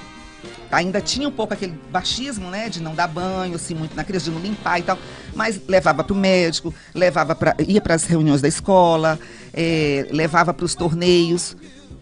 ainda 0.72 1.00
tinha 1.00 1.28
um 1.28 1.30
pouco 1.30 1.52
aquele 1.52 1.78
baixismo, 1.90 2.50
né, 2.50 2.68
de 2.68 2.82
não 2.82 2.94
dar 2.94 3.06
banho, 3.06 3.54
assim, 3.54 3.74
muito 3.74 3.94
na 3.94 4.02
criança, 4.02 4.24
de 4.24 4.30
não 4.30 4.40
limpar 4.40 4.78
e 4.80 4.82
tal, 4.82 4.98
mas 5.34 5.60
levava 5.68 6.02
para 6.02 6.14
o 6.14 6.16
médico, 6.16 6.74
levava 6.94 7.34
para 7.34 7.54
ia 7.68 7.80
para 7.80 7.94
as 7.94 8.04
reuniões 8.04 8.40
da 8.40 8.48
escola, 8.48 9.20
é, 9.52 10.08
levava 10.10 10.54
para 10.54 10.64
os 10.64 10.74
torneios. 10.74 11.54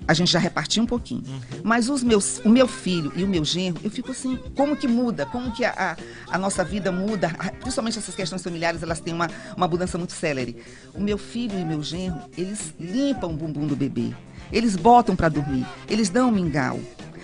A 0.09 0.15
gente 0.15 0.33
já 0.33 0.39
repartia 0.39 0.83
um 0.83 0.87
pouquinho. 0.87 1.23
Uhum. 1.27 1.61
Mas 1.63 1.89
os 1.89 2.03
meus, 2.03 2.41
o 2.45 2.49
meu 2.49 2.67
filho 2.67 3.13
e 3.15 3.23
o 3.23 3.29
meu 3.29 3.45
genro, 3.45 3.81
eu 3.85 3.91
fico 3.91 4.11
assim, 4.11 4.37
como 4.57 4.75
que 4.75 4.89
muda? 4.89 5.27
Como 5.27 5.53
que 5.53 5.65
a, 5.65 5.73
a, 5.77 6.35
a 6.35 6.39
nossa 6.39 6.65
vida 6.65 6.91
muda? 6.91 7.29
Principalmente 7.61 7.99
essas 7.99 8.15
questões 8.15 8.43
familiares, 8.43 8.83
elas 8.83 8.99
têm 8.99 9.13
uma, 9.15 9.29
uma 9.57 9.69
mudança 9.69 9.99
muito 9.99 10.13
célere. 10.13 10.57
O 10.95 11.01
meu 11.01 11.19
filho 11.19 11.57
e 11.57 11.65
meu 11.65 11.83
genro, 11.83 12.19
eles 12.37 12.75
limpam 12.81 13.31
o 13.31 13.35
bumbum 13.35 13.67
do 13.67 13.77
bebê. 13.77 14.13
Eles 14.51 14.75
botam 14.75 15.15
para 15.15 15.29
dormir. 15.29 15.67
Eles 15.89 16.09
dão 16.09 16.29
um 16.29 16.33
mingau. 16.33 16.81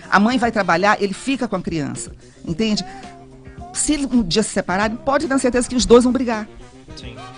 A 0.09 0.19
mãe 0.19 0.37
vai 0.37 0.51
trabalhar, 0.51 1.01
ele 1.01 1.13
fica 1.13 1.47
com 1.47 1.55
a 1.55 1.61
criança. 1.61 2.11
Entende? 2.45 2.85
Se 3.73 3.95
um 4.11 4.23
dia 4.23 4.43
se 4.43 4.49
separarem, 4.49 4.97
pode 4.97 5.27
ter 5.27 5.39
certeza 5.39 5.67
que 5.67 5.75
os 5.75 5.85
dois 5.85 6.03
vão 6.03 6.13
brigar. 6.13 6.47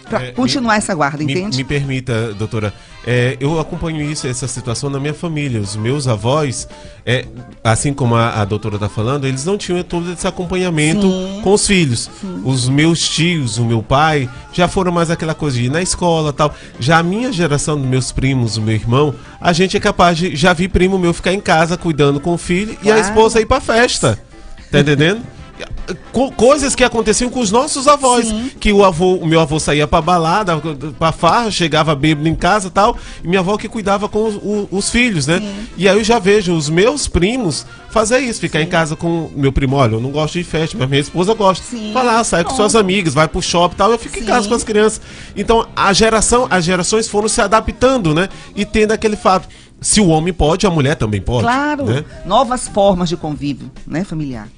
Para 0.10 0.26
é, 0.26 0.32
continuar 0.32 0.74
me, 0.74 0.78
essa 0.78 0.94
guarda, 0.96 1.24
entende? 1.24 1.58
Me, 1.58 1.58
me 1.58 1.64
permita, 1.64 2.34
doutora, 2.34 2.74
é, 3.06 3.38
eu 3.40 3.60
acompanho 3.60 4.02
isso, 4.02 4.28
essa 4.28 4.48
situação 4.48 4.90
na 4.90 5.00
minha 5.00 5.14
família. 5.14 5.60
Os 5.60 5.76
meus 5.76 6.08
avós, 6.08 6.68
é, 7.06 7.26
assim 7.64 7.94
como 7.94 8.16
a, 8.16 8.42
a 8.42 8.46
doutora 8.46 8.76
está 8.76 8.90
falando, 8.90 9.26
eles 9.26 9.46
não 9.46 9.58
tinham 9.58 9.82
todo 9.84 10.12
esse 10.12 10.28
acompanhamento 10.28 11.02
Sim. 11.02 11.42
com 11.44 11.54
os 11.54 11.66
filhos. 11.66 12.10
Sim. 12.20 12.42
Os 12.44 12.68
meus 12.70 13.08
tios, 13.08 13.58
o 13.58 13.66
meu 13.66 13.84
pai, 13.84 14.30
já 14.54 14.68
foram 14.68 14.92
mais 14.92 15.10
aquela 15.12 15.34
coisa 15.34 15.58
de 15.58 15.66
ir 15.66 15.70
na 15.70 15.82
escola 15.82 16.34
tal. 16.34 16.54
Já 16.80 17.00
a 17.00 17.04
minha 17.04 17.32
geração, 17.32 17.78
dos 17.78 17.88
meus 17.88 18.12
primos, 18.12 18.58
o 18.58 18.62
meu 18.62 18.76
irmão, 18.76 19.14
a 19.40 19.54
gente 19.54 19.78
é 19.78 19.80
capaz 19.80 20.18
de 20.18 20.36
já 20.36 20.54
vi 20.54 20.68
primo 20.68 20.98
meu 20.98 21.14
ficar 21.14 21.34
em 21.34 21.42
casa 21.42 21.78
cuidando 21.78 22.20
com 22.20 22.34
o 22.34 22.38
filho 22.38 22.76
claro. 22.76 22.88
e 22.88 22.92
a 22.92 23.00
esposa 23.00 23.40
ir 23.40 23.46
para 23.46 23.62
festa. 23.62 24.20
Tá 24.72 24.80
entendendo? 24.80 25.22
Co 26.12 26.32
coisas 26.32 26.75
que 26.75 26.84
aconteciam 26.84 27.30
com 27.30 27.39
os 27.39 27.52
nossos 27.52 27.88
avós. 27.88 28.28
Sim. 28.28 28.52
Que 28.60 28.71
o 28.71 28.84
avô, 28.84 29.15
o 29.15 29.25
meu 29.25 29.39
avô 29.39 29.60
saía 29.60 29.88
pra 29.88 30.02
balada, 30.02 30.58
pra 30.97 31.12
farra, 31.12 31.52
chegava 31.52 31.95
bêbado 31.95 32.28
em 32.28 32.36
casa 32.36 32.69
tal. 32.69 32.97
E 33.23 33.28
minha 33.28 33.39
avó 33.39 33.58
que 33.58 33.67
cuidava 33.67 34.08
com 34.08 34.28
os, 34.28 34.36
os, 34.36 34.67
os 34.71 34.89
filhos, 34.89 35.28
né? 35.28 35.39
Sim. 35.39 35.67
E 35.78 35.88
aí 35.88 35.97
eu 35.97 36.04
já 36.04 36.19
vejo 36.19 36.56
os 36.56 36.69
meus 36.69 37.08
primos 37.08 37.65
fazer 37.89 38.19
isso, 38.19 38.39
ficar 38.39 38.60
Sim. 38.60 38.65
em 38.65 38.67
casa 38.67 38.95
com 38.95 39.30
meu 39.36 39.52
primo. 39.52 39.75
Olha, 39.75 39.95
eu 39.95 40.02
não 40.02 40.12
gosto 40.12 40.38
de 40.38 40.43
festa, 40.43 40.78
mas 40.78 40.89
minha 40.89 41.02
esposa 41.02 41.34
gosta. 41.34 41.65
Sim. 41.65 41.91
Vai 41.93 42.06
lá, 42.06 42.23
sai 42.23 42.43
com 42.43 42.56
suas 42.56 42.75
amigas, 42.75 43.13
vai 43.13 43.28
pro 43.28 43.41
shopping 43.41 43.75
e 43.75 43.78
tal. 43.78 43.91
Eu 43.91 43.99
fico 43.99 44.19
em 44.19 44.25
casa 44.25 44.47
com 44.47 44.56
as 44.56 44.63
crianças. 44.63 45.02
Então 45.36 45.67
a 45.75 45.91
geração, 45.93 46.47
as 46.49 46.63
gerações 46.63 47.08
foram 47.08 47.28
se 47.28 47.41
adaptando, 47.41 48.13
né? 48.13 48.30
E 48.56 48.65
tendo 48.65 48.91
aquele 48.91 49.15
fato. 49.15 49.47
Se 49.82 50.02
o 50.02 50.08
homem 50.10 50.34
pode, 50.34 50.67
a 50.67 50.69
mulher 50.69 50.95
também 50.95 51.21
pode. 51.21 51.43
Claro. 51.43 51.86
Né? 51.86 52.04
Novas 52.25 52.67
formas 52.67 53.08
de 53.08 53.15
convívio, 53.15 53.71
né, 53.88 54.04
familiar. 54.04 54.49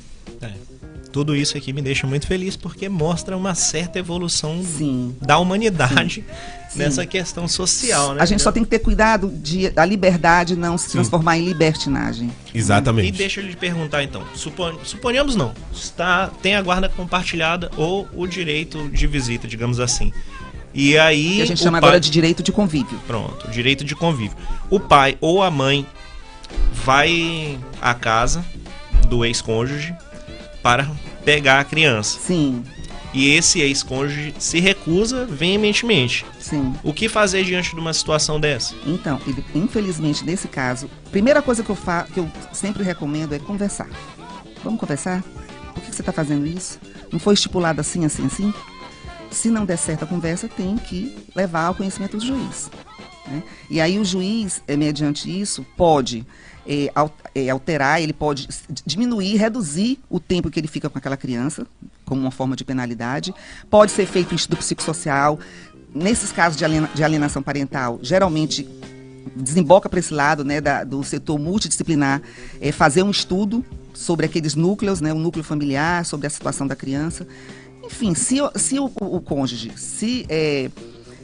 Tudo 1.12 1.36
isso 1.36 1.58
aqui 1.58 1.74
me 1.74 1.82
deixa 1.82 2.08
muito 2.08 2.26
feliz 2.26 2.56
porque 2.56 2.88
mostra 2.88 3.36
uma 3.36 3.54
certa 3.54 4.00
evolução 4.00 4.64
Sim. 4.64 5.16
da 5.22 5.38
humanidade 5.38 6.24
Sim. 6.70 6.78
nessa 6.80 7.06
questão 7.06 7.48
social, 7.50 8.14
né? 8.14 8.22
A 8.22 8.26
gente 8.26 8.42
só 8.42 8.52
tem 8.52 8.64
que 8.64 8.70
ter 8.70 8.80
cuidado 8.80 9.28
de 9.30 9.74
a 9.76 9.84
liberdade 9.84 10.56
não 10.56 10.78
se 10.78 10.90
transformar 10.92 11.38
em 11.38 11.44
libertinagem. 11.46 12.32
Exatamente. 12.54 13.10
E 13.10 13.12
deixa 13.12 13.42
eu 13.42 13.46
lhe 13.46 13.56
perguntar 13.56 14.04
então. 14.04 14.24
Supon, 14.34 14.74
suponhamos 14.84 15.36
não. 15.36 15.54
Está, 15.74 16.28
tem 16.42 16.56
a 16.56 16.62
guarda 16.62 16.88
compartilhada 16.88 17.70
ou 17.76 18.08
o 18.14 18.26
direito 18.26 18.88
de 18.90 19.06
visita, 19.06 19.48
digamos 19.48 19.80
assim. 19.80 20.14
E 20.74 20.98
aí. 20.98 21.36
Que 21.36 21.42
a 21.42 21.46
gente 21.48 21.62
chama 21.62 21.82
pai- 21.82 21.90
agora 21.90 22.00
de 22.00 22.10
direito 22.10 22.42
de 22.42 22.54
convívio. 22.54 22.98
Pronto, 23.06 23.50
direito 23.52 23.84
de 23.84 23.94
convívio. 23.96 24.38
O 24.70 24.80
pai 24.80 25.18
ou 25.20 25.44
a 25.44 25.52
mãe 25.52 25.86
vai 26.72 27.60
à 27.82 27.94
casa 27.94 28.46
do 29.10 29.26
ex-cônjuge 29.26 29.94
para 30.62 30.90
pegar 31.26 31.60
a 31.60 31.64
criança. 31.64 32.20
Sim, 32.20 32.64
E 33.14 33.30
esse 33.36 33.60
ex-cônjuge 33.60 34.34
se 34.40 34.60
recusa 34.62 35.26
veementemente. 35.26 36.26
sim. 36.40 36.74
O 36.84 36.94
que 36.94 37.10
fazer 37.10 37.44
diante 37.44 37.74
de 37.76 37.80
uma 37.82 37.94
situação 37.94 38.40
dessa? 38.40 38.74
Então, 38.86 39.20
infelizmente, 39.54 40.24
nesse 40.24 40.48
caso, 40.48 40.90
primeira 41.12 41.42
coisa 41.42 41.62
que 41.64 41.70
eu, 41.70 41.76
fa 41.76 42.08
que 42.14 42.20
eu 42.20 42.32
sempre 42.54 42.84
recomendo 42.84 43.34
é 43.34 43.40
conversar. 43.40 43.90
Vamos 44.64 44.80
conversar? 44.80 45.22
Por 45.74 45.84
que 45.84 45.94
você 45.94 46.02
está 46.02 46.12
fazendo 46.14 46.46
isso? 46.46 46.80
Não 47.12 47.20
foi 47.20 47.34
estipulado 47.34 47.82
assim, 47.82 48.06
assim, 48.06 48.26
assim? 48.26 48.54
Se 49.30 49.50
não 49.50 49.66
der 49.66 49.78
certo 49.78 50.04
a 50.04 50.08
conversa, 50.08 50.48
tem 50.48 50.78
que 50.78 51.16
levar 51.36 51.66
ao 51.66 51.76
conhecimento 51.76 52.18
do 52.18 52.26
juiz. 52.26 52.70
né? 53.28 53.42
E 53.70 53.80
aí 53.82 53.98
o 54.00 54.06
juiz, 54.06 54.62
eh, 54.68 54.76
mediante 54.78 55.30
isso, 55.30 55.66
pode 55.76 56.26
al- 56.94 57.16
eh, 57.34 57.50
alterar, 57.50 58.02
ele 58.02 58.14
pode 58.14 58.48
diminuir, 58.86 59.36
reduzir 59.38 60.00
o 60.10 60.20
tempo 60.20 60.50
que 60.50 60.60
ele 60.60 60.68
fica 60.68 60.90
com 60.90 60.98
aquela 60.98 61.18
criança, 61.18 61.66
como 62.06 62.22
uma 62.22 62.32
forma 62.32 62.56
de 62.56 62.64
penalidade. 62.64 63.34
Pode 63.70 63.92
ser 63.92 64.06
feito 64.06 64.36
estudo 64.36 64.58
psicossocial. 64.58 65.40
Nesses 65.94 66.32
casos 66.32 66.58
de, 66.58 66.64
aliena- 66.66 66.90
de 66.94 67.04
alienação 67.04 67.42
parental, 67.44 68.00
geralmente 68.02 68.68
desemboca 69.36 69.88
para 69.90 70.00
esse 70.00 70.14
lado 70.14 70.44
né, 70.44 70.60
da- 70.62 70.84
do 70.84 71.04
setor 71.04 71.38
multidisciplinar, 71.38 72.22
é, 72.60 72.72
fazer 72.72 73.04
um 73.04 73.12
estudo 73.12 73.64
sobre 73.94 74.26
aqueles 74.26 74.56
núcleos, 74.56 75.00
né, 75.02 75.14
o 75.14 75.18
núcleo 75.18 75.44
familiar, 75.44 76.06
sobre 76.06 76.28
a 76.28 76.30
situação 76.30 76.66
da 76.66 76.76
criança. 76.76 77.28
Enfim, 77.84 78.14
se, 78.16 78.38
se 78.56 78.80
o, 78.80 78.86
o- 78.86 79.16
o 79.18 79.22
cônjuge 79.22 79.72
se, 79.76 80.26
é, 80.30 80.70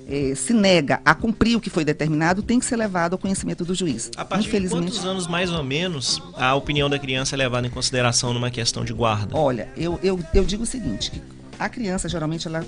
é, 0.07 0.33
se 0.35 0.53
nega 0.53 1.01
a 1.03 1.13
cumprir 1.13 1.57
o 1.57 1.61
que 1.61 1.69
foi 1.69 1.83
determinado, 1.83 2.41
tem 2.41 2.59
que 2.59 2.65
ser 2.65 2.77
levado 2.77 3.13
ao 3.13 3.19
conhecimento 3.19 3.65
do 3.65 3.75
juiz. 3.75 4.09
A 4.15 4.23
partir 4.23 4.43
de 4.43 4.49
Infelizmente, 4.49 4.91
quantos 4.91 5.05
anos, 5.05 5.27
mais 5.27 5.51
ou 5.51 5.63
menos, 5.63 6.21
a 6.35 6.55
opinião 6.55 6.89
da 6.89 6.97
criança 6.97 7.35
é 7.35 7.37
levada 7.37 7.67
em 7.67 7.69
consideração 7.69 8.33
numa 8.33 8.49
questão 8.49 8.85
de 8.85 8.93
guarda? 8.93 9.35
Olha, 9.35 9.69
eu, 9.75 9.99
eu, 10.01 10.19
eu 10.33 10.45
digo 10.45 10.63
o 10.63 10.65
seguinte, 10.65 11.11
que 11.11 11.21
a 11.59 11.67
criança 11.67 12.07
geralmente 12.07 12.47
ela 12.47 12.65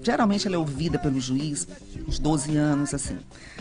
geralmente 0.00 0.46
ela 0.46 0.56
é 0.56 0.58
ouvida 0.58 0.98
pelo 0.98 1.20
juiz 1.20 1.66
uns 2.06 2.18
12 2.18 2.56
anos 2.56 2.94
assim. 2.94 3.18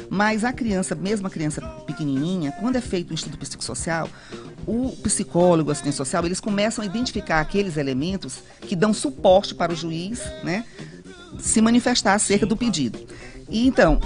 Mas 0.10 0.44
a 0.44 0.54
criança, 0.54 0.96
mesmo 0.96 1.28
a 1.28 1.30
criança 1.30 1.62
pequenininha, 1.86 2.52
quando 2.54 2.76
é 2.76 2.82
feito 2.82 3.12
um 3.12 3.16
estudo 3.16 3.38
psicossocial, 3.38 4.08
o 4.66 4.92
psicólogo, 5.04 5.70
o 5.70 5.72
assistente 5.72 5.96
social, 5.96 6.26
eles 6.26 6.40
começam 6.40 6.84
a 6.84 6.86
identificar 6.86 7.40
aqueles 7.40 7.78
elementos 7.78 8.40
que 8.62 8.76
dão 8.76 8.94
suporte 8.94 9.56
para 9.56 9.74
o 9.74 9.76
juiz, 9.76 10.22
né, 10.44 10.66
se 11.40 11.62
manifestar 11.62 12.14
acerca 12.14 12.46
do 12.46 12.56
pedido. 12.58 13.00
E 13.50 13.66
então, 13.68 14.00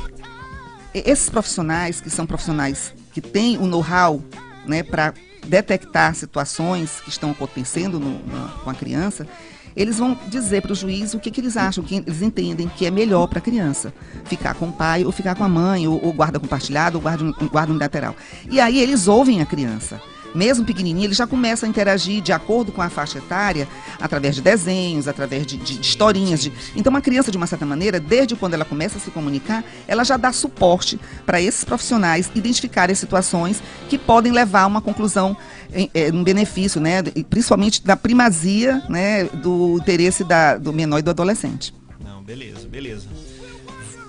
esses 0.93 1.29
profissionais, 1.29 2.01
que 2.01 2.09
são 2.09 2.25
profissionais 2.25 2.93
que 3.13 3.21
têm 3.21 3.57
o 3.57 3.65
know-how 3.65 4.21
né, 4.65 4.83
para 4.83 5.13
detectar 5.47 6.13
situações 6.15 6.99
que 7.03 7.09
estão 7.09 7.31
acontecendo 7.31 7.99
no- 7.99 8.23
na- 8.27 8.49
com 8.63 8.69
a 8.69 8.73
criança, 8.73 9.27
eles 9.75 9.97
vão 9.97 10.17
dizer 10.27 10.61
para 10.61 10.73
o 10.73 10.75
juiz 10.75 11.13
o 11.13 11.19
que, 11.19 11.31
que 11.31 11.39
eles 11.41 11.55
acham, 11.55 11.83
que 11.83 11.95
eles 11.95 12.21
entendem 12.21 12.67
que 12.67 12.85
é 12.85 12.91
melhor 12.91 13.27
para 13.27 13.39
a 13.39 13.41
criança. 13.41 13.93
Ficar 14.25 14.53
com 14.53 14.67
o 14.67 14.71
pai, 14.71 15.05
ou 15.05 15.11
ficar 15.11 15.33
com 15.33 15.43
a 15.45 15.49
mãe, 15.49 15.87
ou, 15.87 15.99
ou 16.03 16.11
guarda 16.13 16.39
compartilhado, 16.39 16.97
ou 16.97 17.01
guarda, 17.01 17.23
guarda 17.49 17.71
unilateral. 17.71 18.15
E 18.49 18.59
aí 18.59 18.77
eles 18.79 19.07
ouvem 19.07 19.41
a 19.41 19.45
criança. 19.45 19.99
Mesmo 20.33 20.65
pequenininho, 20.65 21.05
ele 21.07 21.13
já 21.13 21.27
começa 21.27 21.65
a 21.65 21.69
interagir 21.69 22.21
de 22.21 22.31
acordo 22.31 22.71
com 22.71 22.81
a 22.81 22.89
faixa 22.89 23.17
etária, 23.17 23.67
através 23.99 24.35
de 24.35 24.41
desenhos, 24.41 25.07
através 25.07 25.45
de, 25.45 25.57
de- 25.57 25.77
de 25.77 25.81
historinhas. 25.81 26.41
de- 26.41 26.51
Então, 26.75 26.89
uma 26.89 27.01
criança, 27.01 27.31
de 27.31 27.37
uma 27.37 27.47
certa 27.47 27.65
maneira, 27.65 27.99
desde 27.99 28.35
quando 28.35 28.53
ela 28.53 28.65
começa 28.65 28.97
a 28.97 29.01
se 29.01 29.11
comunicar, 29.11 29.63
ela 29.87 30.03
já 30.03 30.17
dá 30.17 30.31
suporte 30.31 30.99
para 31.25 31.41
esses 31.41 31.63
profissionais 31.63 32.29
identificarem 32.33 32.95
situações 32.95 33.61
que 33.89 33.97
podem 33.97 34.31
levar 34.31 34.61
a 34.61 34.67
uma 34.67 34.81
conclusão 34.81 35.35
eh, 35.73 36.11
um 36.13 36.23
benefício, 36.23 36.81
né, 36.81 37.01
principalmente 37.29 37.83
da 37.85 37.95
primazia 37.95 38.83
né, 38.89 39.23
do 39.25 39.77
interesse 39.77 40.23
da- 40.23 40.57
do 40.57 40.73
menor 40.73 40.99
e 40.99 41.01
do 41.01 41.09
adolescente. 41.09 41.73
Não, 42.03 42.21
beleza, 42.23 42.67
beleza. 42.67 43.07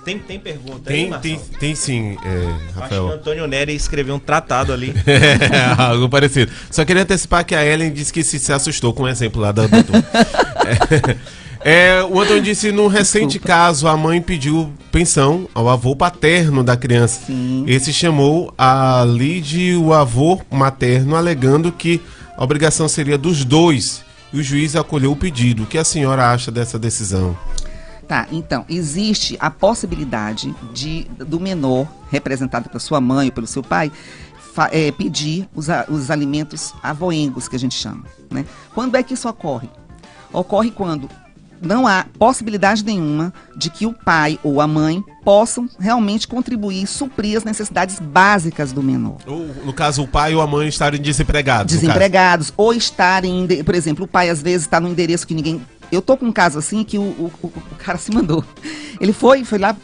Tem, 0.03 0.19
tem 0.19 0.37
pergunta 0.39 0.89
aí, 0.89 0.95
Tem, 0.95 1.09
Marcelo? 1.09 1.39
tem, 1.39 1.57
tem 1.59 1.75
sim, 1.75 2.17
é, 2.25 2.45
Acho 2.45 2.57
que 2.57 2.77
o 2.77 2.79
Rafael. 2.81 3.11
Antônio 3.13 3.47
Neri 3.47 3.73
escreveu 3.73 4.15
um 4.15 4.19
tratado 4.19 4.73
ali. 4.73 4.93
É, 5.07 5.81
algo 5.81 6.09
parecido. 6.09 6.51
Só 6.69 6.83
queria 6.83 7.03
antecipar 7.03 7.45
que 7.45 7.55
a 7.55 7.65
Ellen 7.65 7.91
disse 7.91 8.11
que 8.11 8.23
se, 8.23 8.37
se 8.39 8.51
assustou 8.51 8.93
com 8.93 9.03
o 9.03 9.07
exemplo 9.07 9.41
lá 9.41 9.51
da 9.51 9.65
Dudu. 9.67 9.93
É, 11.65 11.97
é, 11.99 12.03
o 12.03 12.19
Antônio 12.19 12.41
disse, 12.43 12.71
num 12.71 12.87
recente 12.87 13.33
Desculpa. 13.39 13.47
caso, 13.47 13.87
a 13.87 13.95
mãe 13.95 14.21
pediu 14.21 14.71
pensão 14.91 15.47
ao 15.53 15.69
avô 15.69 15.95
paterno 15.95 16.61
da 16.63 16.75
criança. 16.75 17.21
Sim. 17.25 17.63
Esse 17.67 17.93
chamou 17.93 18.53
a 18.57 19.05
Lide 19.07 19.75
o 19.75 19.93
avô 19.93 20.41
materno, 20.51 21.15
alegando 21.15 21.71
que 21.71 22.01
a 22.37 22.43
obrigação 22.43 22.87
seria 22.89 23.17
dos 23.17 23.45
dois. 23.45 24.03
E 24.33 24.39
o 24.39 24.43
juiz 24.43 24.75
acolheu 24.75 25.11
o 25.11 25.15
pedido. 25.15 25.63
O 25.63 25.65
que 25.65 25.77
a 25.77 25.83
senhora 25.83 26.31
acha 26.31 26.51
dessa 26.51 26.77
decisão? 26.79 27.37
Tá, 28.07 28.27
então, 28.31 28.65
existe 28.67 29.37
a 29.39 29.49
possibilidade 29.49 30.53
de 30.73 31.05
do 31.17 31.39
menor, 31.39 31.87
representado 32.11 32.69
pela 32.69 32.79
sua 32.79 32.99
mãe 32.99 33.27
ou 33.27 33.33
pelo 33.33 33.47
seu 33.47 33.63
pai, 33.63 33.91
eh, 34.71 34.91
pedir 34.91 35.47
os, 35.55 35.67
os 35.89 36.11
alimentos 36.11 36.73
avoengos, 36.83 37.47
que 37.47 37.55
a 37.55 37.59
gente 37.59 37.75
chama. 37.75 38.03
Né? 38.29 38.45
Quando 38.73 38.95
é 38.95 39.03
que 39.03 39.13
isso 39.13 39.27
ocorre? 39.29 39.69
Ocorre 40.31 40.71
quando 40.71 41.09
não 41.63 41.87
há 41.87 42.05
possibilidade 42.19 42.83
nenhuma 42.83 43.33
de 43.55 43.69
que 43.69 43.85
o 43.85 43.93
pai 43.93 44.37
ou 44.43 44.59
a 44.59 44.67
mãe 44.67 45.03
possam 45.23 45.69
realmente 45.79 46.27
contribuir, 46.27 46.85
suprir 46.85 47.37
as 47.37 47.43
necessidades 47.43 47.99
básicas 47.99 48.71
do 48.71 48.83
menor. 48.83 49.17
Ou, 49.25 49.47
no 49.65 49.73
caso, 49.73 50.03
o 50.03 50.07
pai 50.07 50.35
ou 50.35 50.41
a 50.41 50.47
mãe 50.47 50.67
estarem 50.67 51.01
desempregados. 51.01 51.73
desempregados 51.73 52.53
ou 52.57 52.73
estarem, 52.73 53.47
por 53.63 53.73
exemplo, 53.73 54.05
o 54.05 54.07
pai 54.07 54.29
às 54.29 54.41
vezes 54.41 54.63
está 54.63 54.79
no 54.79 54.89
endereço 54.89 55.25
que 55.25 55.33
ninguém. 55.33 55.61
Eu 55.93 56.01
tô 56.01 56.17
com 56.17 56.25
um 56.25 56.31
caso 56.31 56.57
assim 56.59 56.83
que 56.83 56.97
o, 56.97 57.01
o, 57.03 57.31
o- 57.43 57.51
cara 57.77 57.97
se 57.97 58.11
mandou. 58.11 58.43
Ele 58.99 59.13
foi, 59.13 59.43
foi 59.43 59.59
lá, 59.59 59.75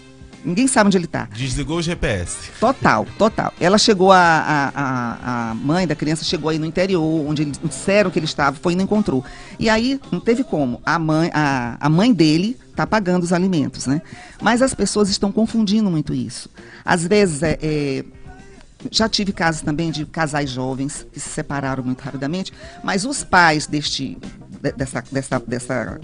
ninguém 0.44 0.68
sabe 0.68 0.88
onde 0.88 0.98
ele 0.98 1.08
tá. 1.08 1.28
Desligou 1.34 1.78
o 1.78 1.82
GPS. 1.82 2.50
Total, 2.60 3.06
total. 3.18 3.54
Ela 3.60 3.78
chegou, 3.78 4.12
a, 4.12 4.72
a, 4.76 5.50
a, 5.52 5.54
mãe 5.54 5.86
da 5.86 5.96
criança 5.96 6.24
chegou 6.24 6.50
aí 6.50 6.58
no 6.58 6.66
interior, 6.66 7.04
onde 7.28 7.44
eles 7.44 7.60
disseram 7.64 8.10
que 8.10 8.18
ele 8.18 8.26
estava, 8.26 8.58
foi 8.62 8.74
e 8.74 8.76
não 8.76 8.84
encontrou. 8.86 9.24
E 9.60 9.70
aí, 9.70 10.00
não 10.12 10.20
teve 10.20 10.44
como. 10.44 10.82
A 10.86 10.98
mãe, 10.98 11.30
a, 11.34 11.78
a 11.80 11.90
mãe 11.90 12.14
dele 12.14 12.58
está 12.72 12.88
pagando 12.88 13.24
os 13.24 13.34
alimentos, 13.34 13.86
né? 13.86 14.02
Mas 14.42 14.62
as 14.62 14.74
pessoas 14.74 15.10
estão 15.10 15.32
confundindo 15.32 15.92
muito 15.92 16.14
isso. 16.14 16.50
Às 16.86 17.06
vezes, 17.06 17.44
é, 17.44 17.60
é, 17.62 18.06
já 18.90 19.10
tive 19.10 19.34
casos 19.34 19.62
também 19.62 19.92
de 19.92 20.06
casais 20.06 20.50
jovens 20.50 21.06
que 21.12 21.20
se 21.20 21.28
separaram 21.30 21.84
muito 21.84 22.00
rapidamente, 22.02 22.54
mas 22.82 23.04
os 23.04 23.22
pais 23.24 23.68
deste, 23.68 24.16
de- 24.16 24.49
dessa, 24.62 25.04
dessa, 25.12 25.40
dessa 25.40 26.00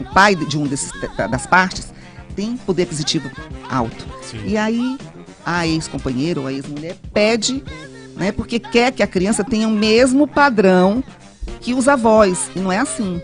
o 0.00 0.04
pai 0.12 0.34
de 0.34 0.58
um 0.58 0.66
desses, 0.66 0.90
da- 1.16 1.26
das 1.26 1.46
partes 1.46 1.92
tem 2.34 2.56
poder 2.56 2.84
aquisitivo 2.84 3.30
alto. 3.70 4.06
Sim. 4.22 4.40
E 4.46 4.56
aí 4.56 4.98
a 5.44 5.66
ex-companheira 5.66 6.40
ou 6.40 6.46
a 6.46 6.52
ex-mulher 6.52 6.96
pede, 7.12 7.62
né, 8.16 8.32
porque 8.32 8.58
quer 8.58 8.92
que 8.92 9.02
a 9.02 9.06
criança 9.06 9.44
tenha 9.44 9.68
o 9.68 9.70
mesmo 9.70 10.26
padrão 10.26 11.02
que 11.60 11.74
os 11.74 11.88
avós. 11.88 12.50
E 12.54 12.60
não 12.60 12.72
é 12.72 12.78
assim. 12.78 13.20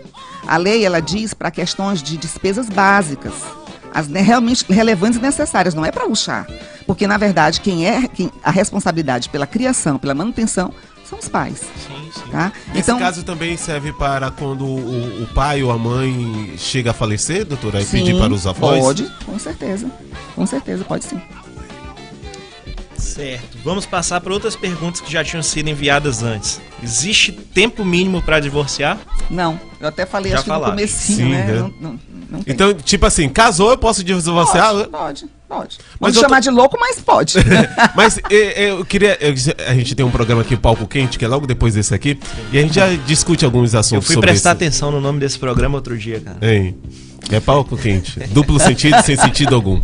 A 0.47 0.57
lei 0.57 0.85
ela 0.85 0.99
diz 1.01 1.33
para 1.33 1.51
questões 1.51 2.01
de 2.03 2.17
despesas 2.17 2.69
básicas, 2.69 3.33
as 3.93 4.07
realmente 4.07 4.65
relevantes 4.71 5.17
e 5.17 5.21
necessárias, 5.21 5.73
não 5.73 5.85
é 5.85 5.91
para 5.91 6.05
luxar. 6.05 6.47
Porque 6.85 7.05
na 7.07 7.17
verdade 7.17 7.61
quem 7.61 7.85
é 7.87 8.07
quem, 8.07 8.31
a 8.43 8.51
responsabilidade 8.51 9.29
pela 9.29 9.45
criação, 9.47 9.97
pela 9.97 10.13
manutenção 10.13 10.73
são 11.07 11.17
os 11.19 11.27
pais, 11.27 11.59
Sim, 11.87 11.98
sim. 12.11 12.31
tá? 12.31 12.51
Esse 12.73 12.93
caso 12.95 13.23
também 13.23 13.57
serve 13.57 13.91
para 13.93 14.31
quando 14.31 14.65
o, 14.65 15.23
o 15.23 15.27
pai 15.33 15.63
ou 15.63 15.71
a 15.71 15.77
mãe 15.77 16.53
chega 16.57 16.91
a 16.91 16.93
falecer, 16.93 17.45
doutora, 17.45 17.81
e 17.81 17.85
pedir 17.85 18.17
para 18.17 18.33
os 18.33 18.45
avós? 18.45 18.79
Pode, 18.79 19.09
com 19.25 19.37
certeza. 19.37 19.89
Com 20.35 20.45
certeza, 20.45 20.83
pode 20.83 21.05
sim. 21.05 21.21
Certo. 22.97 23.57
Vamos 23.63 23.85
passar 23.85 24.21
para 24.21 24.33
outras 24.33 24.55
perguntas 24.55 25.01
que 25.01 25.11
já 25.11 25.23
tinham 25.23 25.41
sido 25.41 25.69
enviadas 25.69 26.21
antes. 26.21 26.61
Existe 26.83 27.31
tempo 27.31 27.83
mínimo 27.83 28.21
para 28.21 28.39
divorciar? 28.39 28.97
Não, 29.29 29.59
eu 29.79 29.87
até 29.87 30.05
falei 30.05 30.31
Já 30.31 30.37
acho 30.37 30.45
que 30.45 30.51
no 30.51 30.61
comecinho, 30.61 31.17
Sim, 31.17 31.29
né? 31.31 31.45
né? 31.45 31.53
Não, 31.53 31.73
não, 31.79 31.99
não 32.29 32.43
tem. 32.43 32.53
Então, 32.53 32.73
tipo 32.73 33.05
assim, 33.05 33.29
casou, 33.29 33.71
eu 33.71 33.77
posso 33.77 34.03
divorciar? 34.03 34.73
pode, 34.73 34.89
pode, 34.89 35.29
Pode. 35.49 35.77
Mas 35.99 36.13
Vamos 36.13 36.15
eu 36.15 36.21
tô- 36.21 36.27
chamar 36.29 36.39
de 36.41 36.49
louco, 36.51 36.77
mas 36.79 36.99
pode. 37.01 37.33
Mas 37.95 38.19
eh, 38.19 38.21
eh, 38.29 38.69
eu 38.71 38.85
queria. 38.85 39.17
eu- 39.19 39.33
a 39.67 39.73
gente 39.73 39.95
tem 39.95 40.05
um 40.05 40.11
programa 40.11 40.43
aqui, 40.43 40.55
Palco 40.55 40.85
Quente, 40.87 41.17
que 41.17 41.25
é 41.25 41.27
logo 41.27 41.47
depois 41.47 41.73
desse 41.73 41.93
aqui. 41.93 42.19
E 42.53 42.57
a 42.59 42.61
gente 42.61 42.75
já 42.75 42.87
discute 43.07 43.43
alguns 43.43 43.73
Eu 43.73 43.79
assuntos 43.79 44.05
fui 44.05 44.13
sobre 44.13 44.29
prestar 44.29 44.51
isso. 44.51 44.55
atenção 44.57 44.91
no 44.91 45.01
nome 45.01 45.19
desse 45.19 45.39
programa 45.39 45.75
outro 45.75 45.97
dia, 45.97 46.19
cara. 46.19 46.37
Hein? 46.41 46.77
É 47.31 47.39
palco 47.39 47.75
quente. 47.75 48.19
Duplo 48.31 48.59
sentido, 48.59 49.01
sem 49.03 49.15
sentido 49.17 49.53
algum. 49.53 49.79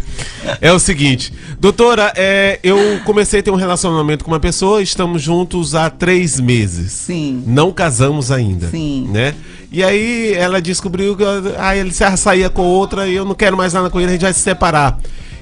É 0.62 0.72
o 0.72 0.80
seguinte, 0.80 1.34
doutora, 1.60 2.12
é, 2.16 2.60
eu 2.64 3.00
comecei 3.04 3.42
a 3.42 3.44
ter 3.44 3.52
um 3.52 3.56
relacionamento 3.56 4.24
com 4.24 4.32
uma 4.32 4.40
pessoa, 4.40 4.82
estamos 4.82 5.22
juntos 5.22 5.76
há 5.76 5.90
três 5.90 6.40
meses. 6.40 6.92
Sim. 6.94 7.44
Não 7.46 7.72
casamos 7.72 8.32
ainda. 8.32 8.70
Sim. 8.70 9.10
Né? 9.12 9.36
E 9.72 9.84
aí 9.84 10.34
ela 10.34 10.62
descobriu 10.62 11.16
que 11.16 11.24
ah, 11.58 11.76
ele 11.76 11.92
se 11.92 12.04
saía 12.18 12.50
com 12.50 12.62
outra 12.64 13.08
e 13.08 13.16
eu 13.16 13.26
não 13.26 13.36
quero 13.36 13.58
mais 13.58 13.74
nada 13.74 13.90
com 13.90 14.00
ele, 14.00 14.10
a 14.10 14.14
gente 14.14 14.22
vai 14.22 14.34
se 14.34 14.40
separar. 14.40 14.98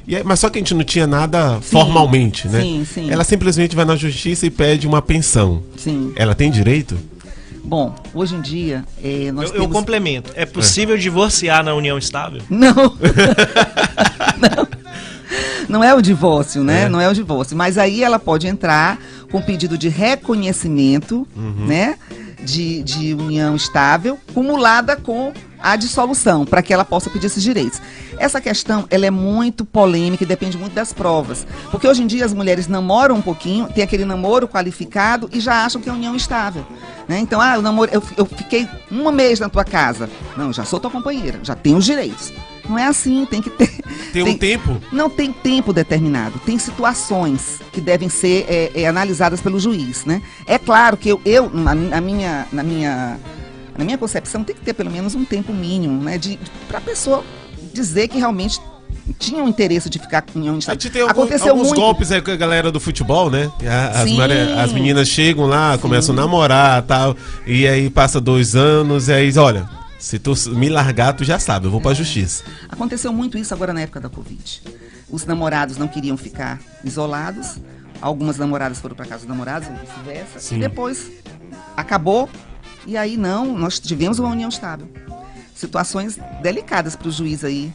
E 0.08 0.16
aí- 0.16 0.24
mas 0.24 0.39
só 0.39 0.49
que 0.49 0.58
a 0.58 0.62
gente 0.62 0.74
não 0.74 0.84
tinha 0.84 1.08
nada 1.08 1.60
formalmente, 1.62 2.47
né? 2.47 2.62
sim, 2.62 2.86
sim. 2.91 3.12
Ela 3.12 3.24
simplesmente 3.24 3.76
vai 3.76 3.86
na 3.86 3.95
justiça 3.95 4.45
e 4.45 4.49
pede 4.49 4.86
uma 4.88 5.01
pensão. 5.01 5.64
Sim. 5.78 6.12
Ela 6.16 6.36
tem 6.36 6.51
direito? 6.51 6.97
Bom, 7.64 7.95
hoje 8.14 8.36
em 8.36 8.41
dia, 8.41 8.84
eh, 9.01 9.32
nós 9.32 9.49
Eu, 9.49 9.56
eu 9.56 9.62
temos... 9.62 9.78
complemento. 9.78 10.32
É 10.36 10.45
possível 10.45 10.97
divorciar 10.97 11.64
na 11.64 11.74
união 11.74 11.97
estável? 11.97 12.41
Não. 12.49 12.74
não. 14.39 14.68
Não 15.70 15.84
é 15.84 15.93
o 15.93 16.01
divórcio, 16.01 16.64
né? 16.64 16.84
É. 16.84 16.89
Não 16.89 16.99
é 16.99 17.08
o 17.10 17.14
divórcio. 17.14 17.56
Mas 17.56 17.78
aí 17.78 18.04
ela 18.04 18.20
pode 18.20 18.45
entrar 18.47 18.99
com 19.32 19.41
pedido 19.41 19.78
de 19.78 19.88
reconhecimento, 19.89 21.26
Uhum. 21.36 21.66
né? 21.66 21.95
De, 22.44 22.84
de 22.84 23.14
união 23.14 23.56
estável, 23.56 24.20
cumulada 24.34 24.96
com 24.98 25.32
a 25.64 25.78
dissolução, 25.78 26.46
para 26.46 26.62
que 26.62 26.74
ela 26.74 26.84
possa 26.84 27.10
pedir 27.10 27.28
esses 27.28 27.41
direitos. 27.41 27.82
Essa 28.18 28.41
questão, 28.41 28.86
ela 28.89 29.06
é 29.06 29.10
muito 29.10 29.64
polêmica 29.64 30.24
e 30.24 30.28
depende 30.28 30.58
muito 30.58 30.74
das 30.74 30.91
provas. 30.91 31.48
Porque 31.72 31.88
hoje 31.88 32.04
em 32.04 32.08
dia 32.08 32.26
as 32.26 32.34
mulheres 32.34 32.68
namoram 32.68 33.16
um 33.16 33.22
pouquinho, 33.22 33.70
tem 33.70 33.82
aquele 33.82 34.04
namoro 34.04 34.46
qualificado 34.46 35.30
e 35.32 35.39
já 35.39 35.64
acham 35.66 35.82
que 35.82 35.89
é 35.89 35.94
união 35.94 36.16
estável. 36.18 36.66
né? 37.08 37.18
Então, 37.20 37.39
ah, 37.39 37.56
eu, 37.56 37.62
namoro, 37.62 37.89
eu, 37.94 38.04
eu 38.18 38.26
fiquei 38.26 38.68
um 38.91 39.10
mês 39.10 39.39
na 39.39 39.48
tua 39.48 39.64
casa. 39.64 40.10
Não, 40.36 40.52
já 40.52 40.66
sou 40.66 40.82
tua 40.82 40.91
companheira, 40.91 41.39
já 41.44 41.56
tenho 41.56 41.78
os 41.78 41.86
direitos. 41.86 42.34
Não 42.68 42.78
é 42.80 42.86
assim, 42.88 43.26
tem 43.26 43.41
que 43.41 43.49
ter. 43.49 43.70
Tem 44.14 44.24
um 44.24 44.38
tempo? 44.38 44.78
Não 44.91 45.09
tem 45.09 45.32
tempo 45.34 45.74
determinado, 45.74 46.39
tem 46.45 46.57
situações 46.57 47.59
que 47.72 47.82
devem 47.82 48.07
ser 48.09 48.45
é, 48.47 48.72
é, 48.84 48.88
analisadas 48.88 49.41
pelo 49.41 49.59
juiz, 49.59 50.05
né? 50.05 50.22
É 50.45 50.57
claro 50.57 50.95
que 50.95 51.09
eu, 51.09 51.20
eu 51.26 51.49
na, 51.49 51.74
na 51.76 51.99
minha, 51.99 52.47
na 52.53 52.64
minha, 52.64 53.20
na 53.78 53.84
minha 53.84 53.97
concepção, 53.97 54.43
tem 54.43 54.55
que 54.55 54.61
ter 54.61 54.74
pelo 54.74 54.89
menos 54.91 55.14
um 55.16 55.26
tempo 55.26 55.51
mínimo, 55.51 56.01
né? 56.03 56.18
De, 56.18 56.39
para 56.68 56.78
a 56.78 56.82
pessoa 56.82 57.24
dizer 57.74 58.07
que 58.07 58.18
realmente 58.18 58.59
tinha 59.20 59.43
um 59.43 59.47
interesse 59.49 59.89
de 59.89 59.99
ficar 59.99 60.24
em 60.34 60.39
união 60.39 60.55
A 60.55 60.59
estável. 60.59 60.80
gente 60.80 60.91
tem 60.93 61.01
algum- 61.01 61.11
Aconteceu 61.24 61.49
alguns 61.49 61.68
muito. 61.70 61.82
golpes 61.82 62.11
aí 62.11 62.22
com 62.22 62.32
a 62.32 62.36
galera 62.38 62.72
do 62.72 62.80
futebol, 62.80 63.30
né? 63.30 63.51
As, 63.93 64.07
Sim. 64.07 64.18
as 64.57 64.72
meninas 64.72 65.09
chegam 65.09 65.45
lá, 65.47 65.78
começam 65.78 66.14
a 66.14 66.22
namorar 66.22 66.82
tal, 66.84 67.16
e 67.45 67.68
aí 67.68 67.89
passa 67.89 68.22
dois 68.22 68.55
anos, 68.55 69.09
e 69.09 69.14
aí, 69.14 69.38
olha, 69.38 69.68
se 70.04 70.20
tu 70.20 70.34
me 70.49 70.68
largar, 70.68 71.14
tu 71.14 71.24
já 71.24 71.39
sabe, 71.39 71.66
eu 71.66 71.72
vou 71.72 71.80
pra 71.80 71.93
justiça. 71.93 72.43
Aconteceu 72.68 73.14
muito 73.14 73.38
isso 73.38 73.54
agora 73.54 73.72
na 73.72 73.80
época 73.80 74.01
da 74.01 74.10
Covid. 74.10 74.62
Os 75.10 75.24
namorados 75.26 75.78
não 75.78 75.88
queriam 75.88 76.18
ficar 76.18 76.60
isolados. 76.84 77.56
Algumas 78.01 78.38
namoradas 78.38 78.80
foram 78.80 78.97
para 78.97 79.06
casa 79.06 79.20
dos 79.20 79.30
namorados, 79.30 79.70
ou 79.70 79.76
vice-versa. 79.76 80.56
E 80.56 80.60
depois 80.60 81.10
acabou. 81.78 82.30
E 82.86 82.97
aí 82.97 83.16
não, 83.16 83.58
nós 83.58 83.80
tivemos 83.80 84.20
uma 84.20 84.28
união 84.28 84.49
estável. 84.49 84.91
Situações 85.56 86.20
delicadas 86.41 86.97
para 86.97 87.08
o 87.08 87.12
juiz 87.12 87.45
aí 87.45 87.72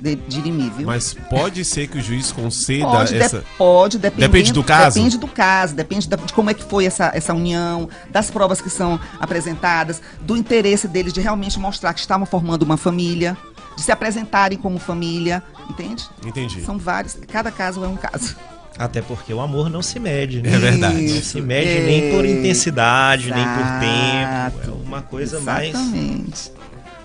de, 0.00 0.16
dirimir, 0.16 0.70
viu? 0.72 0.86
Mas 0.86 1.14
pode 1.28 1.64
ser 1.64 1.86
que 1.88 1.98
o 1.98 2.02
juiz 2.02 2.32
conceda 2.32 2.86
Pode, 2.86 3.12
de- 3.14 3.18
essa. 3.20 3.44
pode 3.58 3.98
dependendo, 3.98 4.32
Depende 4.32 4.52
do 4.52 4.64
caso? 4.64 4.96
Depende 4.96 5.18
do 5.18 5.28
caso, 5.28 5.74
depende 5.74 6.08
da- 6.08 6.16
de 6.16 6.32
como 6.32 6.50
é 6.50 6.54
que 6.54 6.64
foi 6.64 6.86
essa, 6.86 7.10
essa 7.14 7.34
união, 7.34 7.88
das 8.10 8.30
provas 8.30 8.60
que 8.60 8.70
são 8.70 8.98
apresentadas, 9.20 10.00
do 10.22 10.36
interesse 10.36 10.88
deles 10.88 11.12
de 11.12 11.20
realmente 11.20 11.58
mostrar 11.58 11.92
que 11.94 12.00
estavam 12.00 12.26
formando 12.26 12.62
uma 12.62 12.76
família, 12.76 13.36
de 13.76 13.82
se 13.82 13.92
apresentarem 13.92 14.58
como 14.58 14.78
família, 14.78 15.42
entende? 15.68 16.04
Entendi. 16.24 16.62
São 16.62 16.78
vários, 16.78 17.16
cada 17.28 17.50
caso 17.50 17.84
é 17.84 17.88
um 17.88 17.96
caso. 17.96 18.36
Até 18.78 19.02
porque 19.02 19.32
o 19.34 19.40
amor 19.40 19.68
não 19.68 19.82
se 19.82 19.98
mede, 19.98 20.40
né? 20.40 20.54
É 20.54 20.58
verdade. 20.58 21.02
Não 21.02 21.20
se 21.22 21.40
mede 21.40 21.80
nem 21.84 22.10
por 22.12 22.24
intensidade, 22.24 23.30
nem 23.30 23.44
por 23.44 23.60
Exato. 23.60 24.56
tempo. 24.60 24.70
É 24.82 24.86
uma 24.86 25.02
coisa 25.02 25.38
mais 25.40 25.68
Exatamente. 25.68 26.52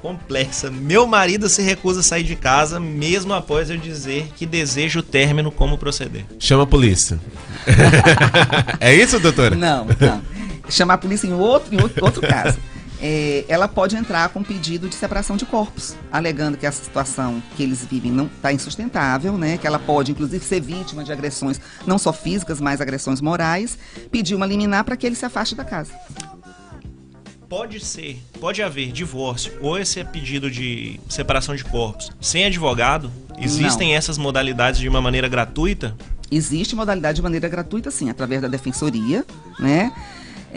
Complexa. 0.06 0.70
Meu 0.70 1.08
marido 1.08 1.49
se 1.49 1.64
recusa 1.64 2.01
a 2.01 2.03
sair 2.03 2.24
de 2.24 2.36
casa, 2.36 2.80
mesmo 2.80 3.34
após 3.34 3.72
eu 3.72 3.78
dizer 3.78 4.28
que 4.36 4.45
deseja 4.45 4.99
o 4.99 5.03
término 5.03 5.51
como 5.51 5.80
proceder. 5.80 6.24
Chama 6.38 6.62
a 6.62 6.68
polícia. 6.68 7.20
é 8.80 8.93
isso, 8.93 9.20
doutora? 9.20 9.56
Não, 9.56 9.88
não. 9.99 10.22
Chamar 10.70 10.93
a 10.93 10.97
polícia 10.99 11.26
em 11.26 11.34
outro, 11.34 11.74
em 11.74 11.82
outro, 11.82 12.06
outro 12.06 12.22
caso. 12.22 12.60
É, 13.01 13.45
ela 13.47 13.68
pode 13.68 13.95
entrar 13.95 14.30
com 14.30 14.43
pedido 14.43 14.88
de 14.88 14.95
separação 14.95 15.36
de 15.36 15.45
corpos, 15.45 15.95
alegando 16.12 16.56
que 16.56 16.68
a 16.68 16.72
situação 16.72 17.41
que 17.56 17.64
eles 17.64 17.84
vivem 17.84 18.12
não 18.12 18.28
está 18.28 18.53
insustentável, 18.53 19.38
né? 19.38 19.58
Que 19.58 19.66
ela 19.66 19.80
pode, 19.80 20.12
inclusive, 20.12 20.45
ser 20.45 20.62
vítima 20.62 21.03
de 21.03 21.12
agressões, 21.12 21.60
não 21.86 21.97
só 21.97 22.14
físicas, 22.14 22.62
mas 22.62 22.80
agressões 22.80 23.22
morais, 23.22 23.78
pedir 24.12 24.36
uma 24.36 24.45
liminar 24.45 24.84
para 24.84 24.95
que 24.95 25.06
ele 25.06 25.16
se 25.16 25.26
afaste 25.26 25.56
da 25.56 25.66
casa. 25.66 25.91
Pode 27.49 27.79
ser, 27.79 28.19
pode 28.39 28.63
haver 28.63 28.91
divórcio 28.91 29.53
ou 29.61 29.77
esse 29.77 30.03
pedido 30.03 30.49
de 30.49 30.99
separação 31.07 31.55
de 31.55 31.63
corpos 31.63 32.11
sem 32.19 32.45
advogado? 32.45 33.11
Existem 33.39 33.95
essas 33.95 34.17
modalidades 34.17 34.79
de 34.79 34.89
uma 34.89 35.01
maneira 35.01 35.27
gratuita? 35.27 35.95
Existe 36.31 36.75
modalidade 36.75 37.17
de 37.17 37.21
maneira 37.21 37.47
gratuita, 37.47 37.91
sim, 37.91 38.09
através 38.09 38.41
da 38.41 38.47
defensoria, 38.47 39.23
né? 39.59 39.93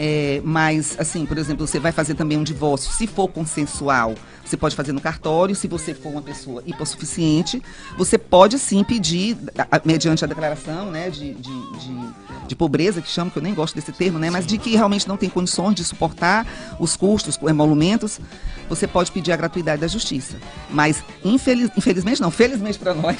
É, 0.01 0.41
mas, 0.45 0.95
assim, 0.97 1.25
por 1.25 1.37
exemplo, 1.37 1.67
você 1.67 1.77
vai 1.77 1.91
fazer 1.91 2.13
também 2.13 2.37
um 2.37 2.43
divórcio, 2.43 2.89
se 2.89 3.05
for 3.05 3.27
consensual, 3.27 4.15
você 4.45 4.55
pode 4.55 4.73
fazer 4.73 4.93
no 4.93 5.01
cartório, 5.01 5.53
se 5.53 5.67
você 5.67 5.93
for 5.93 6.07
uma 6.13 6.21
pessoa 6.21 6.63
hipossuficiente, 6.65 7.61
você 7.97 8.17
pode 8.17 8.57
sim 8.59 8.81
pedir, 8.81 9.35
mediante 9.83 10.23
a 10.23 10.27
declaração 10.27 10.89
né, 10.89 11.09
de, 11.09 11.33
de, 11.33 11.71
de, 11.79 11.99
de 12.47 12.55
pobreza, 12.55 13.01
que 13.01 13.09
chama, 13.09 13.29
que 13.29 13.37
eu 13.39 13.43
nem 13.43 13.53
gosto 13.53 13.75
desse 13.75 13.91
termo, 13.91 14.17
né? 14.17 14.29
Mas 14.29 14.47
de 14.47 14.57
que 14.57 14.69
realmente 14.69 15.05
não 15.05 15.17
tem 15.17 15.29
condições 15.29 15.75
de 15.75 15.83
suportar 15.83 16.47
os 16.79 16.95
custos, 16.95 17.37
os 17.41 17.49
emolumentos, 17.49 18.21
você 18.69 18.87
pode 18.87 19.11
pedir 19.11 19.33
a 19.33 19.35
gratuidade 19.35 19.81
da 19.81 19.87
justiça. 19.87 20.37
Mas, 20.69 21.03
infeliz, 21.25 21.69
infelizmente 21.75 22.21
não, 22.21 22.31
felizmente 22.31 22.79
para 22.79 22.93
nós, 22.93 23.17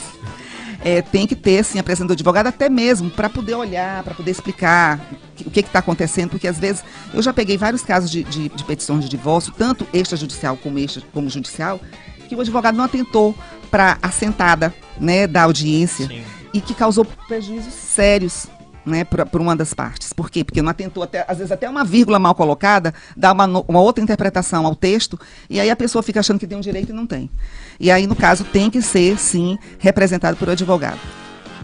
é, 0.83 1.01
tem 1.01 1.27
que 1.27 1.35
ter, 1.35 1.63
sim, 1.63 1.79
apresentador 1.79 2.15
de 2.15 2.21
advogado, 2.21 2.47
até 2.47 2.69
mesmo 2.69 3.09
para 3.09 3.29
poder 3.29 3.55
olhar, 3.55 4.03
para 4.03 4.13
poder 4.13 4.31
explicar 4.31 4.99
o 5.45 5.51
que 5.51 5.59
está 5.59 5.79
acontecendo, 5.79 6.29
porque 6.29 6.47
às 6.47 6.57
vezes 6.57 6.83
eu 7.13 7.21
já 7.21 7.33
peguei 7.33 7.57
vários 7.57 7.81
casos 7.81 8.09
de, 8.09 8.23
de, 8.23 8.49
de 8.49 8.63
petições 8.63 9.03
de 9.03 9.09
divórcio, 9.09 9.53
tanto 9.57 9.85
extrajudicial 9.93 10.57
como, 10.57 10.79
extra, 10.79 11.03
como 11.13 11.29
judicial, 11.29 11.79
que 12.27 12.35
o 12.35 12.41
advogado 12.41 12.75
não 12.75 12.85
atentou 12.85 13.35
para 13.71 13.97
a 14.01 14.11
sentada 14.11 14.73
né, 14.99 15.27
da 15.27 15.43
audiência 15.43 16.07
Sim. 16.07 16.23
e 16.53 16.61
que 16.61 16.73
causou 16.73 17.05
prejuízos 17.27 17.73
sérios 17.73 18.47
né, 18.85 19.03
para 19.03 19.27
uma 19.41 19.55
das 19.55 19.73
partes. 19.73 20.13
Por 20.13 20.29
quê? 20.29 20.43
Porque 20.43 20.61
não 20.61 20.69
atentou, 20.69 21.03
até, 21.03 21.25
às 21.27 21.37
vezes 21.37 21.51
até 21.51 21.69
uma 21.69 21.83
vírgula 21.83 22.19
mal 22.19 22.33
colocada 22.35 22.93
dá 23.15 23.31
uma, 23.33 23.45
uma 23.45 23.81
outra 23.81 24.03
interpretação 24.03 24.65
ao 24.65 24.75
texto 24.75 25.19
e 25.49 25.59
aí 25.59 25.69
a 25.69 25.75
pessoa 25.75 26.01
fica 26.01 26.19
achando 26.19 26.39
que 26.39 26.47
tem 26.47 26.57
um 26.57 26.61
direito 26.61 26.89
e 26.91 26.93
não 26.93 27.05
tem. 27.05 27.29
E 27.79 27.89
aí, 27.91 28.07
no 28.07 28.15
caso, 28.15 28.43
tem 28.43 28.69
que 28.69 28.81
ser, 28.81 29.17
sim, 29.17 29.57
representado 29.77 30.37
por 30.37 30.49
advogado. 30.49 30.99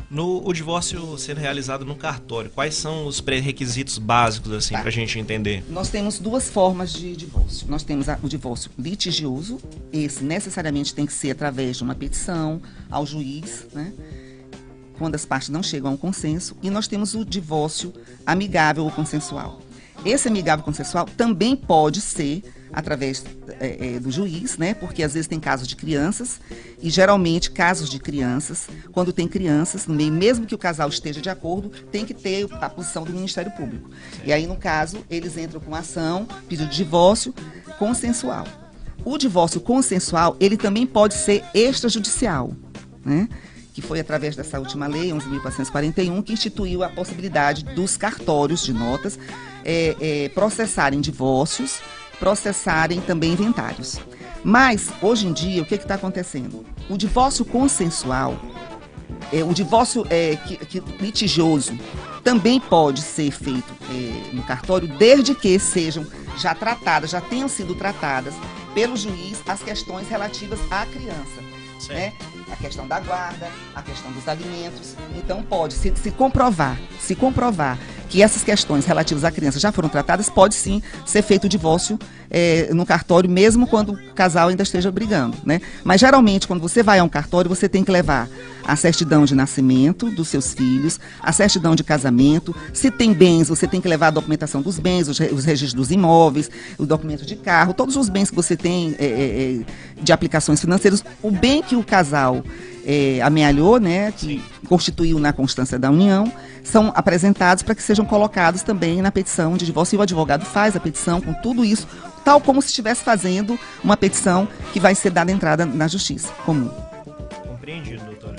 No 0.09 0.47
o 0.47 0.53
divórcio 0.53 1.17
sendo 1.17 1.39
realizado 1.39 1.83
no 1.83 1.95
cartório, 1.95 2.49
quais 2.51 2.75
são 2.75 3.07
os 3.07 3.19
pré-requisitos 3.19 3.97
básicos, 3.97 4.51
assim, 4.53 4.75
Tá. 4.75 4.81
pra 4.81 4.91
gente 4.91 5.17
entender? 5.19 5.65
Nós 5.67 5.89
temos 5.89 6.19
duas 6.19 6.47
formas 6.49 6.93
de 6.93 7.15
divórcio. 7.15 7.65
Nós 7.67 7.81
temos 7.83 8.07
a- 8.07 8.19
o 8.21 8.29
divórcio 8.29 8.69
litigioso, 8.77 9.57
esse 9.91 10.23
necessariamente 10.23 10.93
tem 10.93 11.05
que 11.07 11.11
ser 11.13 11.31
através 11.31 11.77
de 11.77 11.83
uma 11.83 11.95
petição 11.95 12.61
ao 12.89 13.03
juiz, 13.05 13.65
né? 13.73 13.91
Quando 14.97 15.15
as 15.15 15.25
partes 15.25 15.49
não 15.49 15.63
chegam 15.63 15.91
a 15.91 15.93
um 15.93 15.97
consenso, 15.97 16.55
e 16.61 16.69
nós 16.69 16.87
temos 16.87 17.13
o 17.13 17.25
divórcio 17.25 17.93
amigável 18.25 18.83
ou 18.83 18.91
consensual. 18.91 19.61
Esse 20.03 20.27
amigável 20.27 20.63
consensual 20.63 21.05
também 21.17 21.55
pode 21.55 22.01
ser 22.01 22.43
através 22.71 23.23
é, 23.59 23.95
é, 23.95 23.99
do 23.99 24.11
juiz, 24.11 24.57
né? 24.57 24.73
Porque 24.73 25.01
às 25.01 25.13
vezes 25.13 25.27
tem 25.27 25.39
casos 25.39 25.67
de 25.67 25.75
crianças 25.75 26.41
e 26.81 26.89
geralmente 26.89 27.49
casos 27.49 27.89
de 27.89 27.99
crianças, 27.99 28.67
quando 28.91 29.13
tem 29.13 29.27
crianças 29.27 29.87
mesmo 29.87 30.45
que 30.45 30.53
o 30.53 30.57
casal 30.57 30.89
esteja 30.89 31.21
de 31.21 31.29
acordo, 31.29 31.69
tem 31.91 32.05
que 32.05 32.13
ter 32.13 32.47
a 32.51 32.69
posição 32.69 33.03
do 33.03 33.13
Ministério 33.13 33.51
Público. 33.51 33.89
E 34.25 34.33
aí 34.33 34.45
no 34.45 34.57
caso 34.57 34.97
eles 35.09 35.37
entram 35.37 35.61
com 35.61 35.73
ação, 35.73 36.27
pedido 36.49 36.69
de 36.69 36.75
divórcio 36.75 37.33
consensual. 37.79 38.45
O 39.05 39.17
divórcio 39.17 39.61
consensual 39.61 40.35
ele 40.39 40.57
também 40.57 40.85
pode 40.85 41.13
ser 41.13 41.43
extrajudicial, 41.53 42.51
né? 43.05 43.29
Que 43.75 43.81
foi 43.81 43.99
através 43.99 44.37
dessa 44.37 44.57
última 44.57 44.87
lei, 44.87 45.09
11.441, 45.09 46.23
que 46.23 46.31
instituiu 46.31 46.81
a 46.81 46.87
possibilidade 46.87 47.65
dos 47.65 47.97
cartórios 47.97 48.63
de 48.63 48.71
notas 48.71 49.19
é, 49.65 49.95
é, 49.99 50.29
processarem 50.29 51.01
divórcios, 51.01 51.81
processarem 52.17 53.01
também 53.01 53.33
inventários. 53.33 53.99
Mas, 54.45 54.87
hoje 55.01 55.27
em 55.27 55.33
dia, 55.33 55.61
o 55.61 55.65
que 55.65 55.75
está 55.75 55.95
acontecendo? 55.95 56.65
O 56.89 56.95
divórcio 56.95 57.43
consensual, 57.43 58.39
é, 59.33 59.43
o 59.43 59.53
divórcio 59.53 60.07
é, 60.09 60.37
que, 60.37 60.55
que 60.55 60.79
litigioso 61.03 61.77
também 62.23 62.61
pode 62.61 63.01
ser 63.01 63.29
feito 63.29 63.73
é, 63.89 64.33
no 64.33 64.43
cartório, 64.43 64.87
desde 64.87 65.35
que 65.35 65.59
sejam 65.59 66.07
já 66.37 66.55
tratadas, 66.55 67.09
já 67.09 67.19
tenham 67.19 67.49
sido 67.49 67.75
tratadas 67.75 68.33
pelo 68.73 68.95
juiz 68.95 69.41
as 69.45 69.61
questões 69.61 70.07
relativas 70.07 70.59
à 70.71 70.85
criança. 70.85 71.43
Né? 71.89 72.13
A 72.51 72.55
questão 72.55 72.87
da 72.87 72.99
guarda, 72.99 73.49
a 73.75 73.81
questão 73.81 74.11
dos 74.11 74.27
alimentos. 74.27 74.95
Então 75.15 75.41
pode, 75.43 75.73
se, 75.73 75.93
se 75.95 76.11
comprovar, 76.11 76.79
se 76.99 77.15
comprovar 77.15 77.77
que 78.09 78.21
essas 78.21 78.43
questões 78.43 78.85
relativas 78.85 79.23
à 79.23 79.31
criança 79.31 79.59
já 79.59 79.71
foram 79.71 79.89
tratadas, 79.89 80.29
pode 80.29 80.55
sim 80.55 80.81
ser 81.05 81.21
feito 81.21 81.45
o 81.45 81.49
divórcio 81.49 81.97
é, 82.29 82.69
no 82.73 82.85
cartório, 82.85 83.29
mesmo 83.29 83.67
quando 83.67 83.93
o 83.93 84.13
casal 84.13 84.49
ainda 84.49 84.63
esteja 84.63 84.91
brigando. 84.91 85.37
Né? 85.43 85.61
Mas 85.83 86.01
geralmente, 86.01 86.47
quando 86.47 86.61
você 86.61 86.83
vai 86.83 86.99
a 86.99 87.03
um 87.03 87.09
cartório, 87.09 87.49
você 87.49 87.67
tem 87.67 87.83
que 87.83 87.91
levar 87.91 88.29
a 88.63 88.75
certidão 88.75 89.25
de 89.25 89.35
nascimento 89.35 90.09
dos 90.09 90.27
seus 90.27 90.53
filhos, 90.53 90.99
a 91.21 91.31
certidão 91.31 91.75
de 91.75 91.83
casamento. 91.83 92.55
Se 92.73 92.89
tem 92.89 93.13
bens, 93.13 93.47
você 93.47 93.67
tem 93.67 93.79
que 93.79 93.87
levar 93.87 94.07
a 94.07 94.11
documentação 94.11 94.61
dos 94.61 94.79
bens, 94.79 95.07
os, 95.07 95.19
os 95.19 95.45
registros 95.45 95.73
dos 95.73 95.91
imóveis, 95.91 96.49
o 96.77 96.85
documento 96.85 97.25
de 97.25 97.35
carro, 97.35 97.73
todos 97.73 97.95
os 97.95 98.09
bens 98.09 98.29
que 98.29 98.35
você 98.35 98.57
tem 98.57 98.95
é, 98.97 99.05
é, 99.05 99.61
é 99.97 100.01
de 100.01 100.11
aplicações 100.11 100.59
financeiras. 100.59 101.03
O 101.21 101.29
bem 101.29 101.61
que 101.61 101.75
o 101.75 101.83
casal 101.83 102.34
é, 102.85 103.19
amealhou, 103.21 103.79
né, 103.79 104.11
que 104.11 104.41
constituiu 104.67 105.19
na 105.19 105.33
constância 105.33 105.77
da 105.77 105.89
união, 105.89 106.31
são 106.63 106.91
apresentados 106.95 107.63
para 107.63 107.75
que 107.75 107.81
sejam 107.81 108.05
colocados 108.05 108.61
também 108.61 109.01
na 109.01 109.11
petição 109.11 109.57
de 109.57 109.65
divórcio. 109.65 109.95
E 109.95 109.99
o 109.99 110.01
advogado 110.01 110.45
faz 110.45 110.75
a 110.75 110.79
petição 110.79 111.21
com 111.21 111.33
tudo 111.33 111.65
isso, 111.65 111.87
tal 112.23 112.39
como 112.41 112.61
se 112.61 112.69
estivesse 112.69 113.03
fazendo 113.03 113.57
uma 113.83 113.97
petição 113.97 114.47
que 114.73 114.79
vai 114.79 114.95
ser 114.95 115.09
dada 115.11 115.31
entrada 115.31 115.65
na 115.65 115.87
justiça 115.87 116.31
comum. 116.45 116.69
Compreendido, 117.47 118.03
doutora. 118.05 118.35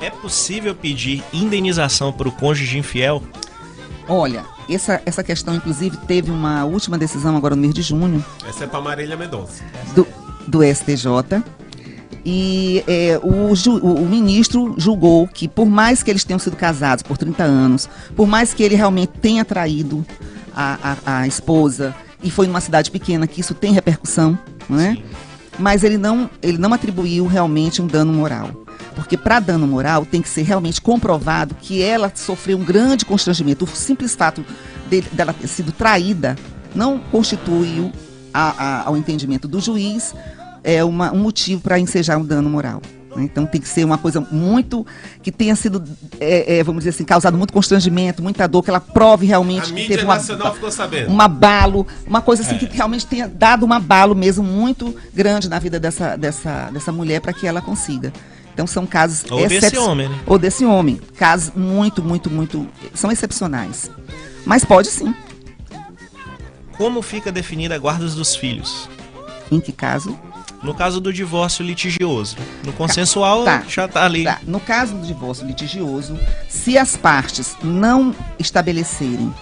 É 0.00 0.10
possível 0.10 0.74
pedir 0.74 1.22
indenização 1.32 2.12
para 2.12 2.28
o 2.28 2.32
cônjuge 2.32 2.76
infiel? 2.76 3.22
Olha, 4.08 4.44
essa, 4.68 5.00
essa 5.06 5.22
questão, 5.22 5.54
inclusive, 5.54 5.96
teve 5.96 6.30
uma 6.30 6.64
última 6.64 6.98
decisão 6.98 7.36
agora 7.36 7.54
no 7.54 7.62
mês 7.62 7.72
de 7.72 7.82
junho. 7.82 8.24
Essa 8.48 8.64
é 8.64 8.66
para 8.66 8.80
Marília 8.80 9.16
Mendonça. 9.16 9.62
Do, 9.94 10.06
do 10.46 10.62
STJ, 10.62 11.42
e 12.24 12.84
é, 12.86 13.20
o, 13.22 13.54
ju, 13.54 13.78
o, 13.78 14.02
o, 14.02 14.08
ministro 14.08 14.74
julgou 14.78 15.26
que, 15.26 15.48
por 15.48 15.66
mais 15.66 16.02
que 16.02 16.10
eles 16.10 16.24
tenham 16.24 16.38
sido 16.38 16.56
casados 16.56 17.02
por 17.02 17.18
30 17.18 17.42
anos, 17.42 17.88
por 18.14 18.26
mais 18.26 18.54
que 18.54 18.62
ele 18.62 18.76
realmente 18.76 19.12
tenha 19.20 19.44
traído 19.44 20.04
a, 20.54 20.96
a, 21.04 21.20
a 21.20 21.26
esposa, 21.26 21.94
e 22.22 22.30
foi 22.30 22.46
numa 22.46 22.60
cidade 22.60 22.90
pequena, 22.90 23.26
que 23.26 23.40
isso 23.40 23.54
tem 23.54 23.72
repercussão, 23.72 24.38
né? 24.68 24.96
mas 25.58 25.84
ele 25.84 25.98
não, 25.98 26.30
ele 26.42 26.58
não 26.58 26.72
atribuiu 26.72 27.26
realmente 27.26 27.82
um 27.82 27.86
dano 27.86 28.12
moral. 28.12 28.50
Porque 28.94 29.16
para 29.16 29.40
dano 29.40 29.66
moral 29.66 30.04
tem 30.04 30.20
que 30.20 30.28
ser 30.28 30.42
realmente 30.42 30.80
comprovado 30.80 31.54
que 31.60 31.82
ela 31.82 32.10
sofreu 32.14 32.58
um 32.58 32.64
grande 32.64 33.04
constrangimento. 33.04 33.64
O 33.64 33.68
simples 33.68 34.14
fato 34.14 34.44
de, 34.88 35.00
dela 35.12 35.32
ter 35.32 35.46
sido 35.46 35.72
traída 35.72 36.36
não 36.74 36.98
constituiu 36.98 37.92
a, 38.32 38.50
a, 38.50 38.88
ao 38.88 38.96
entendimento 38.96 39.46
do 39.46 39.60
juiz 39.60 40.14
é 40.64 40.82
uma, 40.84 41.12
um 41.12 41.18
motivo 41.18 41.60
para 41.60 41.78
ensejar 41.78 42.18
um 42.18 42.24
dano 42.24 42.48
moral. 42.48 42.80
Né? 43.16 43.24
Então 43.24 43.46
tem 43.46 43.60
que 43.60 43.68
ser 43.68 43.84
uma 43.84 43.98
coisa 43.98 44.20
muito 44.20 44.86
que 45.22 45.30
tenha 45.30 45.54
sido, 45.54 45.82
é, 46.20 46.58
é, 46.58 46.62
vamos 46.62 46.80
dizer 46.80 46.90
assim, 46.90 47.04
causado 47.04 47.36
muito 47.36 47.52
constrangimento, 47.52 48.22
muita 48.22 48.46
dor, 48.46 48.62
que 48.62 48.70
ela 48.70 48.80
prove 48.80 49.26
realmente 49.26 49.72
a 49.72 49.74
que 49.74 49.86
teve 49.86 50.04
uma, 50.04 50.18
ficou 50.18 50.70
sabendo. 50.70 51.10
um 51.10 51.20
abalo, 51.20 51.86
uma 52.06 52.20
coisa 52.20 52.42
assim 52.42 52.56
é. 52.56 52.58
que 52.58 52.66
realmente 52.66 53.06
tenha 53.06 53.28
dado 53.28 53.66
um 53.66 53.72
abalo 53.72 54.14
mesmo 54.14 54.44
muito 54.44 54.94
grande 55.14 55.48
na 55.48 55.58
vida 55.58 55.78
dessa, 55.78 56.16
dessa, 56.16 56.70
dessa 56.70 56.92
mulher 56.92 57.20
para 57.20 57.32
que 57.32 57.46
ela 57.46 57.60
consiga. 57.60 58.12
Então 58.52 58.66
são 58.66 58.86
casos 58.86 59.24
ou 59.30 59.48
desse 59.48 59.78
homem, 59.78 60.08
né? 60.08 60.18
ou 60.26 60.38
desse 60.38 60.64
homem, 60.64 61.00
casos 61.16 61.52
muito, 61.54 62.02
muito, 62.02 62.30
muito 62.30 62.68
são 62.94 63.10
excepcionais. 63.10 63.90
Mas 64.44 64.64
pode 64.64 64.88
sim. 64.88 65.14
Como 66.76 67.00
fica 67.00 67.30
definida 67.32 67.74
a 67.74 67.78
guarda 67.78 68.06
dos 68.06 68.34
filhos? 68.34 68.88
Em 69.50 69.60
que 69.60 69.72
caso? 69.72 70.18
No 70.62 70.74
caso 70.74 71.00
do 71.00 71.12
divórcio 71.12 71.64
litigioso. 71.64 72.36
No 72.64 72.72
consensual 72.72 73.44
tá, 73.44 73.64
já 73.68 73.86
está 73.86 74.04
ali. 74.04 74.24
Tá. 74.24 74.40
No 74.46 74.60
caso 74.60 74.94
do 74.94 75.06
divórcio 75.06 75.46
litigioso, 75.46 76.18
se 76.48 76.78
as 76.78 76.96
partes 76.96 77.56
não 77.62 78.14
estabelecerem 78.38 79.32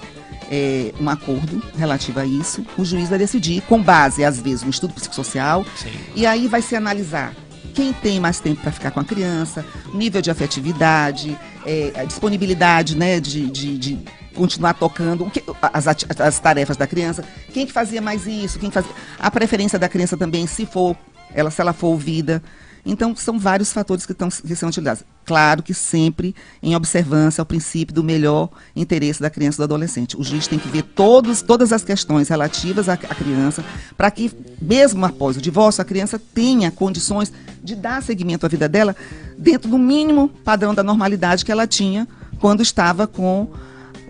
é, 0.51 0.93
um 1.01 1.09
acordo 1.09 1.63
relativo 1.79 2.21
a 2.21 2.27
isso, 2.27 2.65
o 2.77 2.85
juiz 2.85 3.09
vai 3.09 3.19
decidir 3.19 3.63
com 3.63 3.81
base, 3.81 4.25
às 4.25 4.41
vezes, 4.41 4.63
no 4.63 4.71
estudo 4.71 4.95
psicossocial, 4.95 5.65
Sim. 5.77 5.93
e 6.15 6.27
aí 6.27 6.49
vai 6.49 6.61
se 6.61 6.75
analisar 6.75 7.35
quem 7.75 7.93
tem 7.93 8.19
mais 8.19 8.41
tempo 8.41 8.61
para 8.61 8.73
ficar 8.73 8.91
com 8.91 8.99
a 8.99 9.05
criança, 9.05 9.65
nível 9.95 10.21
de 10.21 10.31
afetividade, 10.31 11.39
é, 11.65 11.93
a 11.95 12.05
disponibilidade 12.05 12.97
né, 12.97 13.21
de, 13.21 13.49
de, 13.49 13.79
de 13.79 13.99
continuar 14.35 14.75
tocando 14.75 15.31
que, 15.31 15.43
as, 15.73 15.87
as, 15.87 16.39
tarefas 16.41 16.77
da 16.77 16.87
criança, 16.87 17.25
quem 17.53 17.67
que 17.67 17.73
fazia 17.73 18.01
mais 18.01 18.27
isso, 18.27 18.59
quem 18.59 18.71
fazia, 18.71 18.91
a 19.19 19.31
preferência 19.31 19.79
da 19.79 19.89
criança 19.89 20.17
também, 20.17 20.47
se 20.47 20.67
for 20.67 20.97
ela, 21.35 21.51
se 21.51 21.61
ela 21.61 21.73
for 21.73 21.89
ouvida. 21.89 22.43
Então, 22.85 23.15
são 23.15 23.39
vários 23.39 23.73
fatores 23.73 24.07
que, 24.07 24.13
estão, 24.13 24.29
que 24.29 24.57
são 24.57 24.69
utilizados. 24.69 25.05
Claro 25.25 25.63
que 25.63 25.75
sempre 25.75 26.35
em 26.63 26.75
observância 26.75 27.43
ao 27.43 27.47
princípio 27.47 27.95
do 27.95 28.03
melhor 28.03 28.49
interesse 28.75 29.21
da 29.21 29.29
criança 29.29 29.57
e 29.57 29.61
do 29.61 29.65
adolescente. 29.65 30.17
O 30.17 30.25
juiz 30.25 30.47
tem 30.47 30.59
que 30.59 30.69
ver 30.69 30.83
todos, 30.83 31.43
todas 31.43 31.73
as 31.73 31.85
questões 31.85 32.29
relativas 32.29 32.89
à, 32.89 32.95
à 32.95 33.15
criança, 33.15 33.63
para 33.97 34.11
que, 34.11 34.33
mesmo 34.61 35.05
após 35.05 35.37
o 35.37 35.41
divórcio, 35.41 35.83
a 35.83 35.85
criança 35.85 36.19
tenha 36.19 36.71
condições 36.71 37.33
de 37.63 37.77
dar 37.77 38.03
seguimento 38.03 38.47
à 38.47 38.49
vida 38.49 38.69
dela 38.69 38.97
dentro 39.37 39.71
do 39.71 39.79
mínimo 39.79 40.29
padrão 40.29 40.75
da 40.75 40.83
normalidade 40.83 41.45
que 41.45 41.53
ela 41.53 41.67
tinha 41.67 42.09
quando 42.41 42.63
estava 42.63 43.07
com, 43.07 43.51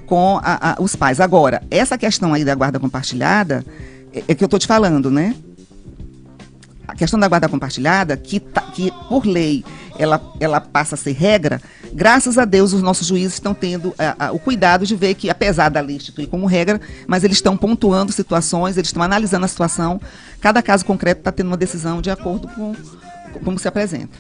com 0.07 0.41
a, 0.43 0.73
a, 0.73 0.83
os 0.83 0.95
pais. 0.95 1.21
Agora, 1.21 1.63
essa 1.71 1.99
questão 1.99 2.33
aí 2.33 2.45
da 2.45 2.55
guarda 2.55 2.79
compartilhada 2.79 3.65
é, 4.13 4.23
é 4.29 4.35
que 4.35 4.45
eu 4.45 4.47
estou 4.47 4.61
te 4.61 4.67
falando, 4.69 5.11
né? 5.11 5.35
A 6.91 6.95
questão 6.95 7.19
da 7.19 7.29
guarda 7.29 7.49
compartilhada, 7.49 8.17
que, 8.17 8.41
tá, 8.41 8.63
que 8.63 8.93
por 9.09 9.27
lei 9.27 9.65
ela, 9.99 10.21
ela 10.41 10.61
passa 10.61 10.95
a 10.95 10.99
ser 10.99 11.13
regra, 11.13 11.61
graças 11.93 12.39
a 12.39 12.45
Deus 12.45 12.73
os 12.73 12.83
nossos 12.83 13.07
juízes 13.07 13.35
estão 13.35 13.53
tendo 13.53 13.95
a, 13.99 14.27
a, 14.27 14.33
o 14.33 14.39
cuidado 14.39 14.87
de 14.87 14.97
ver 14.97 15.15
que, 15.15 15.29
apesar 15.29 15.69
da 15.69 15.81
lei 15.81 15.97
instituir 15.97 16.29
como 16.29 16.47
regra, 16.47 16.81
mas 17.07 17.23
eles 17.23 17.37
estão 17.37 17.57
pontuando 17.57 18.13
situações, 18.13 18.77
eles 18.77 18.89
estão 18.89 19.03
analisando 19.03 19.45
a 19.45 19.49
situação, 19.49 20.01
cada 20.41 20.63
caso 20.63 20.85
concreto 20.85 21.21
está 21.21 21.31
tendo 21.31 21.49
uma 21.49 21.57
decisão 21.57 22.01
de 22.01 22.11
acordo 22.11 22.49
com, 22.49 22.75
com 23.33 23.41
como 23.41 23.59
se 23.59 23.69
apresenta. 23.69 24.19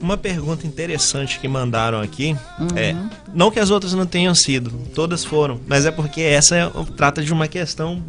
Uma 0.00 0.16
pergunta 0.16 0.66
interessante 0.66 1.40
que 1.40 1.48
mandaram 1.48 2.00
aqui 2.00 2.36
uhum. 2.58 2.68
é, 2.76 2.94
não 3.32 3.50
que 3.50 3.58
as 3.58 3.70
outras 3.70 3.94
não 3.94 4.06
tenham 4.06 4.34
sido, 4.34 4.70
todas 4.94 5.24
foram, 5.24 5.60
mas 5.66 5.86
é 5.86 5.90
porque 5.90 6.20
essa 6.20 6.56
é, 6.56 6.70
trata 6.96 7.22
de 7.22 7.32
uma 7.32 7.48
questão 7.48 8.02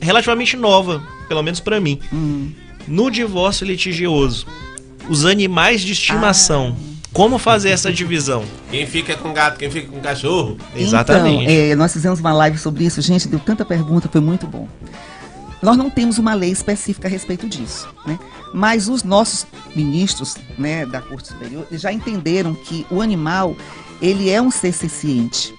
relativamente 0.00 0.56
nova, 0.56 1.02
pelo 1.28 1.42
menos 1.42 1.60
para 1.60 1.80
mim. 1.80 1.98
Uhum. 2.12 2.52
No 2.86 3.10
divórcio 3.10 3.66
litigioso, 3.66 4.46
os 5.08 5.24
animais 5.24 5.80
de 5.80 5.92
estimação. 5.92 6.76
Ah. 6.78 6.94
Como 7.12 7.38
fazer 7.38 7.70
essa 7.70 7.92
divisão? 7.92 8.44
Quem 8.70 8.86
fica 8.86 9.16
com 9.16 9.32
gato, 9.32 9.56
quem 9.56 9.70
fica 9.70 9.88
com 9.88 10.00
cachorro? 10.00 10.58
Exatamente. 10.74 11.44
Então, 11.44 11.54
é, 11.54 11.74
nós 11.76 11.92
fizemos 11.92 12.18
uma 12.18 12.32
live 12.32 12.58
sobre 12.58 12.84
isso, 12.84 13.00
gente, 13.00 13.28
deu 13.28 13.38
tanta 13.38 13.64
pergunta, 13.64 14.08
foi 14.10 14.20
muito 14.20 14.48
bom. 14.48 14.68
Nós 15.62 15.76
não 15.76 15.88
temos 15.88 16.18
uma 16.18 16.34
lei 16.34 16.50
específica 16.50 17.06
a 17.06 17.10
respeito 17.10 17.48
disso, 17.48 17.88
né? 18.04 18.18
Mas 18.52 18.88
os 18.88 19.02
nossos 19.04 19.46
ministros, 19.74 20.36
né, 20.58 20.84
da 20.84 21.00
Corte 21.00 21.28
Superior 21.28 21.66
já 21.70 21.92
entenderam 21.92 22.52
que 22.52 22.84
o 22.90 23.00
animal 23.00 23.56
ele 24.02 24.28
é 24.28 24.42
um 24.42 24.50
ser 24.50 24.72
senciente. 24.72 25.54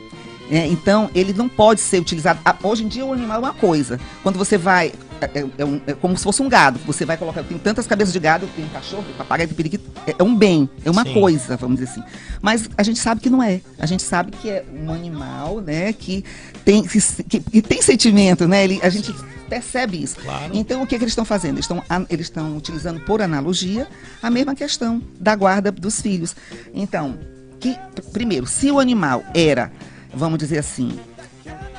É, 0.49 0.67
então, 0.67 1.09
ele 1.15 1.33
não 1.33 1.49
pode 1.49 1.81
ser 1.81 1.99
utilizado. 1.99 2.39
Hoje 2.61 2.83
em 2.83 2.87
dia, 2.87 3.05
o 3.05 3.13
animal 3.13 3.37
é 3.37 3.39
uma 3.39 3.53
coisa. 3.53 3.99
Quando 4.21 4.37
você 4.37 4.57
vai. 4.57 4.91
É, 5.21 5.39
é, 5.39 5.45
é, 5.59 5.65
um, 5.65 5.81
é 5.87 5.93
como 5.93 6.17
se 6.17 6.23
fosse 6.23 6.41
um 6.41 6.49
gado. 6.49 6.79
Você 6.85 7.05
vai 7.05 7.17
colocar. 7.17 7.43
Tem 7.43 7.57
tantas 7.57 7.87
cabeças 7.87 8.13
de 8.13 8.19
gado, 8.19 8.47
tem 8.55 8.65
um 8.65 8.69
cachorro, 8.69 9.03
tem 9.03 9.13
papagaio, 9.15 9.47
tem 9.47 9.55
periquito. 9.55 9.89
É, 10.05 10.15
é, 10.17 10.23
um 10.23 10.35
bem, 10.35 10.69
é 10.83 10.91
uma 10.91 11.03
Sim. 11.03 11.13
coisa, 11.13 11.57
vamos 11.57 11.79
dizer 11.79 11.91
assim. 11.91 12.03
Mas 12.41 12.69
a 12.77 12.83
gente 12.83 12.99
sabe 12.99 13.21
que 13.21 13.29
não 13.29 13.41
é. 13.41 13.61
A 13.79 13.85
gente 13.85 14.03
sabe 14.03 14.31
que 14.31 14.49
é 14.49 14.65
um 14.73 14.91
animal, 14.91 15.61
né, 15.61 15.93
que 15.93 16.23
tem, 16.63 16.83
que, 16.83 17.39
que 17.39 17.61
tem 17.61 17.81
sentimento, 17.81 18.47
né? 18.47 18.63
Ele, 18.63 18.79
a 18.83 18.89
gente 18.89 19.13
percebe 19.49 20.01
isso. 20.01 20.17
Claro. 20.17 20.51
Então, 20.53 20.81
o 20.81 20.87
que, 20.87 20.97
que 20.97 21.03
eles 21.03 21.11
estão 21.11 21.25
fazendo? 21.25 21.55
Eles 21.55 21.65
estão, 21.65 21.83
eles 22.09 22.25
estão 22.27 22.57
utilizando, 22.57 22.99
por 23.01 23.21
analogia, 23.21 23.87
a 24.21 24.29
mesma 24.29 24.55
questão 24.55 25.01
da 25.19 25.35
guarda 25.35 25.71
dos 25.71 26.01
filhos. 26.01 26.35
Então, 26.73 27.17
que, 27.59 27.77
primeiro, 28.11 28.45
se 28.45 28.71
o 28.71 28.79
animal 28.79 29.23
era 29.33 29.71
vamos 30.15 30.39
dizer 30.39 30.59
assim, 30.59 30.97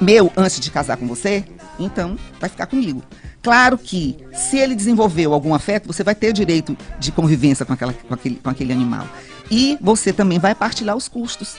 meu 0.00 0.30
antes 0.36 0.60
de 0.60 0.70
casar 0.70 0.96
com 0.96 1.06
você, 1.06 1.44
então 1.78 2.16
vai 2.38 2.48
ficar 2.50 2.66
comigo. 2.66 3.02
Claro 3.42 3.78
que 3.78 4.16
se 4.34 4.58
ele 4.58 4.74
desenvolveu 4.74 5.32
algum 5.32 5.54
afeto, 5.54 5.86
você 5.86 6.02
vai 6.02 6.14
ter 6.14 6.32
direito 6.32 6.76
de 6.98 7.12
convivência 7.12 7.64
com, 7.64 7.72
aquela, 7.72 7.92
com, 7.92 8.14
aquele, 8.14 8.36
com 8.36 8.50
aquele 8.50 8.72
animal. 8.72 9.06
E 9.50 9.78
você 9.80 10.12
também 10.12 10.38
vai 10.38 10.54
partilhar 10.54 10.96
os 10.96 11.08
custos. 11.08 11.56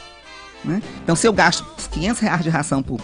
Né? 0.64 0.82
Então, 1.04 1.16
se 1.16 1.28
eu 1.28 1.34
gasto 1.34 1.66
500 1.92 2.22
reais 2.22 2.44
de 2.44 2.50
ração 2.50 2.84
por, 2.84 3.00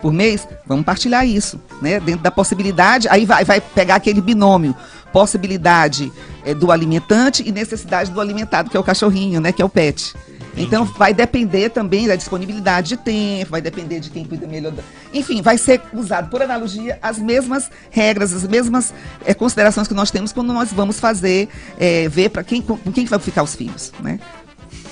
por 0.00 0.12
mês, 0.12 0.48
vamos 0.66 0.84
partilhar 0.84 1.26
isso, 1.26 1.60
né? 1.80 2.00
Dentro 2.00 2.22
da 2.22 2.30
possibilidade, 2.30 3.08
aí 3.08 3.24
vai, 3.24 3.44
vai 3.44 3.60
pegar 3.60 3.96
aquele 3.96 4.20
binômio. 4.20 4.74
possibilidade 5.12 6.12
é, 6.44 6.54
do 6.54 6.72
alimentante 6.72 7.42
e 7.46 7.52
necessidade 7.52 8.10
do 8.10 8.20
alimentado, 8.20 8.70
que 8.70 8.76
é 8.76 8.80
o 8.80 8.84
cachorrinho, 8.84 9.40
né? 9.40 9.52
Que 9.52 9.62
é 9.62 9.64
o 9.64 9.68
pet. 9.68 10.14
Então 10.62 10.84
vai 10.84 11.14
depender 11.14 11.70
também 11.70 12.06
da 12.06 12.16
disponibilidade 12.16 12.88
de 12.88 12.96
tempo, 12.96 13.50
vai 13.50 13.60
depender 13.60 14.00
de 14.00 14.10
quem 14.10 14.24
cuida 14.24 14.46
melhor. 14.46 14.72
Da... 14.72 14.82
Enfim, 15.12 15.40
vai 15.42 15.56
ser 15.58 15.80
usado 15.92 16.28
por 16.30 16.42
analogia 16.42 16.98
as 17.02 17.18
mesmas 17.18 17.70
regras, 17.90 18.32
as 18.32 18.46
mesmas 18.46 18.92
é, 19.24 19.32
considerações 19.34 19.86
que 19.88 19.94
nós 19.94 20.10
temos 20.10 20.32
quando 20.32 20.52
nós 20.52 20.72
vamos 20.72 20.98
fazer, 21.00 21.48
é, 21.78 22.08
ver 22.08 22.30
para 22.30 22.42
quem, 22.44 22.60
com 22.60 22.76
quem 22.92 23.04
vai 23.06 23.18
ficar 23.18 23.42
os 23.42 23.54
filhos, 23.54 23.92
né? 24.00 24.18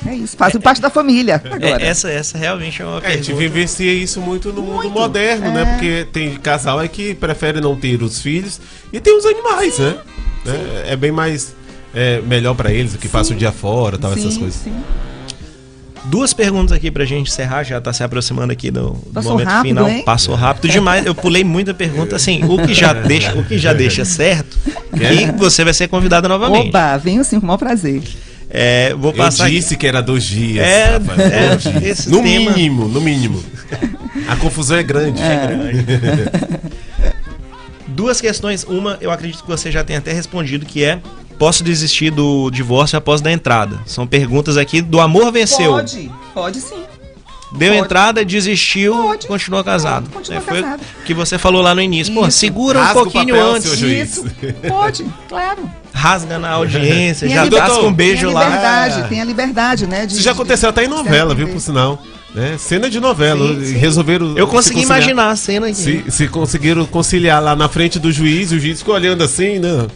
É 0.07 0.15
isso, 0.15 0.37
fazem 0.37 0.61
parte 0.61 0.81
da 0.81 0.89
família. 0.89 1.43
Agora. 1.45 1.83
É, 1.83 1.87
essa, 1.87 2.09
essa 2.09 2.39
realmente 2.39 2.81
é 2.81 2.85
uma 2.85 2.99
É, 3.01 3.07
a 3.09 3.11
gente 3.17 3.27
pergunta. 3.27 3.49
vivencia 3.49 3.93
isso 3.93 4.21
muito 4.21 4.53
no 4.53 4.63
mundo 4.63 4.75
Muito, 4.85 4.91
moderno, 4.91 5.51
né? 5.53 5.63
é. 5.63 5.65
Porque 5.65 6.07
tem 6.13 6.35
casal 6.37 6.81
é 6.81 6.87
que 6.87 7.15
prefere 7.15 7.61
não 7.61 7.75
ter 7.75 8.01
os 8.03 8.21
filhos 8.23 8.61
e 8.93 9.01
tem 9.01 9.17
os 9.17 9.27
animais, 9.27 9.79
né? 9.79 9.97
É, 10.87 10.93
é 10.93 10.97
bem 10.97 11.11
mais 11.11 11.55
é, 11.93 12.21
melhor 12.21 12.55
pra 12.55 12.73
eles 12.73 12.93
do 12.93 12.99
que 12.99 13.09
passa 13.09 13.33
o 13.33 13.37
dia 13.37 13.51
fora, 13.51 13.99
tal, 13.99 14.13
essas 14.13 14.35
Sim, 14.35 14.41
coisas. 14.41 14.61
sim. 14.63 14.75
Duas 16.11 16.33
perguntas 16.33 16.77
aqui 16.77 16.91
pra 16.91 17.05
gente 17.05 17.29
encerrar, 17.31 17.65
já 17.65 17.81
tá 17.81 17.93
se 17.93 18.03
aproximando 18.05 18.53
aqui 18.53 18.71
do, 18.71 18.91
do 18.91 19.13
Passou 19.13 19.33
momento 19.33 19.49
rápido, 19.49 19.69
final. 19.77 19.89
hein? 19.89 20.03
Passou 20.05 20.35
rápido 20.35 20.69
demais. 20.71 21.05
Eu 21.05 21.15
pulei 21.15 21.43
muita 21.43 21.75
pergunta, 21.75 22.15
assim, 22.17 22.43
o 22.45 22.65
que 22.65 22.73
já 22.75 22.93
deixa, 22.95 23.35
o 23.37 23.45
que 23.45 23.59
já 23.59 23.73
deixa 23.73 24.05
certo, 24.05 24.57
e 24.95 25.27
você 25.39 25.65
vai 25.65 25.75
ser 25.75 25.89
convidada 25.89 26.29
novamente. 26.29 26.69
Oba, 26.69 26.97
venho 26.97 27.25
sim, 27.25 27.41
com 27.41 27.45
o 27.45 27.47
maior 27.49 27.59
prazer. 27.59 28.03
É, 28.49 28.95
vou 28.95 29.11
Eu 29.11 29.17
passar 29.17 29.47
aqui. 29.47 29.57
disse 29.57 29.77
que 29.77 29.87
era 29.87 30.01
dois 30.01 30.25
dias. 30.25 30.65
É, 30.65 30.85
rapaz, 30.93 31.19
é, 31.19 31.49
dois 31.49 31.63
dias. 31.65 31.83
esse 31.99 32.09
no 32.11 32.23
tema- 32.23 32.53
mínimo, 32.53 32.89
no 32.89 33.01
mínimo. 33.01 33.43
A 34.29 34.37
confusão 34.37 34.77
é 34.77 34.83
grande. 34.85 35.21
Duas 37.89 38.21
questões. 38.21 38.65
Uma, 38.65 38.99
eu 39.01 39.11
acredito 39.11 39.43
que 39.43 39.49
você 39.49 39.71
já 39.71 39.83
tenha 39.83 39.99
até 39.99 40.13
respondido, 40.13 40.67
que 40.67 40.85
é 40.85 41.01
posso 41.39 41.63
desistir 41.65 42.11
do 42.11 42.51
divórcio 42.51 42.97
após 42.99 43.21
da 43.21 43.31
entrada. 43.33 43.81
São 43.87 44.07
perguntas 44.07 44.57
aqui 44.57 44.81
do 44.81 45.01
amor 45.01 45.31
venceu. 45.33 45.73
Pode, 45.73 46.11
pode 46.35 46.61
sim. 46.61 46.83
Deu 47.53 47.73
Pode. 47.73 47.85
entrada, 47.85 48.25
desistiu, 48.25 48.93
Pode. 48.93 49.27
continua 49.29 49.63
casado. 49.63 50.11
Pode, 50.11 50.15
continua 50.31 50.39
É, 50.39 50.41
foi 50.41 50.63
casado. 50.63 50.81
que 51.05 51.15
você 51.15 51.39
falou 51.39 51.63
lá 51.63 51.75
no 51.75 51.81
início. 51.81 52.13
Pô, 52.13 52.27
Isso. 52.27 52.39
segura 52.39 52.79
um 52.79 52.83
Rasga 52.83 52.99
o 52.99 53.03
pouquinho 53.05 53.35
papel, 53.37 53.51
antes. 53.53 53.69
seu 53.69 53.77
juiz. 53.77 54.11
Isso, 54.17 54.25
pode, 54.69 55.07
claro. 55.29 55.71
Rasga 55.95 56.39
na 56.41 56.51
audiência, 56.51 57.27
Tem 57.29 57.37
já 57.37 57.49
tasca 57.49 57.81
um 57.83 57.93
beijo 57.93 58.27
tem 58.27 58.31
a 58.31 58.35
lá. 58.35 58.45
liberdade, 58.45 59.09
tem 59.09 59.21
a 59.21 59.25
liberdade, 59.25 59.87
né? 59.87 60.05
de- 60.07 60.15
Isso 60.15 60.23
já 60.23 60.33
de- 60.33 60.37
aconteceu 60.37 60.69
até 60.69 60.85
em 60.85 60.89
novela, 60.89 61.35
viu, 61.35 61.49
por 61.49 61.61
sinal. 61.61 62.03
Né? 62.35 62.57
Cena 62.59 62.91
de 62.91 63.01
novela. 63.01 63.47
Sim, 63.55 63.65
sim. 63.65 63.73
Resolveram. 63.79 64.37
Eu 64.37 64.47
se 64.47 64.53
consegui 64.53 64.83
imaginar 64.83 65.31
a 65.31 65.37
cena 65.37 65.69
aqui. 65.69 65.77
Se, 65.77 66.05
se 66.11 66.29
conseguiram 66.29 66.85
conciliar 66.85 67.41
lá 67.43 67.57
na 67.57 67.67
frente 67.69 67.99
do 67.99 68.13
juiz, 68.13 68.51
o 68.53 68.59
juiz 68.59 68.81
ficou 68.81 68.95
olhando 68.95 69.23
assim, 69.25 69.59
né? 69.59 69.87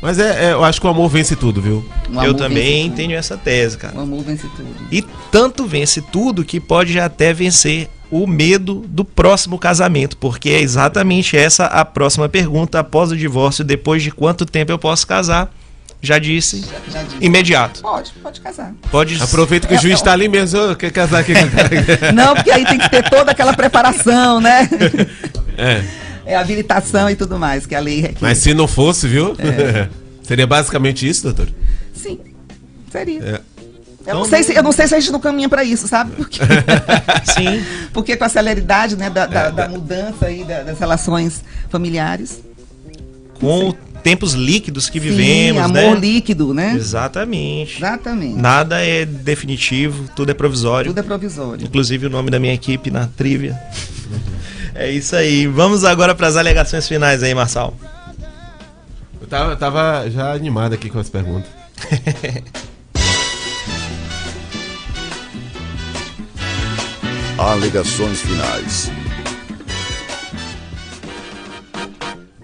Mas 0.00 0.18
é, 0.18 0.46
é, 0.46 0.52
eu 0.52 0.62
acho 0.62 0.80
que 0.80 0.86
o 0.86 0.90
amor 0.90 1.08
vence 1.08 1.34
tudo, 1.34 1.60
viu? 1.60 1.84
Eu 2.22 2.34
também 2.34 2.90
tenho 2.90 3.16
essa 3.16 3.36
tese, 3.36 3.78
cara. 3.78 3.96
O 3.96 4.00
amor 4.00 4.22
vence 4.22 4.46
tudo. 4.56 4.68
E 4.92 5.02
tanto 5.30 5.66
vence 5.66 6.00
tudo 6.00 6.44
que 6.44 6.60
pode 6.60 6.98
até 7.00 7.32
vencer 7.32 7.88
o 8.10 8.26
medo 8.26 8.84
do 8.88 9.04
próximo 9.04 9.58
casamento, 9.58 10.16
porque 10.16 10.50
é 10.50 10.60
exatamente 10.60 11.36
essa 11.36 11.66
a 11.66 11.84
próxima 11.84 12.28
pergunta. 12.28 12.78
Após 12.78 13.10
o 13.10 13.16
divórcio, 13.16 13.64
depois 13.64 14.02
de 14.02 14.10
quanto 14.10 14.46
tempo 14.46 14.70
eu 14.70 14.78
posso 14.78 15.06
casar? 15.06 15.52
Já 16.02 16.18
disse, 16.18 16.62
Já 16.88 17.02
disse. 17.02 17.16
imediato. 17.20 17.80
Pode, 17.80 18.12
pode 18.22 18.40
casar. 18.40 18.72
Pode 18.90 19.20
Aproveita 19.20 19.66
que 19.66 19.74
o 19.74 19.80
juiz 19.80 20.00
tá 20.02 20.12
ali 20.12 20.28
mesmo. 20.28 20.70
ô, 20.70 20.76
quer 20.76 20.92
casar 20.92 21.20
aqui 21.20 21.34
com 21.34 21.46
o 21.46 21.50
cara? 21.50 22.12
Não, 22.12 22.34
porque 22.34 22.50
aí 22.50 22.64
tem 22.66 22.78
que 22.78 22.88
ter 22.88 23.08
toda 23.08 23.32
aquela 23.32 23.54
preparação, 23.54 24.40
né? 24.40 24.68
É. 25.58 25.82
É 26.26 26.36
habilitação 26.36 27.08
e 27.08 27.14
tudo 27.16 27.38
mais, 27.38 27.64
que 27.66 27.74
a 27.74 27.80
lei 27.80 28.00
requer. 28.00 28.18
Mas 28.20 28.38
se 28.38 28.52
não 28.52 28.66
fosse, 28.66 29.06
viu? 29.06 29.34
É. 29.38 29.88
Seria 30.22 30.46
basicamente 30.46 31.08
isso, 31.08 31.22
doutor? 31.22 31.48
Sim, 31.94 32.18
seria. 32.90 33.22
É. 33.22 33.40
Eu, 34.10 34.14
não 34.16 34.24
sei 34.24 34.42
se, 34.42 34.52
eu 34.54 34.62
não 34.62 34.72
sei 34.72 34.88
se 34.88 34.94
a 34.96 34.98
gente 35.00 35.12
não 35.12 35.20
caminha 35.20 35.48
para 35.48 35.62
isso, 35.62 35.86
sabe? 35.86 36.12
Porque, 36.16 36.40
Sim. 37.32 37.64
porque 37.92 38.16
com 38.16 38.24
a 38.24 38.28
celeridade 38.28 38.96
né, 38.96 39.08
da, 39.08 39.26
da, 39.26 39.50
da 39.50 39.68
mudança 39.68 40.26
aí 40.26 40.42
da- 40.44 40.62
das 40.64 40.78
relações 40.80 41.44
familiares. 41.70 42.40
Com 43.40 43.72
tempos 44.02 44.32
líquidos 44.34 44.88
que 44.88 45.00
Sim, 45.00 45.08
vivemos, 45.10 45.62
amor 45.62 45.94
né? 45.94 46.00
líquido, 46.00 46.52
né? 46.54 46.74
Exatamente. 46.76 47.78
Exatamente. 47.78 48.36
Nada 48.36 48.80
é 48.84 49.04
definitivo, 49.04 50.08
tudo 50.14 50.30
é 50.30 50.34
provisório. 50.34 50.90
Tudo 50.90 50.98
é 50.98 51.02
provisório. 51.02 51.64
Inclusive 51.64 52.06
o 52.06 52.10
nome 52.10 52.30
da 52.30 52.38
minha 52.38 52.54
equipe 52.54 52.90
na 52.90 53.06
trivia. 53.06 53.56
É 54.78 54.90
isso 54.90 55.16
aí. 55.16 55.46
Vamos 55.46 55.84
agora 55.84 56.14
para 56.14 56.26
as 56.26 56.36
alegações 56.36 56.86
finais 56.86 57.22
aí, 57.22 57.34
Marçal. 57.34 57.74
Eu 59.20 59.26
tava, 59.26 59.52
eu 59.52 59.56
tava 59.56 60.10
já 60.10 60.32
animado 60.32 60.74
aqui 60.74 60.90
com 60.90 60.98
as 60.98 61.08
perguntas. 61.08 61.50
Alegações 67.38 68.20
finais. 68.22 68.90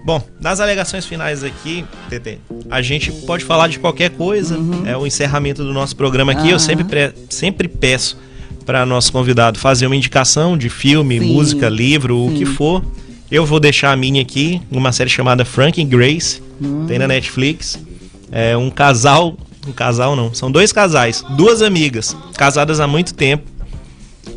Bom, 0.05 0.21
nas 0.41 0.59
alegações 0.61 1.07
finais 1.07 1.45
aqui, 1.45 1.85
TT, 2.11 2.39
a 2.71 2.83
gente 2.83 3.13
pode 3.25 3.45
falar 3.45 3.69
de 3.69 3.79
qualquer 3.79 4.11
coisa. 4.11 4.59
É 4.85 4.97
o 4.97 5.07
encerramento 5.07 5.63
do 5.65 5.73
nosso 5.73 5.95
programa 5.97 6.33
aqui. 6.33 6.49
Eu 6.49 6.57
Aham. 6.57 6.59
sempre, 6.59 6.85
pre- 6.85 7.15
sempre 7.31 7.69
peço 7.69 8.19
para 8.65 8.87
nosso 8.87 9.13
convidado 9.13 9.59
fazer 9.59 9.87
uma 9.87 9.97
indicação 9.97 10.57
de 10.57 10.69
filme, 10.69 11.19
Sim. 11.19 11.33
música, 11.33 11.69
livro, 11.69 12.27
o 12.27 12.33
que 12.33 12.45
for. 12.45 12.85
Eu 13.31 13.47
vou 13.47 13.59
deixar 13.59 13.93
a 13.93 13.97
minha 13.97 14.23
aqui, 14.23 14.61
uma 14.71 14.93
série 14.93 15.11
chamada 15.11 15.45
Frank 15.45 15.83
and 15.83 15.87
Grace, 15.87 16.43
tem 16.87 16.99
na 16.99 17.09
Netflix. 17.09 17.79
É 18.31 18.57
um 18.57 18.71
casal, 18.71 19.37
um 19.67 19.73
casal 19.73 20.15
não, 20.15 20.33
são 20.33 20.51
dois 20.51 20.73
casais, 20.73 21.25
duas 21.37 21.63
amigas, 21.63 22.17
casadas 22.37 22.81
há 22.81 22.87
muito 22.87 23.15
tempo 23.15 23.51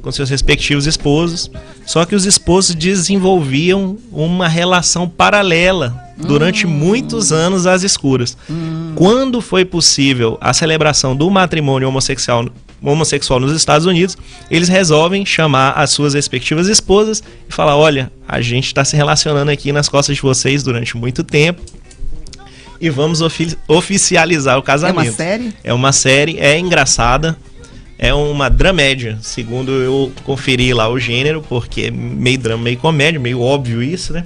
com 0.01 0.11
seus 0.11 0.29
respectivos 0.29 0.85
esposos. 0.85 1.49
Só 1.85 2.05
que 2.05 2.15
os 2.15 2.25
esposos 2.25 2.75
desenvolviam 2.75 3.97
uma 4.11 4.47
relação 4.47 5.09
paralela 5.09 6.05
durante 6.17 6.65
muitos 6.65 7.31
anos 7.31 7.65
às 7.65 7.83
escuras. 7.83 8.37
Quando 8.95 9.41
foi 9.41 9.65
possível 9.65 10.37
a 10.39 10.53
celebração 10.53 11.15
do 11.15 11.29
matrimônio 11.29 11.87
homossexual, 11.87 12.45
homossexual 12.81 13.39
nos 13.39 13.51
Estados 13.55 13.85
Unidos, 13.87 14.17
eles 14.49 14.69
resolvem 14.69 15.25
chamar 15.25 15.71
as 15.71 15.89
suas 15.91 16.13
respectivas 16.13 16.67
esposas 16.67 17.23
e 17.49 17.53
falar: 17.53 17.75
olha, 17.75 18.11
a 18.27 18.41
gente 18.41 18.67
está 18.67 18.83
se 18.85 18.95
relacionando 18.95 19.49
aqui 19.51 19.71
nas 19.71 19.87
costas 19.89 20.15
de 20.15 20.21
vocês 20.21 20.63
durante 20.63 20.95
muito 20.97 21.23
tempo. 21.23 21.61
E 22.79 22.89
vamos 22.89 23.21
ofi- 23.21 23.57
oficializar 23.67 24.57
o 24.57 24.59
É 24.59 24.63
casamento. 24.63 25.07
uma 25.07 25.11
série? 25.13 25.53
É 25.63 25.73
uma 25.73 25.91
série, 25.91 26.37
é 26.39 26.59
engraçada. 26.59 27.37
É 27.97 28.13
uma 28.13 28.49
dramédia, 28.49 29.17
segundo 29.21 29.71
eu 29.71 30.11
conferi 30.25 30.73
lá 30.73 30.89
o 30.89 30.99
gênero, 30.99 31.41
porque 31.47 31.83
é 31.83 31.91
meio 31.91 32.37
drama, 32.37 32.61
meio 32.65 32.75
comédia, 32.77 33.17
meio 33.17 33.39
óbvio 33.39 33.81
isso, 33.81 34.11
né? 34.11 34.25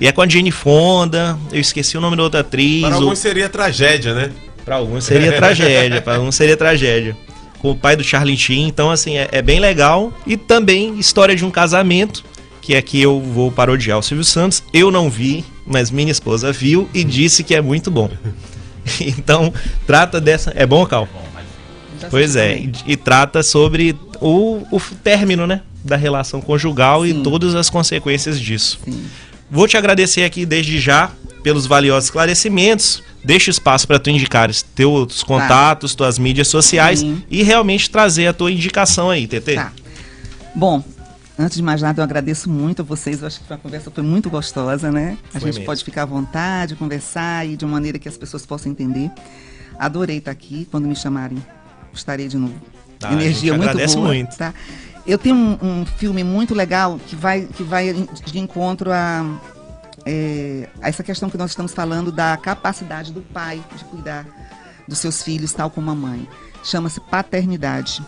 E 0.00 0.06
é 0.06 0.12
com 0.12 0.22
a 0.22 0.26
Jane 0.26 0.50
Fonda, 0.50 1.38
eu 1.52 1.60
esqueci 1.60 1.98
o 1.98 2.00
nome 2.00 2.16
da 2.16 2.22
outra 2.22 2.40
atriz. 2.40 2.80
Para 2.80 2.92
o- 2.92 3.02
alguns 3.02 3.18
seria 3.18 3.50
tragédia, 3.50 4.14
né? 4.14 4.30
Pra 4.64 4.76
alguns 4.76 5.04
seria 5.04 5.30
tragédia, 5.36 6.00
para 6.00 6.16
alguns 6.16 6.34
seria 6.34 6.56
tragédia. 6.56 7.14
Com 7.62 7.70
o 7.70 7.76
pai 7.76 7.96
do 7.96 8.04
Charlie 8.04 8.36
Sheen, 8.36 8.66
então 8.66 8.90
assim, 8.90 9.16
é, 9.16 9.28
é 9.32 9.40
bem 9.40 9.60
legal. 9.60 10.12
E 10.26 10.36
também 10.36 10.98
história 10.98 11.34
de 11.34 11.44
um 11.44 11.50
casamento, 11.50 12.24
que 12.60 12.74
aqui 12.74 13.00
eu 13.00 13.20
vou 13.20 13.50
parodiar 13.50 13.98
o 13.98 14.02
Silvio 14.02 14.24
Santos. 14.24 14.62
Eu 14.72 14.90
não 14.90 15.08
vi, 15.08 15.44
mas 15.64 15.90
minha 15.90 16.10
esposa 16.10 16.52
viu 16.52 16.88
e 16.92 17.04
disse 17.04 17.42
que 17.42 17.54
é 17.54 17.60
muito 17.60 17.90
bom. 17.90 18.10
Então, 19.00 19.54
trata 19.86 20.20
dessa. 20.20 20.52
É 20.56 20.66
bom, 20.66 20.84
Cal? 20.84 21.08
Pois 22.10 22.34
é, 22.34 22.56
e, 22.58 22.72
e 22.84 22.96
trata 22.96 23.40
sobre 23.40 23.96
o, 24.20 24.66
o 24.72 24.80
término, 25.04 25.46
né? 25.46 25.60
Da 25.84 25.94
relação 25.94 26.40
conjugal 26.40 27.06
e 27.06 27.12
Sim. 27.12 27.22
todas 27.22 27.54
as 27.54 27.70
consequências 27.70 28.40
disso. 28.40 28.80
Sim. 28.84 29.04
Vou 29.48 29.68
te 29.68 29.76
agradecer 29.76 30.24
aqui 30.24 30.44
desde 30.44 30.80
já 30.80 31.12
pelos 31.42 31.66
valiosos 31.66 32.06
esclarecimentos. 32.06 33.02
Deixa 33.24 33.50
espaço 33.50 33.86
para 33.86 33.98
tu 33.98 34.10
indicares 34.10 34.62
teus 34.62 35.22
contatos, 35.22 35.94
tuas 35.94 36.18
mídias 36.18 36.48
sociais 36.48 37.00
Tá. 37.02 37.06
Sim. 37.08 37.22
e 37.30 37.42
realmente 37.42 37.88
trazer 37.90 38.26
a 38.26 38.32
tua 38.32 38.50
indicação 38.50 39.10
aí, 39.10 39.26
TT. 39.26 39.54
Tá. 39.54 39.72
Bom, 40.54 40.82
antes 41.38 41.56
de 41.56 41.62
mais 41.62 41.80
nada, 41.82 42.00
eu 42.00 42.04
agradeço 42.04 42.50
muito 42.50 42.82
a 42.82 42.84
vocês. 42.84 43.20
Eu 43.20 43.28
acho 43.28 43.40
que 43.40 43.52
a 43.52 43.56
conversa 43.56 43.90
foi 43.90 44.02
muito 44.02 44.28
gostosa, 44.28 44.90
né? 44.90 45.16
A 45.28 45.32
Foi 45.32 45.40
gente 45.42 45.54
mesmo. 45.54 45.64
pode 45.66 45.84
ficar 45.84 46.02
à 46.02 46.06
vontade, 46.06 46.74
conversar 46.74 47.46
e 47.46 47.56
de 47.56 47.64
uma 47.64 47.72
maneira 47.72 47.98
que 47.98 48.08
as 48.08 48.16
pessoas 48.16 48.44
possam 48.44 48.72
entender. 48.72 49.10
Adorei 49.78 50.18
estar 50.18 50.30
aqui. 50.32 50.66
Quando 50.70 50.86
me 50.88 50.94
chamarem, 50.96 51.38
estarei 51.94 52.28
de 52.28 52.36
novo. 52.36 52.54
A 53.02 53.12
Energia 53.12 53.56
muito 53.56 53.76
boa. 53.76 54.06
muito. 54.08 54.36
Tá? 54.36 54.52
Eu 55.06 55.18
tenho 55.18 55.34
um, 55.34 55.58
um 55.62 55.86
filme 55.86 56.22
muito 56.22 56.54
legal 56.54 57.00
que 57.08 57.16
vai, 57.16 57.42
que 57.42 57.62
vai 57.64 57.92
de 58.24 58.38
encontro 58.38 58.92
a, 58.92 59.24
é, 60.06 60.68
essa 60.80 61.02
questão 61.02 61.28
que 61.30 61.36
nós 61.38 61.50
estamos 61.50 61.72
falando 61.72 62.10
da 62.12 62.36
capacidade 62.36 63.12
do 63.12 63.20
pai 63.22 63.62
de 63.76 63.84
cuidar 63.84 64.26
dos 64.88 64.98
seus 64.98 65.22
filhos, 65.22 65.52
tal 65.52 65.70
como 65.70 65.90
a 65.90 65.94
mãe. 65.94 66.28
Chama-se 66.64 67.00
Paternidade. 67.00 68.04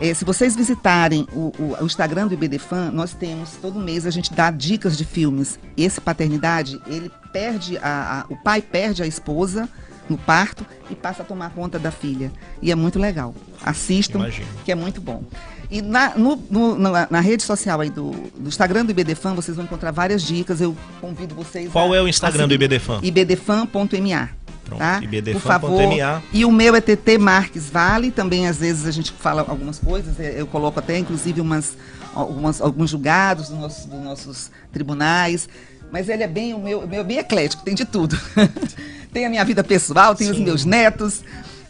É, 0.00 0.14
se 0.14 0.24
vocês 0.24 0.56
visitarem 0.56 1.26
o, 1.32 1.52
o- 1.58 1.76
o 1.80 1.84
Instagram 1.84 2.26
do 2.26 2.34
IBDFan, 2.34 2.90
nós 2.90 3.12
temos, 3.12 3.50
todo 3.60 3.78
mês 3.78 4.06
a 4.06 4.10
gente 4.10 4.32
dá 4.32 4.50
dicas 4.50 4.96
de 4.96 5.04
filmes. 5.04 5.58
Esse 5.76 6.00
Paternidade, 6.00 6.80
ele 6.86 7.10
perde 7.32 7.76
a, 7.78 8.20
a- 8.20 8.24
o 8.32 8.36
pai 8.36 8.62
perde 8.62 9.02
a 9.02 9.06
esposa 9.06 9.68
no 10.08 10.16
parto 10.16 10.64
e 10.90 10.94
passa 10.94 11.22
a 11.22 11.24
tomar 11.24 11.50
conta 11.50 11.78
da 11.78 11.90
filha. 11.90 12.32
E 12.62 12.72
é 12.72 12.74
muito 12.74 12.98
legal. 12.98 13.34
Assistam, 13.62 14.18
Imagino. 14.20 14.48
que 14.64 14.72
é 14.72 14.74
muito 14.74 15.00
bom. 15.00 15.22
E 15.70 15.80
na, 15.80 16.14
no- 16.16 16.42
no- 16.50 16.76
na, 16.76 17.06
na 17.10 17.20
rede 17.20 17.42
social 17.44 17.80
aí 17.80 17.90
do, 17.90 18.10
do 18.36 18.48
Instagram 18.48 18.84
do 18.84 18.90
IBDFan, 18.90 19.34
vocês 19.34 19.56
vão 19.56 19.64
encontrar 19.64 19.92
várias 19.92 20.22
dicas. 20.22 20.60
Eu 20.60 20.76
convido 21.00 21.34
vocês 21.34 21.70
Qual 21.70 21.92
a- 21.92 21.96
é 21.96 22.02
o 22.02 22.08
Instagram 22.08 22.48
do 22.48 22.54
ibdfan.ma. 22.54 24.28
Pronto, 24.64 24.78
Tá? 24.78 25.00
ibdfan.ma. 25.02 25.40
Por 25.40 25.40
favor. 25.40 26.22
E 26.32 26.44
o 26.44 26.50
meu 26.52 26.74
é 26.74 26.80
TT 26.80 27.18
Marques 27.18 27.68
Vale. 27.70 28.10
Também, 28.10 28.46
às 28.48 28.58
vezes, 28.58 28.86
a 28.86 28.90
gente 28.90 29.12
fala 29.12 29.44
algumas 29.48 29.78
coisas. 29.78 30.14
Eu 30.18 30.46
coloco 30.46 30.78
até, 30.78 30.98
inclusive, 30.98 31.40
umas, 31.40 31.76
algumas, 32.14 32.60
alguns 32.60 32.90
julgados 32.90 33.48
dos 33.48 33.58
nossos, 33.58 33.86
dos 33.86 34.00
nossos 34.02 34.50
tribunais. 34.72 35.48
Mas 35.92 36.08
ele 36.08 36.22
é 36.22 36.28
bem, 36.28 36.54
o 36.54 36.58
meu, 36.60 36.86
meu 36.86 37.00
é 37.00 37.04
bem 37.04 37.18
eclético, 37.18 37.64
tem 37.64 37.74
de 37.74 37.84
tudo. 37.84 38.16
tem 39.12 39.26
a 39.26 39.30
minha 39.30 39.44
vida 39.44 39.62
pessoal, 39.64 40.14
tem 40.14 40.30
os 40.30 40.36
Sim. 40.36 40.44
meus 40.44 40.64
netos. 40.64 41.22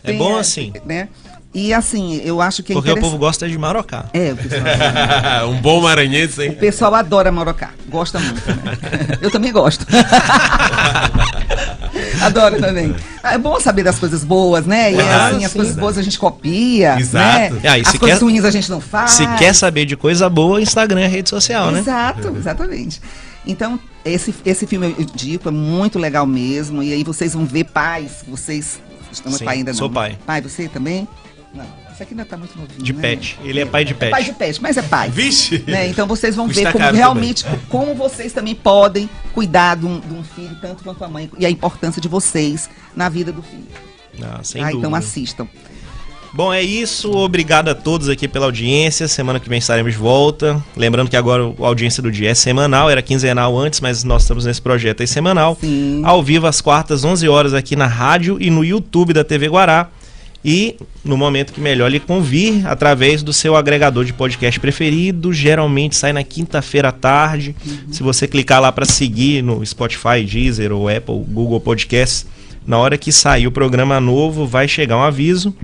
É 0.04 0.12
bom 0.12 0.36
assim. 0.36 0.72
Né? 0.84 1.08
E 1.52 1.74
assim, 1.74 2.20
eu 2.24 2.40
acho 2.40 2.62
que 2.62 2.72
é 2.72 2.74
Porque 2.76 2.92
o 2.92 3.00
povo 3.00 3.18
gosta 3.18 3.48
de 3.48 3.58
marocá. 3.58 4.04
É, 4.12 4.32
o 4.32 4.36
pessoal, 4.36 5.50
um 5.50 5.60
bom 5.60 5.80
maranhense, 5.82 6.42
hein? 6.42 6.50
o 6.50 6.56
pessoal 6.56 6.94
adora 6.94 7.32
Morocá. 7.32 7.70
Gosta 7.88 8.20
muito. 8.20 8.40
Né? 8.46 9.18
Eu 9.20 9.30
também 9.32 9.50
gosto. 9.50 9.84
Adoro 12.22 12.60
também. 12.60 12.94
É 13.22 13.36
bom 13.38 13.58
saber 13.60 13.82
das 13.82 13.98
coisas 13.98 14.22
boas, 14.24 14.66
né? 14.66 14.92
E 14.92 15.00
Ah, 15.00 15.28
assim, 15.28 15.44
as 15.44 15.50
sim, 15.50 15.56
coisas 15.58 15.76
né? 15.76 15.80
boas 15.80 15.98
a 15.98 16.02
gente 16.02 16.18
copia. 16.18 16.98
Exato. 17.00 17.54
Né? 17.54 17.60
Ah, 17.64 17.78
e 17.78 17.80
as 17.82 17.96
coisas 17.98 18.18
quer- 18.18 18.24
ruins 18.24 18.44
a 18.44 18.50
gente 18.50 18.70
não 18.70 18.80
faz. 18.80 19.12
Se 19.12 19.26
quer 19.36 19.54
saber 19.54 19.84
de 19.86 19.96
coisa 19.96 20.28
boa, 20.28 20.60
Instagram 20.60 21.00
é 21.00 21.06
rede 21.06 21.28
social, 21.30 21.70
né? 21.70 21.80
Exato, 21.80 22.28
exatamente. 22.36 23.00
Então, 23.46 23.80
esse, 24.04 24.34
esse 24.44 24.66
filme 24.66 24.94
eu 24.96 25.02
indico, 25.02 25.48
é 25.48 25.52
muito 25.52 25.98
legal 25.98 26.26
mesmo. 26.26 26.82
E 26.82 26.92
aí 26.92 27.02
vocês 27.02 27.32
vão 27.34 27.44
ver 27.46 27.64
pais, 27.64 28.22
vocês. 28.28 28.80
É 29.26 29.30
Sim, 29.30 29.44
pai 29.44 29.56
ainda 29.58 29.72
não. 29.72 29.78
sou 29.78 29.90
pai. 29.90 30.16
Pai, 30.24 30.40
você 30.40 30.68
também? 30.68 31.08
Não. 31.54 31.64
Isso 31.92 32.02
aqui 32.02 32.12
ainda 32.12 32.24
tá 32.24 32.36
muito 32.36 32.56
novinho. 32.56 32.82
De 32.82 32.92
né? 32.92 33.00
pet. 33.02 33.38
Ele 33.42 33.60
é 33.60 33.66
pai 33.66 33.84
de 33.84 33.94
pet. 33.94 34.10
Pai 34.10 34.24
de 34.24 34.32
pet, 34.32 34.62
mas 34.62 34.76
é 34.76 34.82
pai. 34.82 35.10
Vixe! 35.10 35.62
né? 35.66 35.88
Então 35.88 36.06
vocês 36.06 36.36
vão 36.36 36.46
ver 36.46 36.72
como 36.72 36.90
realmente 36.90 37.44
como 37.68 37.94
vocês 37.94 38.32
também 38.32 38.54
podem 38.54 39.08
cuidar 39.32 39.76
de 39.76 39.86
um, 39.86 40.00
de 40.00 40.14
um 40.14 40.22
filho, 40.22 40.56
tanto 40.60 40.84
quanto 40.84 41.04
a 41.04 41.08
mãe, 41.08 41.30
e 41.38 41.44
a 41.44 41.50
importância 41.50 42.00
de 42.00 42.08
vocês 42.08 42.70
na 42.94 43.08
vida 43.08 43.32
do 43.32 43.42
filho. 43.42 43.66
Ah, 44.22 44.40
sem 44.42 44.62
tá? 44.62 44.68
dúvida. 44.68 44.86
Então 44.86 44.94
assistam. 44.94 45.48
Bom, 46.32 46.52
é 46.52 46.62
isso. 46.62 47.10
Obrigado 47.10 47.68
a 47.68 47.74
todos 47.74 48.08
aqui 48.08 48.28
pela 48.28 48.46
audiência. 48.46 49.08
Semana 49.08 49.40
que 49.40 49.48
vem 49.48 49.58
estaremos 49.58 49.92
de 49.92 49.98
volta. 49.98 50.62
Lembrando 50.76 51.10
que 51.10 51.16
agora 51.16 51.42
a 51.42 51.66
audiência 51.66 52.00
do 52.00 52.10
dia 52.10 52.30
é 52.30 52.34
semanal, 52.34 52.88
era 52.88 53.02
quinzenal 53.02 53.58
antes, 53.58 53.80
mas 53.80 54.04
nós 54.04 54.22
estamos 54.22 54.44
nesse 54.44 54.62
projeto 54.62 55.00
aí 55.00 55.08
semanal. 55.08 55.58
Sim. 55.60 56.02
Ao 56.04 56.22
vivo 56.22 56.46
às 56.46 56.60
quartas, 56.60 57.04
11 57.04 57.28
horas 57.28 57.52
aqui 57.52 57.74
na 57.74 57.86
rádio 57.86 58.40
e 58.40 58.48
no 58.48 58.64
YouTube 58.64 59.12
da 59.12 59.24
TV 59.24 59.48
Guará. 59.48 59.90
E 60.44 60.76
no 61.04 61.16
momento 61.16 61.52
que 61.52 61.60
melhor 61.60 61.90
lhe 61.90 62.00
convir, 62.00 62.66
através 62.66 63.22
do 63.22 63.32
seu 63.32 63.54
agregador 63.54 64.04
de 64.04 64.12
podcast 64.12 64.58
preferido, 64.58 65.32
geralmente 65.32 65.96
sai 65.96 66.12
na 66.12 66.24
quinta-feira 66.24 66.88
à 66.88 66.92
tarde. 66.92 67.54
Se 67.90 68.02
você 68.02 68.26
clicar 68.26 68.60
lá 68.60 68.72
para 68.72 68.86
seguir 68.86 69.42
no 69.42 69.64
Spotify, 69.64 70.24
Deezer 70.24 70.72
ou 70.72 70.88
Apple, 70.88 71.24
Google 71.28 71.60
Podcasts, 71.60 72.26
na 72.66 72.78
hora 72.78 72.96
que 72.96 73.12
sair 73.12 73.46
o 73.46 73.52
programa 73.52 74.00
novo, 74.00 74.46
vai 74.46 74.66
chegar 74.66 74.96
um 74.96 75.02
aviso. 75.02 75.54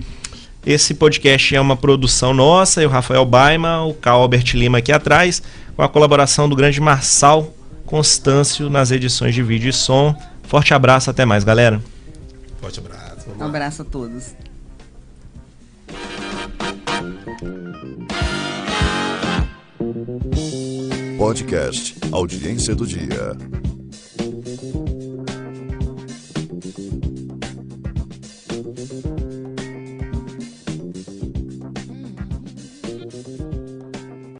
Esse 0.65 0.93
podcast 0.93 1.55
é 1.55 1.61
uma 1.61 1.77
produção 1.77 2.33
nossa, 2.33 2.81
eu, 2.81 2.89
Rafael 2.89 3.25
Baima, 3.25 3.83
o 3.83 3.93
Carl 3.93 4.21
Albert 4.21 4.53
Lima 4.53 4.79
aqui 4.79 4.91
atrás, 4.91 5.41
com 5.75 5.81
a 5.81 5.89
colaboração 5.89 6.47
do 6.49 6.55
grande 6.55 6.81
Marçal 6.81 7.53
Constâncio 7.85 8.69
nas 8.69 8.91
edições 8.91 9.33
de 9.33 9.41
vídeo 9.41 9.69
e 9.69 9.73
som. 9.73 10.13
Forte 10.43 10.73
abraço, 10.73 11.09
até 11.09 11.25
mais, 11.25 11.43
galera. 11.43 11.81
Forte 12.59 12.79
abraço. 12.79 13.27
Um 13.39 13.43
abraço 13.43 13.81
a 13.81 13.85
todos. 13.85 14.35
Podcast 21.27 21.93
Audiência 22.13 22.73
do 22.73 22.87
Dia. 22.87 23.35